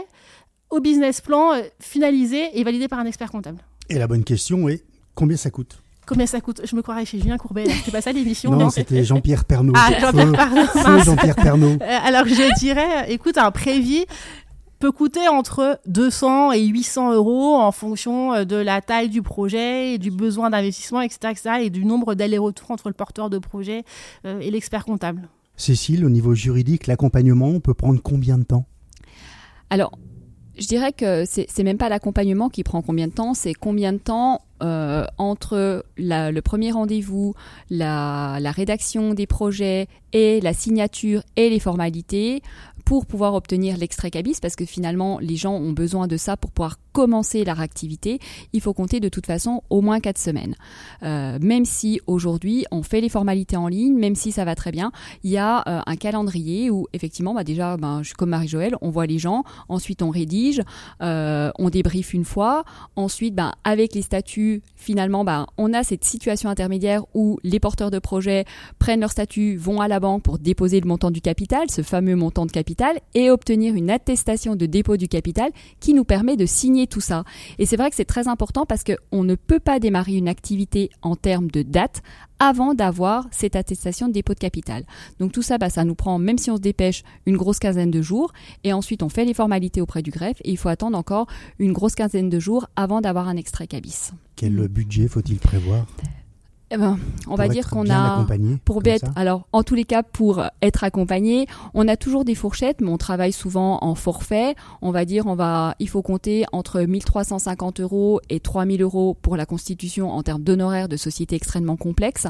au 0.70 0.80
business 0.80 1.20
plan 1.20 1.54
euh, 1.54 1.62
finalisé 1.80 2.50
et 2.54 2.64
validé 2.64 2.88
par 2.88 2.98
un 2.98 3.06
expert 3.06 3.30
comptable. 3.30 3.58
Et 3.88 3.98
la 3.98 4.06
bonne 4.06 4.24
question 4.24 4.68
est 4.68 4.84
combien 5.14 5.36
ça 5.36 5.50
coûte? 5.50 5.82
Combien 6.06 6.26
ça 6.26 6.40
coûte? 6.40 6.62
Je 6.64 6.74
me 6.74 6.80
croirais 6.80 7.04
chez 7.04 7.20
Julien 7.20 7.36
Courbet. 7.36 7.64
C'est 7.84 7.90
pas 7.90 8.00
ça 8.00 8.12
l'émission 8.12 8.50
Non, 8.56 8.70
c'était 8.70 9.04
Jean-Pierre 9.04 9.44
Pernaud. 9.44 9.74
Ah, 9.76 9.90
Jean-Pierre 10.00 11.04
Jean 11.04 11.34
Pernaud. 11.34 11.76
Euh, 11.82 11.98
alors 12.02 12.26
je 12.26 12.58
dirais, 12.58 13.12
écoute, 13.12 13.36
un 13.36 13.50
prévis, 13.50 14.06
peut 14.78 14.92
coûter 14.92 15.28
entre 15.28 15.80
200 15.86 16.52
et 16.52 16.64
800 16.64 17.12
euros 17.14 17.56
en 17.56 17.72
fonction 17.72 18.34
euh, 18.34 18.44
de 18.44 18.56
la 18.56 18.80
taille 18.80 19.08
du 19.08 19.22
projet 19.22 19.94
et 19.94 19.98
du 19.98 20.10
besoin 20.10 20.50
d'investissement, 20.50 21.00
etc., 21.00 21.34
et 21.60 21.70
du 21.70 21.84
nombre 21.84 22.14
d'allers-retours 22.14 22.70
entre 22.70 22.88
le 22.88 22.94
porteur 22.94 23.30
de 23.30 23.38
projet 23.38 23.84
euh, 24.24 24.40
et 24.40 24.50
l'expert 24.50 24.84
comptable. 24.84 25.28
Cécile, 25.56 26.04
au 26.04 26.10
niveau 26.10 26.34
juridique, 26.34 26.86
l'accompagnement 26.86 27.58
peut 27.60 27.74
prendre 27.74 28.00
combien 28.00 28.38
de 28.38 28.44
temps? 28.44 28.66
Alors, 29.70 29.92
je 30.58 30.66
dirais 30.66 30.92
que 30.92 31.24
c'est 31.24 31.62
même 31.62 31.78
pas 31.78 31.88
l'accompagnement 31.88 32.48
qui 32.48 32.64
prend 32.64 32.82
combien 32.82 33.06
de 33.06 33.12
temps, 33.12 33.34
c'est 33.34 33.54
combien 33.54 33.92
de 33.92 33.98
temps 33.98 34.40
euh, 34.60 35.06
entre 35.16 35.84
le 35.96 36.40
premier 36.40 36.72
rendez-vous, 36.72 37.34
la, 37.70 38.38
la, 38.40 38.50
rédaction 38.50 39.14
des 39.14 39.26
projets 39.26 39.86
et 40.12 40.40
la 40.40 40.52
signature 40.52 41.22
et 41.36 41.48
les 41.48 41.60
formalités 41.60 42.42
pour 42.88 43.04
pouvoir 43.04 43.34
obtenir 43.34 43.76
l'extrait 43.76 44.10
cabis, 44.10 44.38
parce 44.40 44.56
que 44.56 44.64
finalement, 44.64 45.18
les 45.18 45.36
gens 45.36 45.52
ont 45.52 45.72
besoin 45.72 46.06
de 46.06 46.16
ça 46.16 46.38
pour 46.38 46.50
pouvoir 46.50 46.78
commencer 46.94 47.44
leur 47.44 47.60
activité. 47.60 48.18
Il 48.54 48.62
faut 48.62 48.72
compter 48.72 48.98
de 48.98 49.10
toute 49.10 49.26
façon 49.26 49.62
au 49.68 49.82
moins 49.82 50.00
quatre 50.00 50.16
semaines. 50.16 50.54
Euh, 51.02 51.38
même 51.38 51.66
si 51.66 52.00
aujourd'hui, 52.06 52.64
on 52.70 52.82
fait 52.82 53.02
les 53.02 53.10
formalités 53.10 53.58
en 53.58 53.68
ligne, 53.68 53.94
même 53.94 54.14
si 54.14 54.32
ça 54.32 54.46
va 54.46 54.54
très 54.54 54.72
bien, 54.72 54.90
il 55.22 55.30
y 55.30 55.36
a 55.36 55.62
euh, 55.68 55.80
un 55.84 55.96
calendrier 55.96 56.70
où 56.70 56.86
effectivement, 56.94 57.34
bah 57.34 57.44
déjà, 57.44 57.76
ben, 57.76 58.02
je 58.02 58.14
comme 58.14 58.30
Marie-Joëlle, 58.30 58.74
on 58.80 58.88
voit 58.88 59.04
les 59.04 59.18
gens, 59.18 59.44
ensuite 59.68 60.00
on 60.00 60.08
rédige, 60.08 60.62
euh, 61.02 61.50
on 61.58 61.68
débriefe 61.68 62.14
une 62.14 62.24
fois, 62.24 62.64
ensuite, 62.96 63.34
ben, 63.34 63.52
avec 63.64 63.94
les 63.94 64.02
statuts, 64.02 64.62
finalement, 64.76 65.24
ben, 65.24 65.46
on 65.58 65.74
a 65.74 65.84
cette 65.84 66.04
situation 66.04 66.48
intermédiaire 66.48 67.04
où 67.12 67.38
les 67.44 67.60
porteurs 67.60 67.90
de 67.90 67.98
projets 67.98 68.46
prennent 68.78 69.00
leur 69.00 69.12
statut, 69.12 69.58
vont 69.58 69.82
à 69.82 69.88
la 69.88 70.00
banque 70.00 70.22
pour 70.22 70.38
déposer 70.38 70.80
le 70.80 70.88
montant 70.88 71.10
du 71.10 71.20
capital, 71.20 71.70
ce 71.70 71.82
fameux 71.82 72.16
montant 72.16 72.46
de 72.46 72.50
capital, 72.50 72.77
et 73.14 73.30
obtenir 73.30 73.74
une 73.74 73.90
attestation 73.90 74.56
de 74.56 74.66
dépôt 74.66 74.96
du 74.96 75.08
capital 75.08 75.50
qui 75.80 75.94
nous 75.94 76.04
permet 76.04 76.36
de 76.36 76.46
signer 76.46 76.86
tout 76.86 77.00
ça. 77.00 77.24
Et 77.58 77.66
c'est 77.66 77.76
vrai 77.76 77.90
que 77.90 77.96
c'est 77.96 78.04
très 78.04 78.28
important 78.28 78.66
parce 78.66 78.84
qu'on 78.84 79.24
ne 79.24 79.34
peut 79.34 79.60
pas 79.60 79.80
démarrer 79.80 80.14
une 80.14 80.28
activité 80.28 80.90
en 81.02 81.16
termes 81.16 81.50
de 81.50 81.62
date 81.62 82.02
avant 82.38 82.74
d'avoir 82.74 83.26
cette 83.32 83.56
attestation 83.56 84.06
de 84.06 84.12
dépôt 84.12 84.34
de 84.34 84.38
capital. 84.38 84.84
Donc 85.18 85.32
tout 85.32 85.42
ça, 85.42 85.58
bah, 85.58 85.70
ça 85.70 85.84
nous 85.84 85.96
prend, 85.96 86.18
même 86.18 86.38
si 86.38 86.50
on 86.50 86.56
se 86.56 86.60
dépêche, 86.60 87.02
une 87.26 87.36
grosse 87.36 87.58
quinzaine 87.58 87.90
de 87.90 88.00
jours. 88.00 88.32
Et 88.62 88.72
ensuite, 88.72 89.02
on 89.02 89.08
fait 89.08 89.24
les 89.24 89.34
formalités 89.34 89.80
auprès 89.80 90.02
du 90.02 90.10
greffe 90.10 90.40
et 90.44 90.50
il 90.50 90.56
faut 90.56 90.68
attendre 90.68 90.96
encore 90.96 91.26
une 91.58 91.72
grosse 91.72 91.96
quinzaine 91.96 92.28
de 92.28 92.38
jours 92.38 92.66
avant 92.76 93.00
d'avoir 93.00 93.28
un 93.28 93.36
extrait 93.36 93.66
cabis. 93.66 94.12
Quel 94.36 94.68
budget 94.68 95.08
faut-il 95.08 95.38
prévoir? 95.38 95.84
Eh 96.70 96.76
ben, 96.76 96.98
on 97.26 97.34
va 97.34 97.48
dire 97.48 97.70
qu'on 97.70 97.88
a 97.88 98.26
pour 98.64 98.82
être 98.84 99.10
alors 99.16 99.48
en 99.52 99.62
tous 99.62 99.74
les 99.74 99.84
cas 99.84 100.02
pour 100.02 100.44
être 100.60 100.84
accompagné, 100.84 101.46
on 101.72 101.88
a 101.88 101.96
toujours 101.96 102.26
des 102.26 102.34
fourchettes, 102.34 102.82
mais 102.82 102.90
on 102.90 102.98
travaille 102.98 103.32
souvent 103.32 103.78
en 103.80 103.94
forfait. 103.94 104.54
On 104.82 104.90
va 104.90 105.06
dire 105.06 105.26
on 105.26 105.34
va 105.34 105.74
il 105.78 105.88
faut 105.88 106.02
compter 106.02 106.44
entre 106.52 106.82
1350 106.82 107.80
euros 107.80 108.20
et 108.28 108.40
3000 108.40 108.82
euros 108.82 109.16
pour 109.22 109.36
la 109.36 109.46
constitution 109.46 110.10
en 110.10 110.22
termes 110.22 110.42
d'honoraires 110.42 110.88
de 110.88 110.98
sociétés 110.98 111.36
extrêmement 111.36 111.76
complexes. 111.76 112.26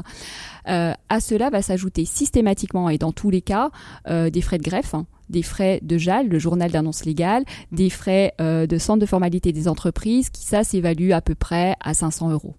Euh, 0.69 0.93
à 1.09 1.19
cela 1.19 1.49
va 1.49 1.61
s'ajouter 1.61 2.05
systématiquement 2.05 2.89
et 2.89 2.97
dans 2.97 3.11
tous 3.11 3.29
les 3.29 3.41
cas 3.41 3.71
euh, 4.07 4.29
des 4.29 4.41
frais 4.41 4.57
de 4.57 4.63
greffe. 4.63 4.93
Hein, 4.93 5.05
des 5.29 5.43
frais 5.43 5.79
de 5.83 5.97
JAL, 5.97 6.27
le 6.27 6.39
journal 6.39 6.71
d'annonce 6.71 7.05
légale, 7.05 7.43
des 7.71 7.91
frais 7.91 8.33
euh, 8.41 8.65
de 8.65 8.77
centre 8.79 8.99
de 8.99 9.05
formalité 9.05 9.51
des 9.51 9.67
entreprises, 9.67 10.31
qui 10.31 10.43
ça 10.43 10.63
s'évalue 10.63 11.11
à 11.11 11.21
peu 11.21 11.35
près 11.35 11.75
à 11.81 11.93
500 11.93 12.31
euros 12.31 12.55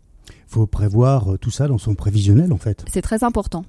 faut 0.51 0.67
prévoir 0.67 1.33
euh, 1.33 1.39
tout 1.39 1.51
ça 1.51 1.69
dans 1.69 1.79
son 1.79 1.95
prévisionnel 1.95 2.53
en 2.53 2.59
fait. 2.59 2.85
C'est 2.91 3.03
très 3.03 3.23
important. 3.25 3.65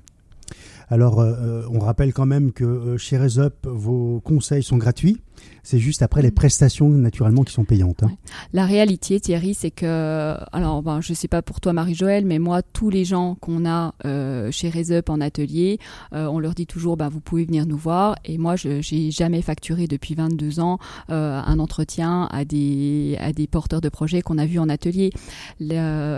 Alors, 0.92 1.22
euh, 1.22 1.32
euh, 1.32 1.64
on 1.72 1.80
rappelle 1.80 2.14
quand 2.14 2.26
même 2.26 2.52
que 2.52 2.98
chez 2.98 3.18
Resup, 3.18 3.54
vos 3.66 4.20
conseils 4.20 4.62
sont 4.62 4.78
gratuits. 4.78 5.22
C'est 5.64 5.80
juste 5.80 6.02
après 6.02 6.22
les 6.22 6.32
prestations 6.32 6.90
naturellement 6.90 7.44
qui 7.44 7.54
sont 7.54 7.66
payantes. 7.66 8.02
Hein. 8.04 8.12
La 8.52 8.66
réalité, 8.66 9.20
Thierry, 9.20 9.54
c'est 9.54 9.70
que, 9.70 10.36
alors, 10.52 10.82
ben, 10.82 11.02
je 11.02 11.14
sais 11.14 11.28
pas 11.28 11.44
pour 11.44 11.62
toi, 11.62 11.72
Marie-Joëlle, 11.74 12.26
mais 12.26 12.40
moi, 12.40 12.64
tous 12.64 12.90
les 12.90 13.06
gens 13.06 13.36
qu'on 13.36 13.66
a 13.66 13.94
euh, 14.06 14.50
chez 14.52 14.70
Resup 14.70 15.10
en 15.10 15.22
atelier, 15.22 15.78
euh, 16.14 16.26
on 16.26 16.40
leur 16.40 16.56
dit 16.56 16.66
toujours, 16.66 16.98
ben, 16.98 17.10
vous 17.10 17.20
pouvez 17.20 17.46
venir 17.46 17.68
nous 17.68 17.78
voir. 17.78 18.16
Et 18.26 18.40
moi, 18.40 18.56
je 18.56 18.82
n'ai 18.94 19.12
jamais 19.12 19.44
facturé 19.44 19.88
depuis 19.88 20.16
22 20.16 20.60
ans 20.60 20.80
euh, 21.12 21.40
un 21.46 21.60
entretien 21.60 22.28
à 22.32 22.44
des, 22.44 23.18
à 23.20 23.32
des 23.32 23.46
porteurs 23.46 23.82
de 23.82 23.90
projets 23.90 24.22
qu'on 24.22 24.40
a 24.40 24.46
vus 24.46 24.60
en 24.60 24.70
atelier. 24.70 25.12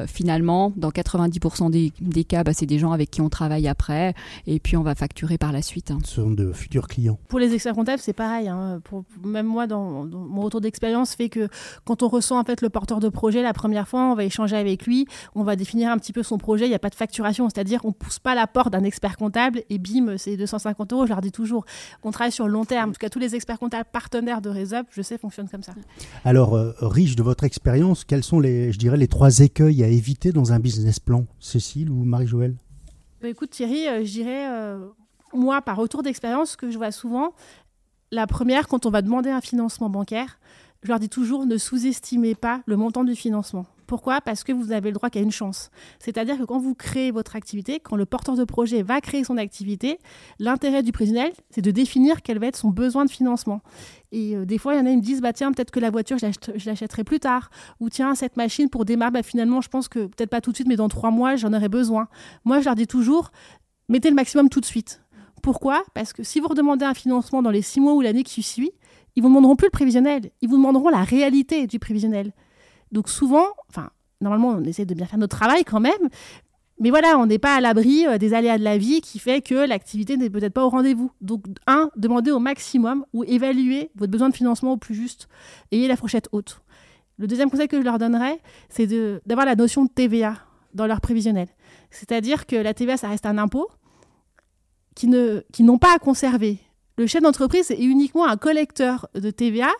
finalement, 0.08 0.72
dans 0.78 0.90
90% 0.90 1.70
des, 1.70 1.92
des 2.00 2.24
cas, 2.24 2.44
ben, 2.44 2.54
c'est 2.54 2.66
des 2.66 2.80
gens 2.80 2.94
avec 2.94 3.12
qui 3.12 3.20
on 3.20 3.30
travaille 3.30 3.68
après, 3.68 4.14
et 4.48 4.60
puis 4.64 4.78
on 4.78 4.82
va 4.82 4.96
facturer 4.96 5.38
par 5.38 5.52
la 5.52 5.62
suite. 5.62 5.92
Hein. 5.92 6.00
Ce 6.06 6.16
sont 6.16 6.32
de 6.32 6.52
futurs 6.54 6.88
clients. 6.88 7.20
Pour 7.28 7.40
les 7.40 7.54
experts 7.54 7.74
comptables, 7.74 8.02
c'est 8.02 8.14
pareil. 8.14 8.48
Hein. 8.48 8.80
Pour, 8.84 9.04
même 9.24 9.46
moi, 9.46 9.68
dans, 9.68 10.06
mon 10.06 10.42
retour 10.42 10.62
d'expérience, 10.62 11.16
fait 11.16 11.30
que 11.30 11.50
quand 11.86 12.02
on 12.02 12.08
ressent 12.08 12.40
en 12.40 12.44
fait 12.44 12.62
le 12.62 12.70
porteur 12.70 13.00
de 13.00 13.10
projet 13.10 13.42
la 13.42 13.54
première 13.54 13.88
fois, 13.88 14.12
on 14.12 14.16
va 14.16 14.24
échanger 14.24 14.56
avec 14.56 14.86
lui, 14.86 15.06
on 15.36 15.44
va 15.44 15.56
définir 15.56 15.92
un 15.92 15.98
petit 15.98 16.14
peu 16.14 16.24
son 16.24 16.38
projet. 16.38 16.66
Il 16.66 16.70
n'y 16.70 16.76
a 16.76 16.80
pas 16.80 16.90
de 16.90 16.96
facturation, 16.96 17.50
c'est-à-dire 17.50 17.82
on 17.84 17.92
pousse 17.92 18.20
pas 18.20 18.36
la 18.36 18.48
porte 18.48 18.72
d'un 18.72 18.84
expert 18.84 19.18
comptable 19.18 19.64
et 19.70 19.78
bim, 19.78 20.18
c'est 20.18 20.38
250 20.38 20.94
euros. 20.94 21.06
Je 21.06 21.10
leur 21.10 21.22
dis 21.22 21.32
toujours, 21.32 21.66
on 22.04 22.12
travaille 22.12 22.32
sur 22.32 22.48
le 22.48 22.54
long 22.54 22.66
terme. 22.66 22.90
En 22.90 22.94
tout 22.94 23.00
cas, 23.00 23.10
tous 23.10 23.20
les 23.20 23.36
experts 23.36 23.60
comptables 23.60 23.90
partenaires 23.92 24.42
de 24.42 24.50
Resup, 24.50 24.88
je 24.92 25.02
sais, 25.02 25.18
fonctionnent 25.18 25.50
comme 25.50 25.64
ça. 25.64 25.74
Alors, 26.24 26.56
euh, 26.56 26.72
riche 26.82 27.16
de 27.16 27.24
votre 27.24 27.44
expérience, 27.44 28.06
quels 28.06 28.24
sont 28.24 28.40
les, 28.40 28.72
je 28.72 28.80
dirais, 28.80 28.98
les 28.98 29.08
trois 29.08 29.40
écueils 29.40 29.84
à 29.84 29.88
éviter 29.88 30.32
dans 30.32 30.54
un 30.54 30.60
business 30.60 31.00
plan, 31.00 31.26
Cécile 31.40 31.90
ou 31.90 32.04
Marie-Joëlle? 32.04 32.56
Bah, 33.24 33.30
Écoute, 33.30 33.52
Thierry, 33.52 33.88
euh, 33.88 34.04
je 34.04 34.12
dirais. 34.12 34.48
Euh, 34.50 34.90
moi, 35.34 35.62
par 35.62 35.78
retour 35.78 36.04
d'expérience, 36.04 36.52
ce 36.52 36.58
que 36.58 36.70
je 36.70 36.78
vois 36.78 36.92
souvent, 36.92 37.34
la 38.12 38.28
première, 38.28 38.68
quand 38.68 38.86
on 38.86 38.92
va 38.92 39.02
demander 39.02 39.32
un 39.32 39.42
financement 39.42 39.90
bancaire, 39.90 40.40
je 40.84 40.90
leur 40.90 41.00
dis 41.00 41.10
toujours 41.10 41.46
ne 41.46 41.58
sous-estimez 41.58 42.36
pas 42.36 42.62
le 42.66 42.78
montant 42.78 43.04
du 43.04 43.16
financement. 43.16 43.66
Pourquoi? 43.88 44.22
Parce 44.22 44.44
que 44.44 44.52
vous 44.52 44.72
avez 44.72 44.90
le 44.90 44.94
droit 44.94 45.10
qu'à 45.10 45.20
une 45.20 45.32
chance. 45.32 45.70
C'est-à-dire 46.00 46.38
que 46.38 46.44
quand 46.44 46.58
vous 46.58 46.74
créez 46.74 47.12
votre 47.12 47.36
activité, 47.36 47.80
quand 47.80 47.96
le 47.96 48.06
porteur 48.06 48.36
de 48.36 48.44
projet 48.44 48.82
va 48.82 49.02
créer 49.02 49.24
son 49.24 49.38
activité, 49.38 50.00
l'intérêt 50.40 50.84
du 50.84 50.92
prévisionnel, 50.92 51.32
c'est 51.50 51.62
de 51.62 51.70
définir 51.70 52.22
quel 52.22 52.40
va 52.40 52.48
être 52.48 52.56
son 52.56 52.70
besoin 52.70 53.06
de 53.06 53.12
financement. 53.12 53.62
Et 54.12 54.36
euh, 54.36 54.46
des 54.46 54.58
fois, 54.58 54.74
il 54.74 54.78
y 54.78 54.82
en 54.82 54.86
a 54.86 54.90
qui 54.90 54.98
me 54.98 55.02
disent 55.02 55.22
bah, 55.22 55.34
tiens, 55.34 55.52
peut-être 55.52 55.72
que 55.72 55.80
la 55.80 55.92
voiture, 55.92 56.18
je 56.18 56.66
l'achèterai 56.66 57.04
plus 57.04 57.20
tard. 57.20 57.50
Ou 57.80 57.90
tiens, 57.90 58.16
cette 58.16 58.38
machine 58.38 58.70
pour 58.70 58.86
démarrer, 58.86 59.12
bah, 59.12 59.24
finalement, 59.24 59.62
je 59.62 59.70
pense 59.70 59.88
que 59.88 60.06
peut-être 60.06 60.30
pas 60.30 60.42
tout 60.42 60.52
de 60.52 60.56
suite, 60.56 60.68
mais 60.68 60.78
dans 60.78 60.90
trois 60.90 61.12
mois, 61.12 61.36
j'en 61.36 61.54
aurai 61.54 61.70
besoin. 61.70 62.08
Moi, 62.46 62.62
je 62.62 62.66
leur 62.66 62.76
dis 62.76 62.88
toujours 62.88 63.32
mettez 63.90 64.10
le 64.10 64.16
maximum 64.16 64.50
tout 64.50 64.60
de 64.60 64.66
suite. 64.66 65.02
Pourquoi? 65.44 65.84
Parce 65.94 66.14
que 66.14 66.24
si 66.24 66.40
vous 66.40 66.48
redemandez 66.48 66.86
un 66.86 66.94
financement 66.94 67.42
dans 67.42 67.52
les 67.52 67.62
six 67.62 67.82
mois 67.82 67.94
ou 67.94 68.02
l'année 68.02 68.24
qui 68.24 68.42
suit, 68.42 68.72
ils 69.16 69.24
vous 69.24 69.30
demanderont 69.30 69.56
plus 69.56 69.68
le 69.68 69.72
prévisionnel, 69.72 70.32
ils 70.42 70.50
vous 70.50 70.58
demanderont 70.58 70.90
la 70.90 71.04
réalité 71.04 71.68
du 71.68 71.80
prévisionnel. 71.80 72.32
Donc 72.92 73.10
souvent, 73.10 73.46
enfin, 73.70 73.90
normalement, 74.22 74.50
on 74.50 74.64
essaie 74.64 74.86
de 74.86 74.94
bien 74.94 75.06
faire 75.06 75.20
notre 75.20 75.38
travail 75.38 75.64
quand 75.64 75.80
même, 75.80 76.10
mais 76.80 76.90
voilà, 76.90 77.18
on 77.20 77.26
n'est 77.28 77.40
pas 77.40 77.56
à 77.56 77.62
l'abri 77.62 78.06
euh, 78.08 78.18
des 78.18 78.34
aléas 78.34 78.58
de 78.58 78.64
la 78.64 78.78
vie 78.78 79.02
qui 79.02 79.20
fait 79.20 79.42
que 79.42 79.56
l'activité 79.56 80.18
n'est 80.18 80.30
peut-être 80.30 80.54
pas 80.54 80.66
au 80.66 80.70
rendez-vous. 80.70 81.12
Donc, 81.22 81.46
un, 81.68 81.90
demandez 81.96 82.32
au 82.32 82.40
maximum 82.40 83.06
ou 83.14 83.24
évaluez 83.24 83.92
votre 83.96 84.12
besoin 84.12 84.30
de 84.30 84.36
financement 84.36 84.74
au 84.74 84.78
plus 84.78 84.96
juste. 84.96 85.28
Ayez 85.72 85.88
la 85.88 85.96
fourchette 85.96 86.30
haute. 86.32 86.62
Le 87.18 87.28
deuxième 87.28 87.52
conseil 87.52 87.68
que 87.68 87.78
je 87.78 87.86
leur 87.86 88.00
donnerais, 88.00 88.40
c'est 88.70 88.88
d'avoir 89.26 89.46
la 89.46 89.56
notion 89.56 89.86
de 89.86 89.90
TVA 89.90 90.36
dans 90.74 90.88
leur 90.88 91.00
prévisionnel. 91.00 91.48
C'est-à-dire 91.92 92.48
que 92.48 92.56
la 92.56 92.74
TVA, 92.74 92.98
ça 92.98 93.08
reste 93.08 93.28
un 93.28 93.38
impôt 93.38 93.70
qui 94.96 95.08
n'ont 95.08 95.78
pas 95.78 95.94
à 95.96 96.00
conserver. 96.00 96.60
Le 96.98 97.08
chef 97.08 97.24
d'entreprise 97.24 97.72
est 97.72 97.84
uniquement 97.84 98.28
un 98.28 98.38
collecteur 98.38 99.08
de 99.16 99.32
TVA 99.32 99.72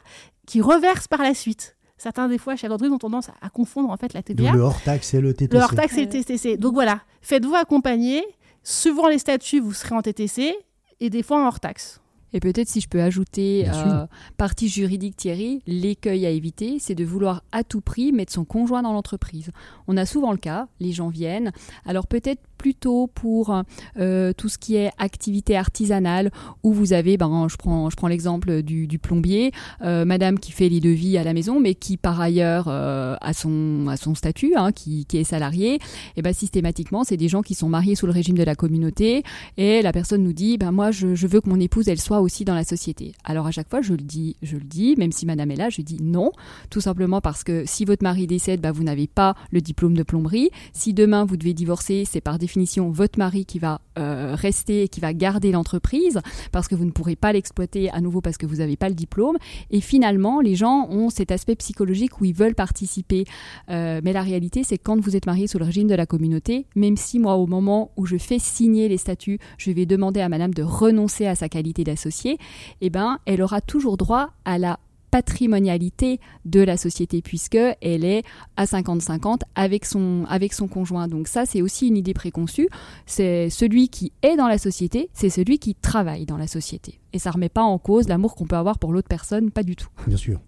qui 0.48 0.62
reverse 0.62 1.08
par 1.08 1.22
la 1.22 1.34
suite. 1.34 1.76
Certains, 1.98 2.28
des 2.28 2.38
fois, 2.38 2.56
chefs 2.56 2.70
d'entreprise 2.70 2.92
ont 2.94 2.98
tendance 2.98 3.30
à, 3.42 3.50
confondre 3.50 3.90
en 3.90 3.98
fait 3.98 4.14
la 4.14 4.24
TVA. 4.24 4.52
le 4.52 4.62
hors-taxe 4.62 5.14
et 5.14 5.22
le 5.22 5.34
TTC. 5.34 5.56
Le 5.56 5.64
hors-taxe 5.64 5.98
et 5.98 6.06
le 6.06 6.10
TTC. 6.10 6.58
Donc 6.58 6.74
voilà, 6.74 7.02
faites-vous 7.22 7.56
accompagner. 7.56 8.24
Suivant 8.64 9.08
les 9.08 9.20
statuts, 9.20 9.60
vous 9.60 9.74
serez 9.74 9.94
en 9.94 10.02
TTC 10.02 10.56
et 11.00 11.10
des 11.10 11.22
fois 11.22 11.42
en 11.42 11.48
hors-taxe. 11.48 12.02
Et 12.34 12.40
peut-être 12.40 12.68
si 12.68 12.82
je 12.82 12.88
peux 12.88 13.02
ajouter, 13.02 13.70
euh, 13.70 14.08
partie 14.38 14.68
juridique 14.68 15.16
Thierry, 15.16 15.62
l'écueil 15.68 16.26
à 16.26 16.32
éviter, 16.32 16.80
c'est 16.80 16.96
de 16.96 17.06
vouloir 17.06 17.44
à 17.52 17.64
tout 17.64 17.80
prix 17.80 18.12
mettre 18.12 18.34
son 18.34 18.44
conjoint 18.44 18.82
dans 18.82 18.92
l'entreprise. 18.92 19.52
On 19.88 19.98
a 19.98 20.06
souvent 20.08 20.32
le 20.32 20.40
cas, 20.40 20.68
les 20.80 20.92
gens 20.92 21.10
viennent, 21.10 21.52
alors 21.86 22.08
peut-être 22.08 22.42
plutôt 22.64 23.08
pour 23.08 23.62
euh, 24.00 24.32
tout 24.32 24.48
ce 24.48 24.58
qui 24.58 24.78
est 24.78 24.90
activité 24.98 25.58
artisanale, 25.58 26.32
où 26.64 26.72
vous 26.72 26.94
avez, 26.94 27.18
ben, 27.18 27.48
je 27.50 27.58
prends, 27.58 27.90
je 27.90 27.98
prends 27.98 28.08
l'exemple 28.08 28.62
du, 28.62 29.00
plombier, 29.00 29.52
euh, 29.82 30.06
madame 30.06 30.40
qui 30.40 30.54
fait 30.54 30.70
les 30.70 30.80
devis 30.80 31.18
à 31.18 31.26
la 31.26 31.34
maison, 31.34 31.60
mais 31.60 31.76
qui 31.76 31.98
par 31.98 32.22
ailleurs 32.22 32.68
euh, 32.70 33.18
a, 33.20 33.34
son, 33.34 33.94
son 33.98 34.16
statut, 34.16 34.54
hein, 34.56 34.72
qui, 34.72 35.06
qui, 35.06 35.18
est 35.18 35.26
salarié, 35.26 35.80
et 36.16 36.22
ben, 36.22 36.32
systématiquement, 36.32 37.04
c'est 37.04 37.18
des 37.18 37.28
gens 37.28 37.42
qui 37.42 37.54
sont 37.54 37.68
mariés 37.68 37.96
sous 37.96 38.06
le 38.06 38.14
régime 38.14 38.38
de 38.38 38.44
la 38.44 38.56
communauté, 38.56 39.24
et 39.58 39.82
la 39.82 39.92
personne 39.92 40.24
nous 40.24 40.32
dit, 40.32 40.58
ben, 40.58 40.72
moi, 40.72 40.92
je, 40.92 41.16
je 41.16 41.28
veux 41.28 41.42
que 41.42 41.50
mon 41.50 41.60
épouse, 41.60 41.90
elle 41.90 42.00
soit 42.00 42.22
aussi 42.22 42.46
dans 42.46 42.56
la 42.56 42.64
société. 42.64 43.12
Alors 43.26 43.46
à 43.46 43.52
chaque 43.52 43.70
fois, 43.70 43.82
je 43.82 43.92
le 43.92 44.04
dis, 44.04 44.38
je 44.42 44.56
le 44.56 44.64
dis, 44.64 44.96
même 44.98 45.12
si 45.12 45.26
madame 45.26 45.52
est 45.52 45.58
là, 45.58 45.70
je 45.70 45.82
dis 45.82 45.98
non, 46.02 46.32
tout 46.70 46.80
simplement 46.80 47.20
parce 47.20 47.44
que 47.44 47.64
si 47.66 47.84
votre 47.84 48.04
mari 48.04 48.26
décède, 48.26 48.62
ben, 48.62 48.72
vous 48.72 48.84
n'avez 48.84 49.08
pas 49.08 49.36
le 49.52 49.60
diplôme 49.60 49.98
de 49.98 50.04
plomberie. 50.04 50.50
Si 50.72 50.94
demain 50.94 51.26
vous 51.26 51.36
devez 51.36 51.54
divorcer, 51.54 52.06
c'est 52.10 52.22
par 52.22 52.40
définition 52.40 52.53
votre 52.90 53.20
mari 53.20 53.46
qui 53.46 53.60
va 53.60 53.82
euh, 54.00 54.36
rester 54.36 54.88
qui 54.88 55.00
va 55.00 55.14
garder 55.14 55.52
l'entreprise 55.52 56.20
parce 56.52 56.68
que 56.68 56.76
vous 56.76 56.86
ne 56.86 56.92
pourrez 56.92 57.16
pas 57.16 57.32
l'exploiter 57.32 57.90
à 57.92 58.02
nouveau 58.02 58.22
parce 58.22 58.38
que 58.38 58.46
vous 58.46 58.58
n'avez 58.58 58.76
pas 58.76 58.90
le 58.90 58.96
diplôme. 58.96 59.38
Et 59.72 59.82
finalement, 59.82 60.42
les 60.42 60.56
gens 60.56 60.88
ont 60.90 61.10
cet 61.10 61.32
aspect 61.32 61.56
psychologique 61.56 62.20
où 62.20 62.26
ils 62.26 62.34
veulent 62.34 62.56
participer. 62.56 63.26
Euh, 63.70 64.02
mais 64.04 64.14
la 64.14 64.22
réalité, 64.22 64.64
c'est 64.64 64.78
quand 64.78 65.00
vous 65.00 65.16
êtes 65.16 65.26
marié 65.26 65.48
sous 65.48 65.60
le 65.60 65.66
régime 65.66 65.88
de 65.88 65.96
la 65.96 66.06
communauté, 66.06 66.66
même 66.76 66.98
si 66.98 67.20
moi, 67.20 67.36
au 67.36 67.48
moment 67.48 67.92
où 67.98 68.06
je 68.06 68.18
fais 68.18 68.40
signer 68.40 68.90
les 68.90 68.98
statuts, 68.98 69.40
je 69.58 69.72
vais 69.72 69.86
demander 69.86 70.22
à 70.22 70.30
madame 70.30 70.54
de 70.54 70.64
renoncer 70.64 71.26
à 71.28 71.36
sa 71.36 71.50
qualité 71.50 71.84
d'associé, 71.84 72.38
eh 72.82 72.90
ben, 72.90 73.20
elle 73.26 73.42
aura 73.42 73.62
toujours 73.62 73.98
droit 73.98 74.32
à 74.46 74.58
la 74.58 74.80
patrimonialité 75.14 76.20
de 76.44 76.62
la 76.62 76.76
société 76.76 77.22
puisque 77.22 77.54
elle 77.82 78.04
est 78.04 78.24
à 78.58 78.66
50-50 78.66 79.42
avec 79.54 79.86
son, 79.86 80.26
avec 80.28 80.54
son 80.54 80.68
conjoint. 80.68 81.08
Donc 81.08 81.28
ça, 81.28 81.46
c'est 81.46 81.62
aussi 81.62 81.88
une 81.88 81.98
idée 81.98 82.16
préconçue. 82.16 82.68
C'est 83.06 83.52
celui 83.52 83.90
qui 83.90 84.12
est 84.24 84.36
dans 84.38 84.48
la 84.48 84.58
société, 84.58 85.12
c'est 85.14 85.30
celui 85.30 85.60
qui 85.60 85.76
travaille 85.76 86.26
dans 86.26 86.38
la 86.38 86.48
société. 86.48 87.00
Et 87.14 87.20
ça 87.20 87.30
remet 87.30 87.50
pas 87.50 87.62
en 87.62 87.78
cause 87.78 88.08
l'amour 88.08 88.34
qu'on 88.34 88.48
peut 88.48 88.56
avoir 88.56 88.80
pour 88.80 88.92
l'autre 88.92 89.08
personne, 89.08 89.52
pas 89.52 89.62
du 89.62 89.76
tout. 89.76 89.88
Bien 90.08 90.18
sûr. 90.18 90.42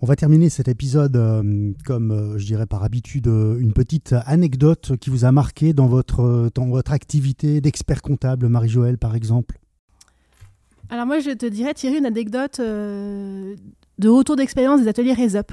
On 0.00 0.06
va 0.06 0.14
terminer 0.14 0.48
cet 0.48 0.68
épisode, 0.68 1.16
euh, 1.16 1.72
comme 1.84 2.12
euh, 2.12 2.38
je 2.38 2.46
dirais 2.46 2.66
par 2.66 2.84
habitude, 2.84 3.26
euh, 3.26 3.58
une 3.58 3.72
petite 3.72 4.14
anecdote 4.26 4.96
qui 5.00 5.10
vous 5.10 5.24
a 5.24 5.32
marqué 5.32 5.72
dans 5.72 5.88
votre, 5.88 6.52
dans 6.54 6.68
votre 6.68 6.92
activité 6.92 7.60
d'expert 7.60 8.00
comptable, 8.00 8.46
Marie-Joëlle 8.48 8.98
par 8.98 9.16
exemple. 9.16 9.58
Alors 10.88 11.04
moi, 11.04 11.18
je 11.18 11.30
te 11.30 11.46
dirais, 11.46 11.74
Thierry, 11.74 11.98
une 11.98 12.06
anecdote 12.06 12.60
de 13.98 14.08
retour 14.08 14.36
d'expérience 14.36 14.80
des 14.80 14.88
ateliers 14.88 15.12
RESUP, 15.12 15.52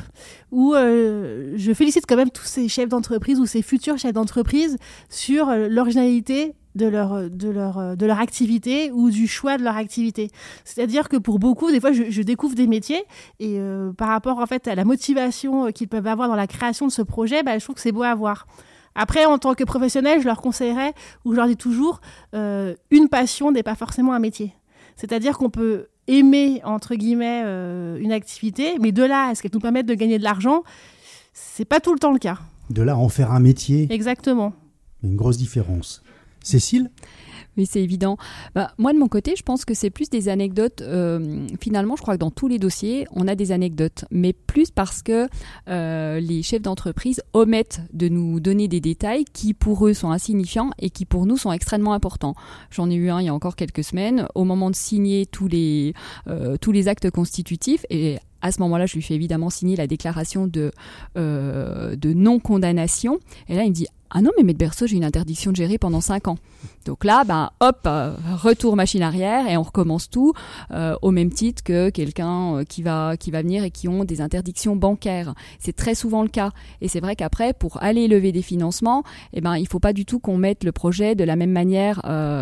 où 0.52 0.76
euh, 0.76 1.54
je 1.56 1.74
félicite 1.74 2.06
quand 2.08 2.16
même 2.16 2.30
tous 2.30 2.46
ces 2.46 2.68
chefs 2.68 2.90
d'entreprise 2.90 3.40
ou 3.40 3.46
ces 3.46 3.62
futurs 3.62 3.98
chefs 3.98 4.14
d'entreprise 4.14 4.78
sur 5.10 5.50
euh, 5.50 5.68
l'originalité 5.68 6.54
de 6.76 6.86
leur, 6.86 7.30
de, 7.30 7.50
leur, 7.50 7.80
euh, 7.80 7.96
de 7.96 8.06
leur 8.06 8.20
activité 8.20 8.92
ou 8.92 9.10
du 9.10 9.28
choix 9.28 9.58
de 9.58 9.64
leur 9.64 9.78
activité. 9.78 10.30
C'est-à-dire 10.64 11.10
que 11.10 11.18
pour 11.18 11.40
beaucoup, 11.40 11.72
des 11.72 11.80
fois, 11.80 11.92
je, 11.92 12.22
découvre 12.22 12.56
des 12.56 12.68
métiers 12.68 13.04
et 13.40 13.60
par 13.98 14.10
rapport 14.10 14.40
en 14.40 14.46
fait 14.46 14.68
à 14.68 14.76
la 14.76 14.84
motivation 14.84 15.72
qu'ils 15.72 15.88
peuvent 15.88 16.08
avoir 16.08 16.28
dans 16.28 16.36
la 16.36 16.48
création 16.48 16.88
de 16.88 16.92
ce 16.92 17.02
projet, 17.02 17.44
bah, 17.44 17.58
je 17.58 17.64
trouve 17.64 17.76
que 17.76 17.82
c'est 17.82 17.92
beau 17.92 18.04
à 18.04 18.16
voir. 18.16 18.48
Après, 18.96 19.26
en 19.26 19.38
tant 19.38 19.54
que 19.54 19.64
professionnel, 19.64 20.22
je 20.22 20.26
leur 20.26 20.42
conseillerais, 20.42 20.94
ou 21.24 21.34
je 21.34 21.38
leur 21.38 21.48
dis 21.48 21.58
toujours, 21.58 22.02
une 22.34 23.10
passion 23.10 23.52
n'est 23.52 23.64
pas 23.64 23.76
forcément 23.76 24.14
un 24.14 24.20
métier. 24.20 24.56
C'est-à-dire 24.96 25.38
qu'on 25.38 25.50
peut 25.50 25.88
aimer, 26.08 26.62
entre 26.64 26.96
guillemets, 26.96 27.42
euh, 27.46 27.98
une 28.00 28.12
activité, 28.12 28.78
mais 28.80 28.92
de 28.92 29.04
là 29.04 29.30
à 29.30 29.36
ce 29.36 29.42
qu'elle 29.42 29.52
nous 29.54 29.60
permette 29.60 29.86
de 29.86 29.94
gagner 29.94 30.18
de 30.18 30.24
l'argent, 30.24 30.64
c'est 31.34 31.66
pas 31.66 31.80
tout 31.80 31.94
le 31.94 32.00
temps 32.00 32.14
le 32.14 32.20
cas. 32.20 32.40
De 32.70 32.82
là 32.82 32.94
à 32.94 32.96
en 32.96 33.10
faire 33.10 33.32
un 33.32 33.40
métier. 33.40 33.88
Exactement. 33.90 34.54
Une 35.04 35.16
grosse 35.16 35.38
différence. 35.38 36.02
Cécile? 36.42 36.90
Oui, 37.58 37.66
c'est 37.66 37.82
évident. 37.82 38.18
Bah, 38.54 38.74
moi, 38.78 38.94
de 38.94 39.00
mon 39.00 39.08
côté, 39.08 39.36
je 39.38 39.44
pense 39.44 39.66
que 39.66 39.74
c'est 39.74 39.90
plus 39.90 40.10
des 40.10 40.30
anecdotes. 40.30 40.82
Euh, 40.82 41.48
finalement, 41.62 41.96
je 41.96 42.02
crois 42.02 42.16
que 42.16 42.20
dans 42.20 42.32
tous 42.32 42.48
les 42.48 42.60
dossiers, 42.60 43.08
on 43.12 43.28
a 43.28 43.36
des 43.36 43.52
anecdotes, 43.52 44.06
mais 44.12 44.34
plus 44.34 44.72
parce 44.72 45.02
que 45.02 45.28
euh, 45.70 46.20
les 46.20 46.44
chefs 46.44 46.62
d'entreprise 46.62 47.22
omettent 47.34 47.82
de 47.94 48.10
nous 48.10 48.40
donner 48.40 48.68
des 48.68 48.82
détails 48.82 49.26
qui, 49.26 49.54
pour 49.54 49.88
eux, 49.88 49.94
sont 49.94 50.12
insignifiants 50.12 50.72
et 50.80 50.90
qui, 50.90 51.06
pour 51.06 51.26
nous, 51.26 51.38
sont 51.38 51.52
extrêmement 51.52 51.94
importants. 51.94 52.36
J'en 52.72 52.90
ai 52.90 52.96
eu 52.96 53.10
un 53.10 53.22
il 53.22 53.26
y 53.26 53.30
a 53.30 53.34
encore 53.34 53.56
quelques 53.56 53.84
semaines, 53.84 54.28
au 54.36 54.44
moment 54.44 54.70
de 54.70 54.76
signer 54.76 55.26
tous 55.26 55.48
les, 55.48 55.94
euh, 56.28 56.58
tous 56.60 56.72
les 56.72 56.88
actes 56.88 57.10
constitutifs, 57.10 57.86
et 57.90 58.18
à 58.42 58.52
ce 58.52 58.62
moment-là, 58.62 58.86
je 58.86 58.96
lui 58.96 59.02
fais 59.02 59.16
évidemment 59.16 59.50
signer 59.50 59.76
la 59.76 59.88
déclaration 59.88 60.46
de, 60.46 60.72
de 61.16 62.14
non-condamnation. 62.14 63.20
Et 63.48 63.56
là, 63.56 63.64
il 63.64 63.70
me 63.70 63.74
dit 63.74 63.88
ah 64.12 64.22
non, 64.22 64.32
mais 64.38 64.44
Maître 64.44 64.60
Berceau, 64.60 64.88
j'ai 64.88 64.96
une 64.96 65.04
interdiction 65.04 65.52
de 65.52 65.56
gérer 65.56 65.78
pendant 65.78 66.02
5 66.02 66.28
ans. 66.28 66.38
Donc 66.86 67.04
là, 67.04 67.24
ben, 67.24 67.50
hop, 67.60 67.80
euh, 67.88 68.16
retour 68.36 68.76
machine 68.76 69.02
arrière 69.02 69.48
et 69.50 69.58
on 69.58 69.64
recommence 69.64 70.10
tout 70.10 70.34
euh, 70.72 70.96
au 71.02 71.12
même 71.12 71.32
titre 71.32 71.64
que 71.64 71.90
quelqu'un 71.90 72.58
euh, 72.58 72.64
qui, 72.64 72.84
va, 72.84 73.18
qui 73.18 73.32
va 73.32 73.42
venir 73.42 73.64
et 73.64 73.72
qui 73.72 73.88
ont 73.88 74.04
des 74.04 74.22
interdictions 74.22 74.76
bancaires. 74.76 75.34
C'est 75.60 75.76
très 75.76 75.96
souvent 75.96 76.22
le 76.22 76.30
cas. 76.30 76.52
Et 76.82 76.88
c'est 76.88 77.00
vrai 77.00 77.16
qu'après, 77.16 77.54
pour 77.54 77.82
aller 77.82 78.08
lever 78.08 78.32
des 78.32 78.44
financements, 78.44 79.04
eh 79.34 79.42
ben, 79.42 79.58
il 79.58 79.64
ne 79.64 79.68
faut 79.68 79.80
pas 79.80 79.94
du 79.94 80.06
tout 80.06 80.20
qu'on 80.20 80.38
mette 80.38 80.64
le 80.64 80.72
projet 80.72 81.16
de 81.16 81.24
la 81.24 81.36
même 81.36 81.52
manière, 81.52 82.02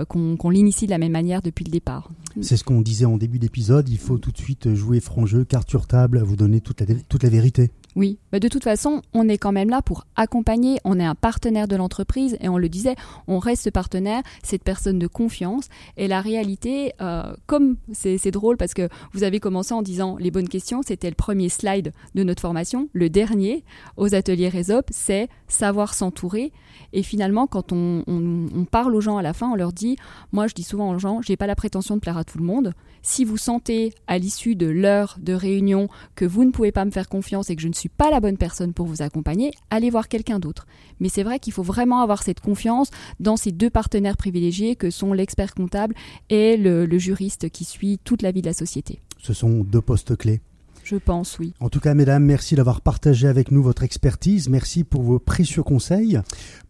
qu'on 0.09 0.49
l'initie 0.49 0.85
de 0.85 0.91
la 0.91 0.97
même 0.97 1.11
manière 1.11 1.41
depuis 1.41 1.63
le 1.63 1.71
départ. 1.71 2.09
C'est 2.41 2.57
ce 2.57 2.63
qu'on 2.63 2.81
disait 2.81 3.05
en 3.05 3.17
début 3.17 3.39
d'épisode, 3.39 3.89
il 3.89 3.97
faut 3.97 4.17
tout 4.17 4.31
de 4.31 4.37
suite 4.37 4.73
jouer 4.73 4.99
franc 4.99 5.25
jeu, 5.25 5.45
carte 5.45 5.69
sur 5.69 5.87
table, 5.87 6.21
vous 6.23 6.35
donner 6.35 6.61
toute 6.61 6.81
la, 6.81 6.87
toute 7.07 7.23
la 7.23 7.29
vérité. 7.29 7.71
Oui, 7.95 8.17
mais 8.31 8.39
de 8.39 8.47
toute 8.47 8.63
façon, 8.63 9.01
on 9.13 9.29
est 9.29 9.37
quand 9.37 9.51
même 9.51 9.69
là 9.69 9.81
pour 9.81 10.05
accompagner, 10.15 10.79
on 10.83 10.99
est 10.99 11.05
un 11.05 11.13
partenaire 11.13 11.67
de 11.67 11.75
l'entreprise 11.75 12.37
et 12.41 12.49
on 12.49 12.57
le 12.57 12.67
disait, 12.67 12.95
on 13.27 13.37
reste 13.37 13.63
ce 13.63 13.69
partenaire, 13.69 14.23
cette 14.41 14.63
personne 14.63 14.97
de 14.97 15.07
confiance. 15.07 15.69
Et 15.97 16.07
la 16.07 16.21
réalité, 16.21 16.93
euh, 17.01 17.35
comme 17.45 17.75
c'est 17.91 18.31
drôle 18.31 18.57
parce 18.57 18.73
que 18.73 18.89
vous 19.13 19.23
avez 19.23 19.39
commencé 19.39 19.73
en 19.73 19.83
disant 19.83 20.17
les 20.17 20.31
bonnes 20.31 20.49
questions, 20.49 20.81
c'était 20.81 21.09
le 21.09 21.15
premier 21.15 21.49
slide 21.49 21.93
de 22.15 22.23
notre 22.23 22.41
formation. 22.41 22.89
Le 22.93 23.09
dernier 23.09 23.63
aux 23.97 24.15
ateliers 24.15 24.49
Résop, 24.49 24.87
c'est 24.89 25.29
savoir 25.47 25.93
s'entourer. 25.93 26.51
Et 26.93 27.03
finalement, 27.03 27.45
quand 27.47 27.71
on, 27.71 28.03
on, 28.07 28.65
parle 28.65 28.95
aux 28.95 29.01
gens 29.01 29.17
à 29.17 29.21
la 29.21 29.33
fin, 29.33 29.51
on 29.51 29.55
leur 29.55 29.71
dit, 29.71 29.97
moi 30.31 30.47
je 30.47 30.55
dis 30.55 30.63
souvent 30.63 30.91
aux 30.91 30.99
gens, 30.99 31.21
j'ai 31.21 31.37
pas 31.37 31.47
la 31.47 31.55
prétention 31.55 31.95
de 31.95 31.99
plaire 31.99 32.17
à 32.17 32.23
tout 32.23 32.39
le 32.39 32.43
monde. 32.43 32.73
Si 33.03 33.25
vous 33.25 33.37
sentez 33.37 33.93
à 34.07 34.17
l'issue 34.17 34.55
de 34.55 34.67
l'heure 34.67 35.17
de 35.19 35.33
réunion 35.33 35.89
que 36.15 36.25
vous 36.25 36.45
ne 36.45 36.51
pouvez 36.51 36.71
pas 36.71 36.85
me 36.85 36.91
faire 36.91 37.09
confiance 37.09 37.49
et 37.49 37.55
que 37.55 37.61
je 37.61 37.67
ne 37.67 37.73
suis 37.73 37.82
pas 37.89 38.09
la 38.09 38.19
bonne 38.19 38.37
personne 38.37 38.73
pour 38.73 38.85
vous 38.85 39.01
accompagner, 39.01 39.51
allez 39.69 39.89
voir 39.89 40.07
quelqu'un 40.07 40.39
d'autre. 40.39 40.67
Mais 40.99 41.09
c'est 41.09 41.23
vrai 41.23 41.39
qu'il 41.39 41.53
faut 41.53 41.63
vraiment 41.63 42.01
avoir 42.01 42.23
cette 42.23 42.39
confiance 42.39 42.89
dans 43.19 43.37
ces 43.37 43.51
deux 43.51 43.69
partenaires 43.69 44.17
privilégiés 44.17 44.75
que 44.75 44.89
sont 44.89 45.13
l'expert 45.13 45.53
comptable 45.53 45.95
et 46.29 46.57
le, 46.57 46.87
juriste 46.97 47.49
qui 47.49 47.65
suit 47.65 47.99
toute 48.03 48.21
la 48.21 48.31
vie 48.31 48.41
de 48.41 48.47
la 48.47 48.53
société. 48.53 49.01
Ce 49.19 49.33
sont 49.33 49.63
deux 49.63 49.81
postes 49.81 50.15
clés. 50.15 50.41
Je 50.83 50.97
pense, 50.97 51.39
oui. 51.39 51.53
En 51.61 51.69
tout 51.69 51.79
cas, 51.79 51.93
mesdames, 51.93 52.23
merci 52.23 52.55
d'avoir 52.55 52.81
partagé 52.81 53.27
avec 53.27 53.51
nous 53.51 53.63
votre 53.63 53.83
expertise. 53.83 54.49
Merci 54.49 54.83
pour 54.83 55.01
vos 55.01 55.17
précieux 55.17 55.63
conseils. 55.63 56.19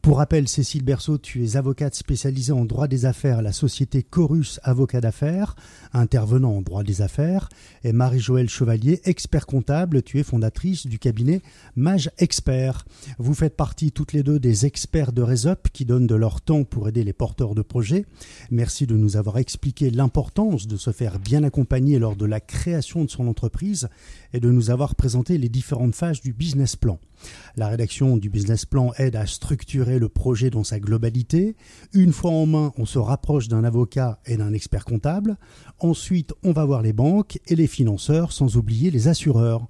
Pour 0.04 0.18
rappel, 0.18 0.50
Cécile 0.50 0.84
Berceau, 0.84 1.18
tu 1.18 1.46
es 1.46 1.56
avocate 1.56 1.96
spécialisée 1.96 2.52
en 2.52 2.66
droit 2.66 2.90
des 2.90 3.06
affaires 3.06 3.38
à 3.38 3.42
la 3.42 3.54
société 3.54 4.04
Chorus 4.04 4.60
Avocat 4.64 5.00
d'affaires, 5.00 5.56
intervenant 5.94 6.58
en 6.58 6.62
droit 6.62 6.84
des 6.84 7.02
affaires. 7.02 7.48
Et 7.86 7.94
Marie-Joëlle 7.94 8.50
Chevalier, 8.50 9.00
expert 9.06 9.46
comptable, 9.46 10.04
tu 10.04 10.20
es 10.20 10.24
fondatrice 10.24 10.88
du 10.88 11.00
cabinet 11.00 11.42
Mage 11.78 12.12
Expert. 12.18 12.84
Vous 13.18 13.34
faites 13.34 13.56
partie 13.56 13.94
toutes 13.94 14.12
les 14.12 14.24
deux 14.24 14.40
des 14.40 14.66
experts 14.66 15.14
de 15.14 15.22
Resop 15.22 15.70
qui 15.72 15.86
donnent 15.86 16.06
de 16.06 16.16
leur 16.16 16.42
temps 16.42 16.66
pour 16.66 16.90
aider 16.90 17.06
les 17.06 17.14
porteurs 17.14 17.56
de 17.56 17.62
projets. 17.62 18.06
Merci 18.52 18.86
de 18.86 18.98
nous 18.98 19.16
avoir 19.16 19.38
expliqué 19.38 19.90
l'importance 19.90 20.68
de 20.68 20.76
se 20.76 20.92
faire 20.92 21.18
bien 21.18 21.46
accompagner 21.46 21.98
lors 21.98 22.18
de 22.18 22.26
la 22.26 22.42
création 22.42 23.06
de 23.06 23.10
son 23.10 23.26
entreprise 23.30 23.88
et 24.34 24.42
de 24.42 24.52
nous 24.52 24.70
avoir 24.70 24.96
présenté 24.96 25.38
les 25.38 25.48
différentes 25.48 25.96
phases 25.96 26.20
du 26.20 26.34
business 26.34 26.76
plan. 26.76 27.00
La 27.56 27.68
rédaction 27.68 28.18
du 28.18 28.30
business 28.30 28.66
plan 28.66 28.92
aide 28.98 29.16
à 29.16 29.26
structurer 29.26 30.00
le 30.00 30.10
projet 30.10 30.50
dans 30.50 30.64
sa 30.64 30.80
globalité. 30.80 31.56
Une 31.94 32.14
fois 32.14 32.32
en 32.32 32.46
main, 32.46 32.74
on 32.78 32.86
se 32.86 33.00
rapproche 33.00 33.48
d'un 33.48 33.64
avocat 33.64 34.20
et 34.26 34.38
d'un 34.38 34.54
expert 34.54 34.86
comptable. 34.86 35.38
Ensuite, 35.80 36.34
on 36.44 36.52
va 36.52 36.66
voir 36.66 36.82
les 36.82 36.94
banques 36.94 37.40
et 37.48 37.56
les 37.56 37.68
financeurs, 37.68 38.32
sans 38.32 38.58
oublier 38.58 38.92
les 38.92 39.08
assureurs. 39.08 39.68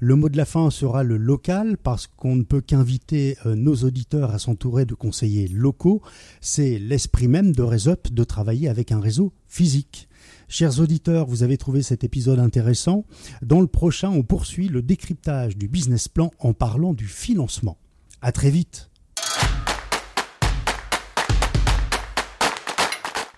Le 0.00 0.16
mot 0.16 0.28
de 0.28 0.36
la 0.36 0.44
fin 0.44 0.70
sera 0.70 1.02
le 1.02 1.16
local 1.16 1.76
parce 1.76 2.06
qu'on 2.06 2.36
ne 2.36 2.42
peut 2.42 2.60
qu'inviter 2.60 3.36
euh, 3.46 3.54
nos 3.54 3.76
auditeurs 3.76 4.30
à 4.32 4.38
s'entourer 4.38 4.84
de 4.84 4.94
conseillers 4.94 5.48
locaux. 5.48 6.02
C'est 6.40 6.78
l'esprit 6.78 7.28
même 7.28 7.52
de 7.52 7.62
Resop 7.62 8.10
de 8.10 8.24
travailler 8.24 8.68
avec 8.68 8.92
un 8.92 9.00
réseau 9.00 9.32
physique. 9.46 10.08
Chers 10.52 10.80
auditeurs, 10.80 11.26
vous 11.26 11.44
avez 11.44 11.56
trouvé 11.56 11.80
cet 11.80 12.02
épisode 12.02 12.40
intéressant. 12.40 13.04
Dans 13.40 13.60
le 13.60 13.68
prochain, 13.68 14.10
on 14.10 14.24
poursuit 14.24 14.66
le 14.66 14.82
décryptage 14.82 15.56
du 15.56 15.68
business 15.68 16.08
plan 16.08 16.32
en 16.40 16.54
parlant 16.54 16.92
du 16.92 17.06
financement. 17.06 17.78
À 18.20 18.32
très 18.32 18.50
vite. 18.50 18.90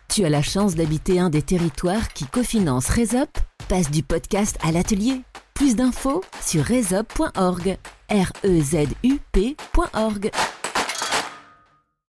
Tu 0.09 0.25
as 0.25 0.31
la 0.31 0.41
chance 0.41 0.75
d'habiter 0.75 1.21
un 1.21 1.29
des 1.29 1.43
territoires 1.43 2.15
qui 2.15 2.25
cofinance 2.25 2.89
Resop 2.89 3.39
Passe 3.69 3.91
du 3.91 4.03
podcast 4.03 4.57
à 4.63 4.73
l'atelier. 4.73 5.21
Plus 5.53 5.77
d'infos 5.77 6.23
sur 6.43 6.65
resop.org. 6.65 7.77
R 8.11 8.33
E 8.43 8.61
Z 8.63 8.89
U 9.05 9.19
P.org. 9.33 10.31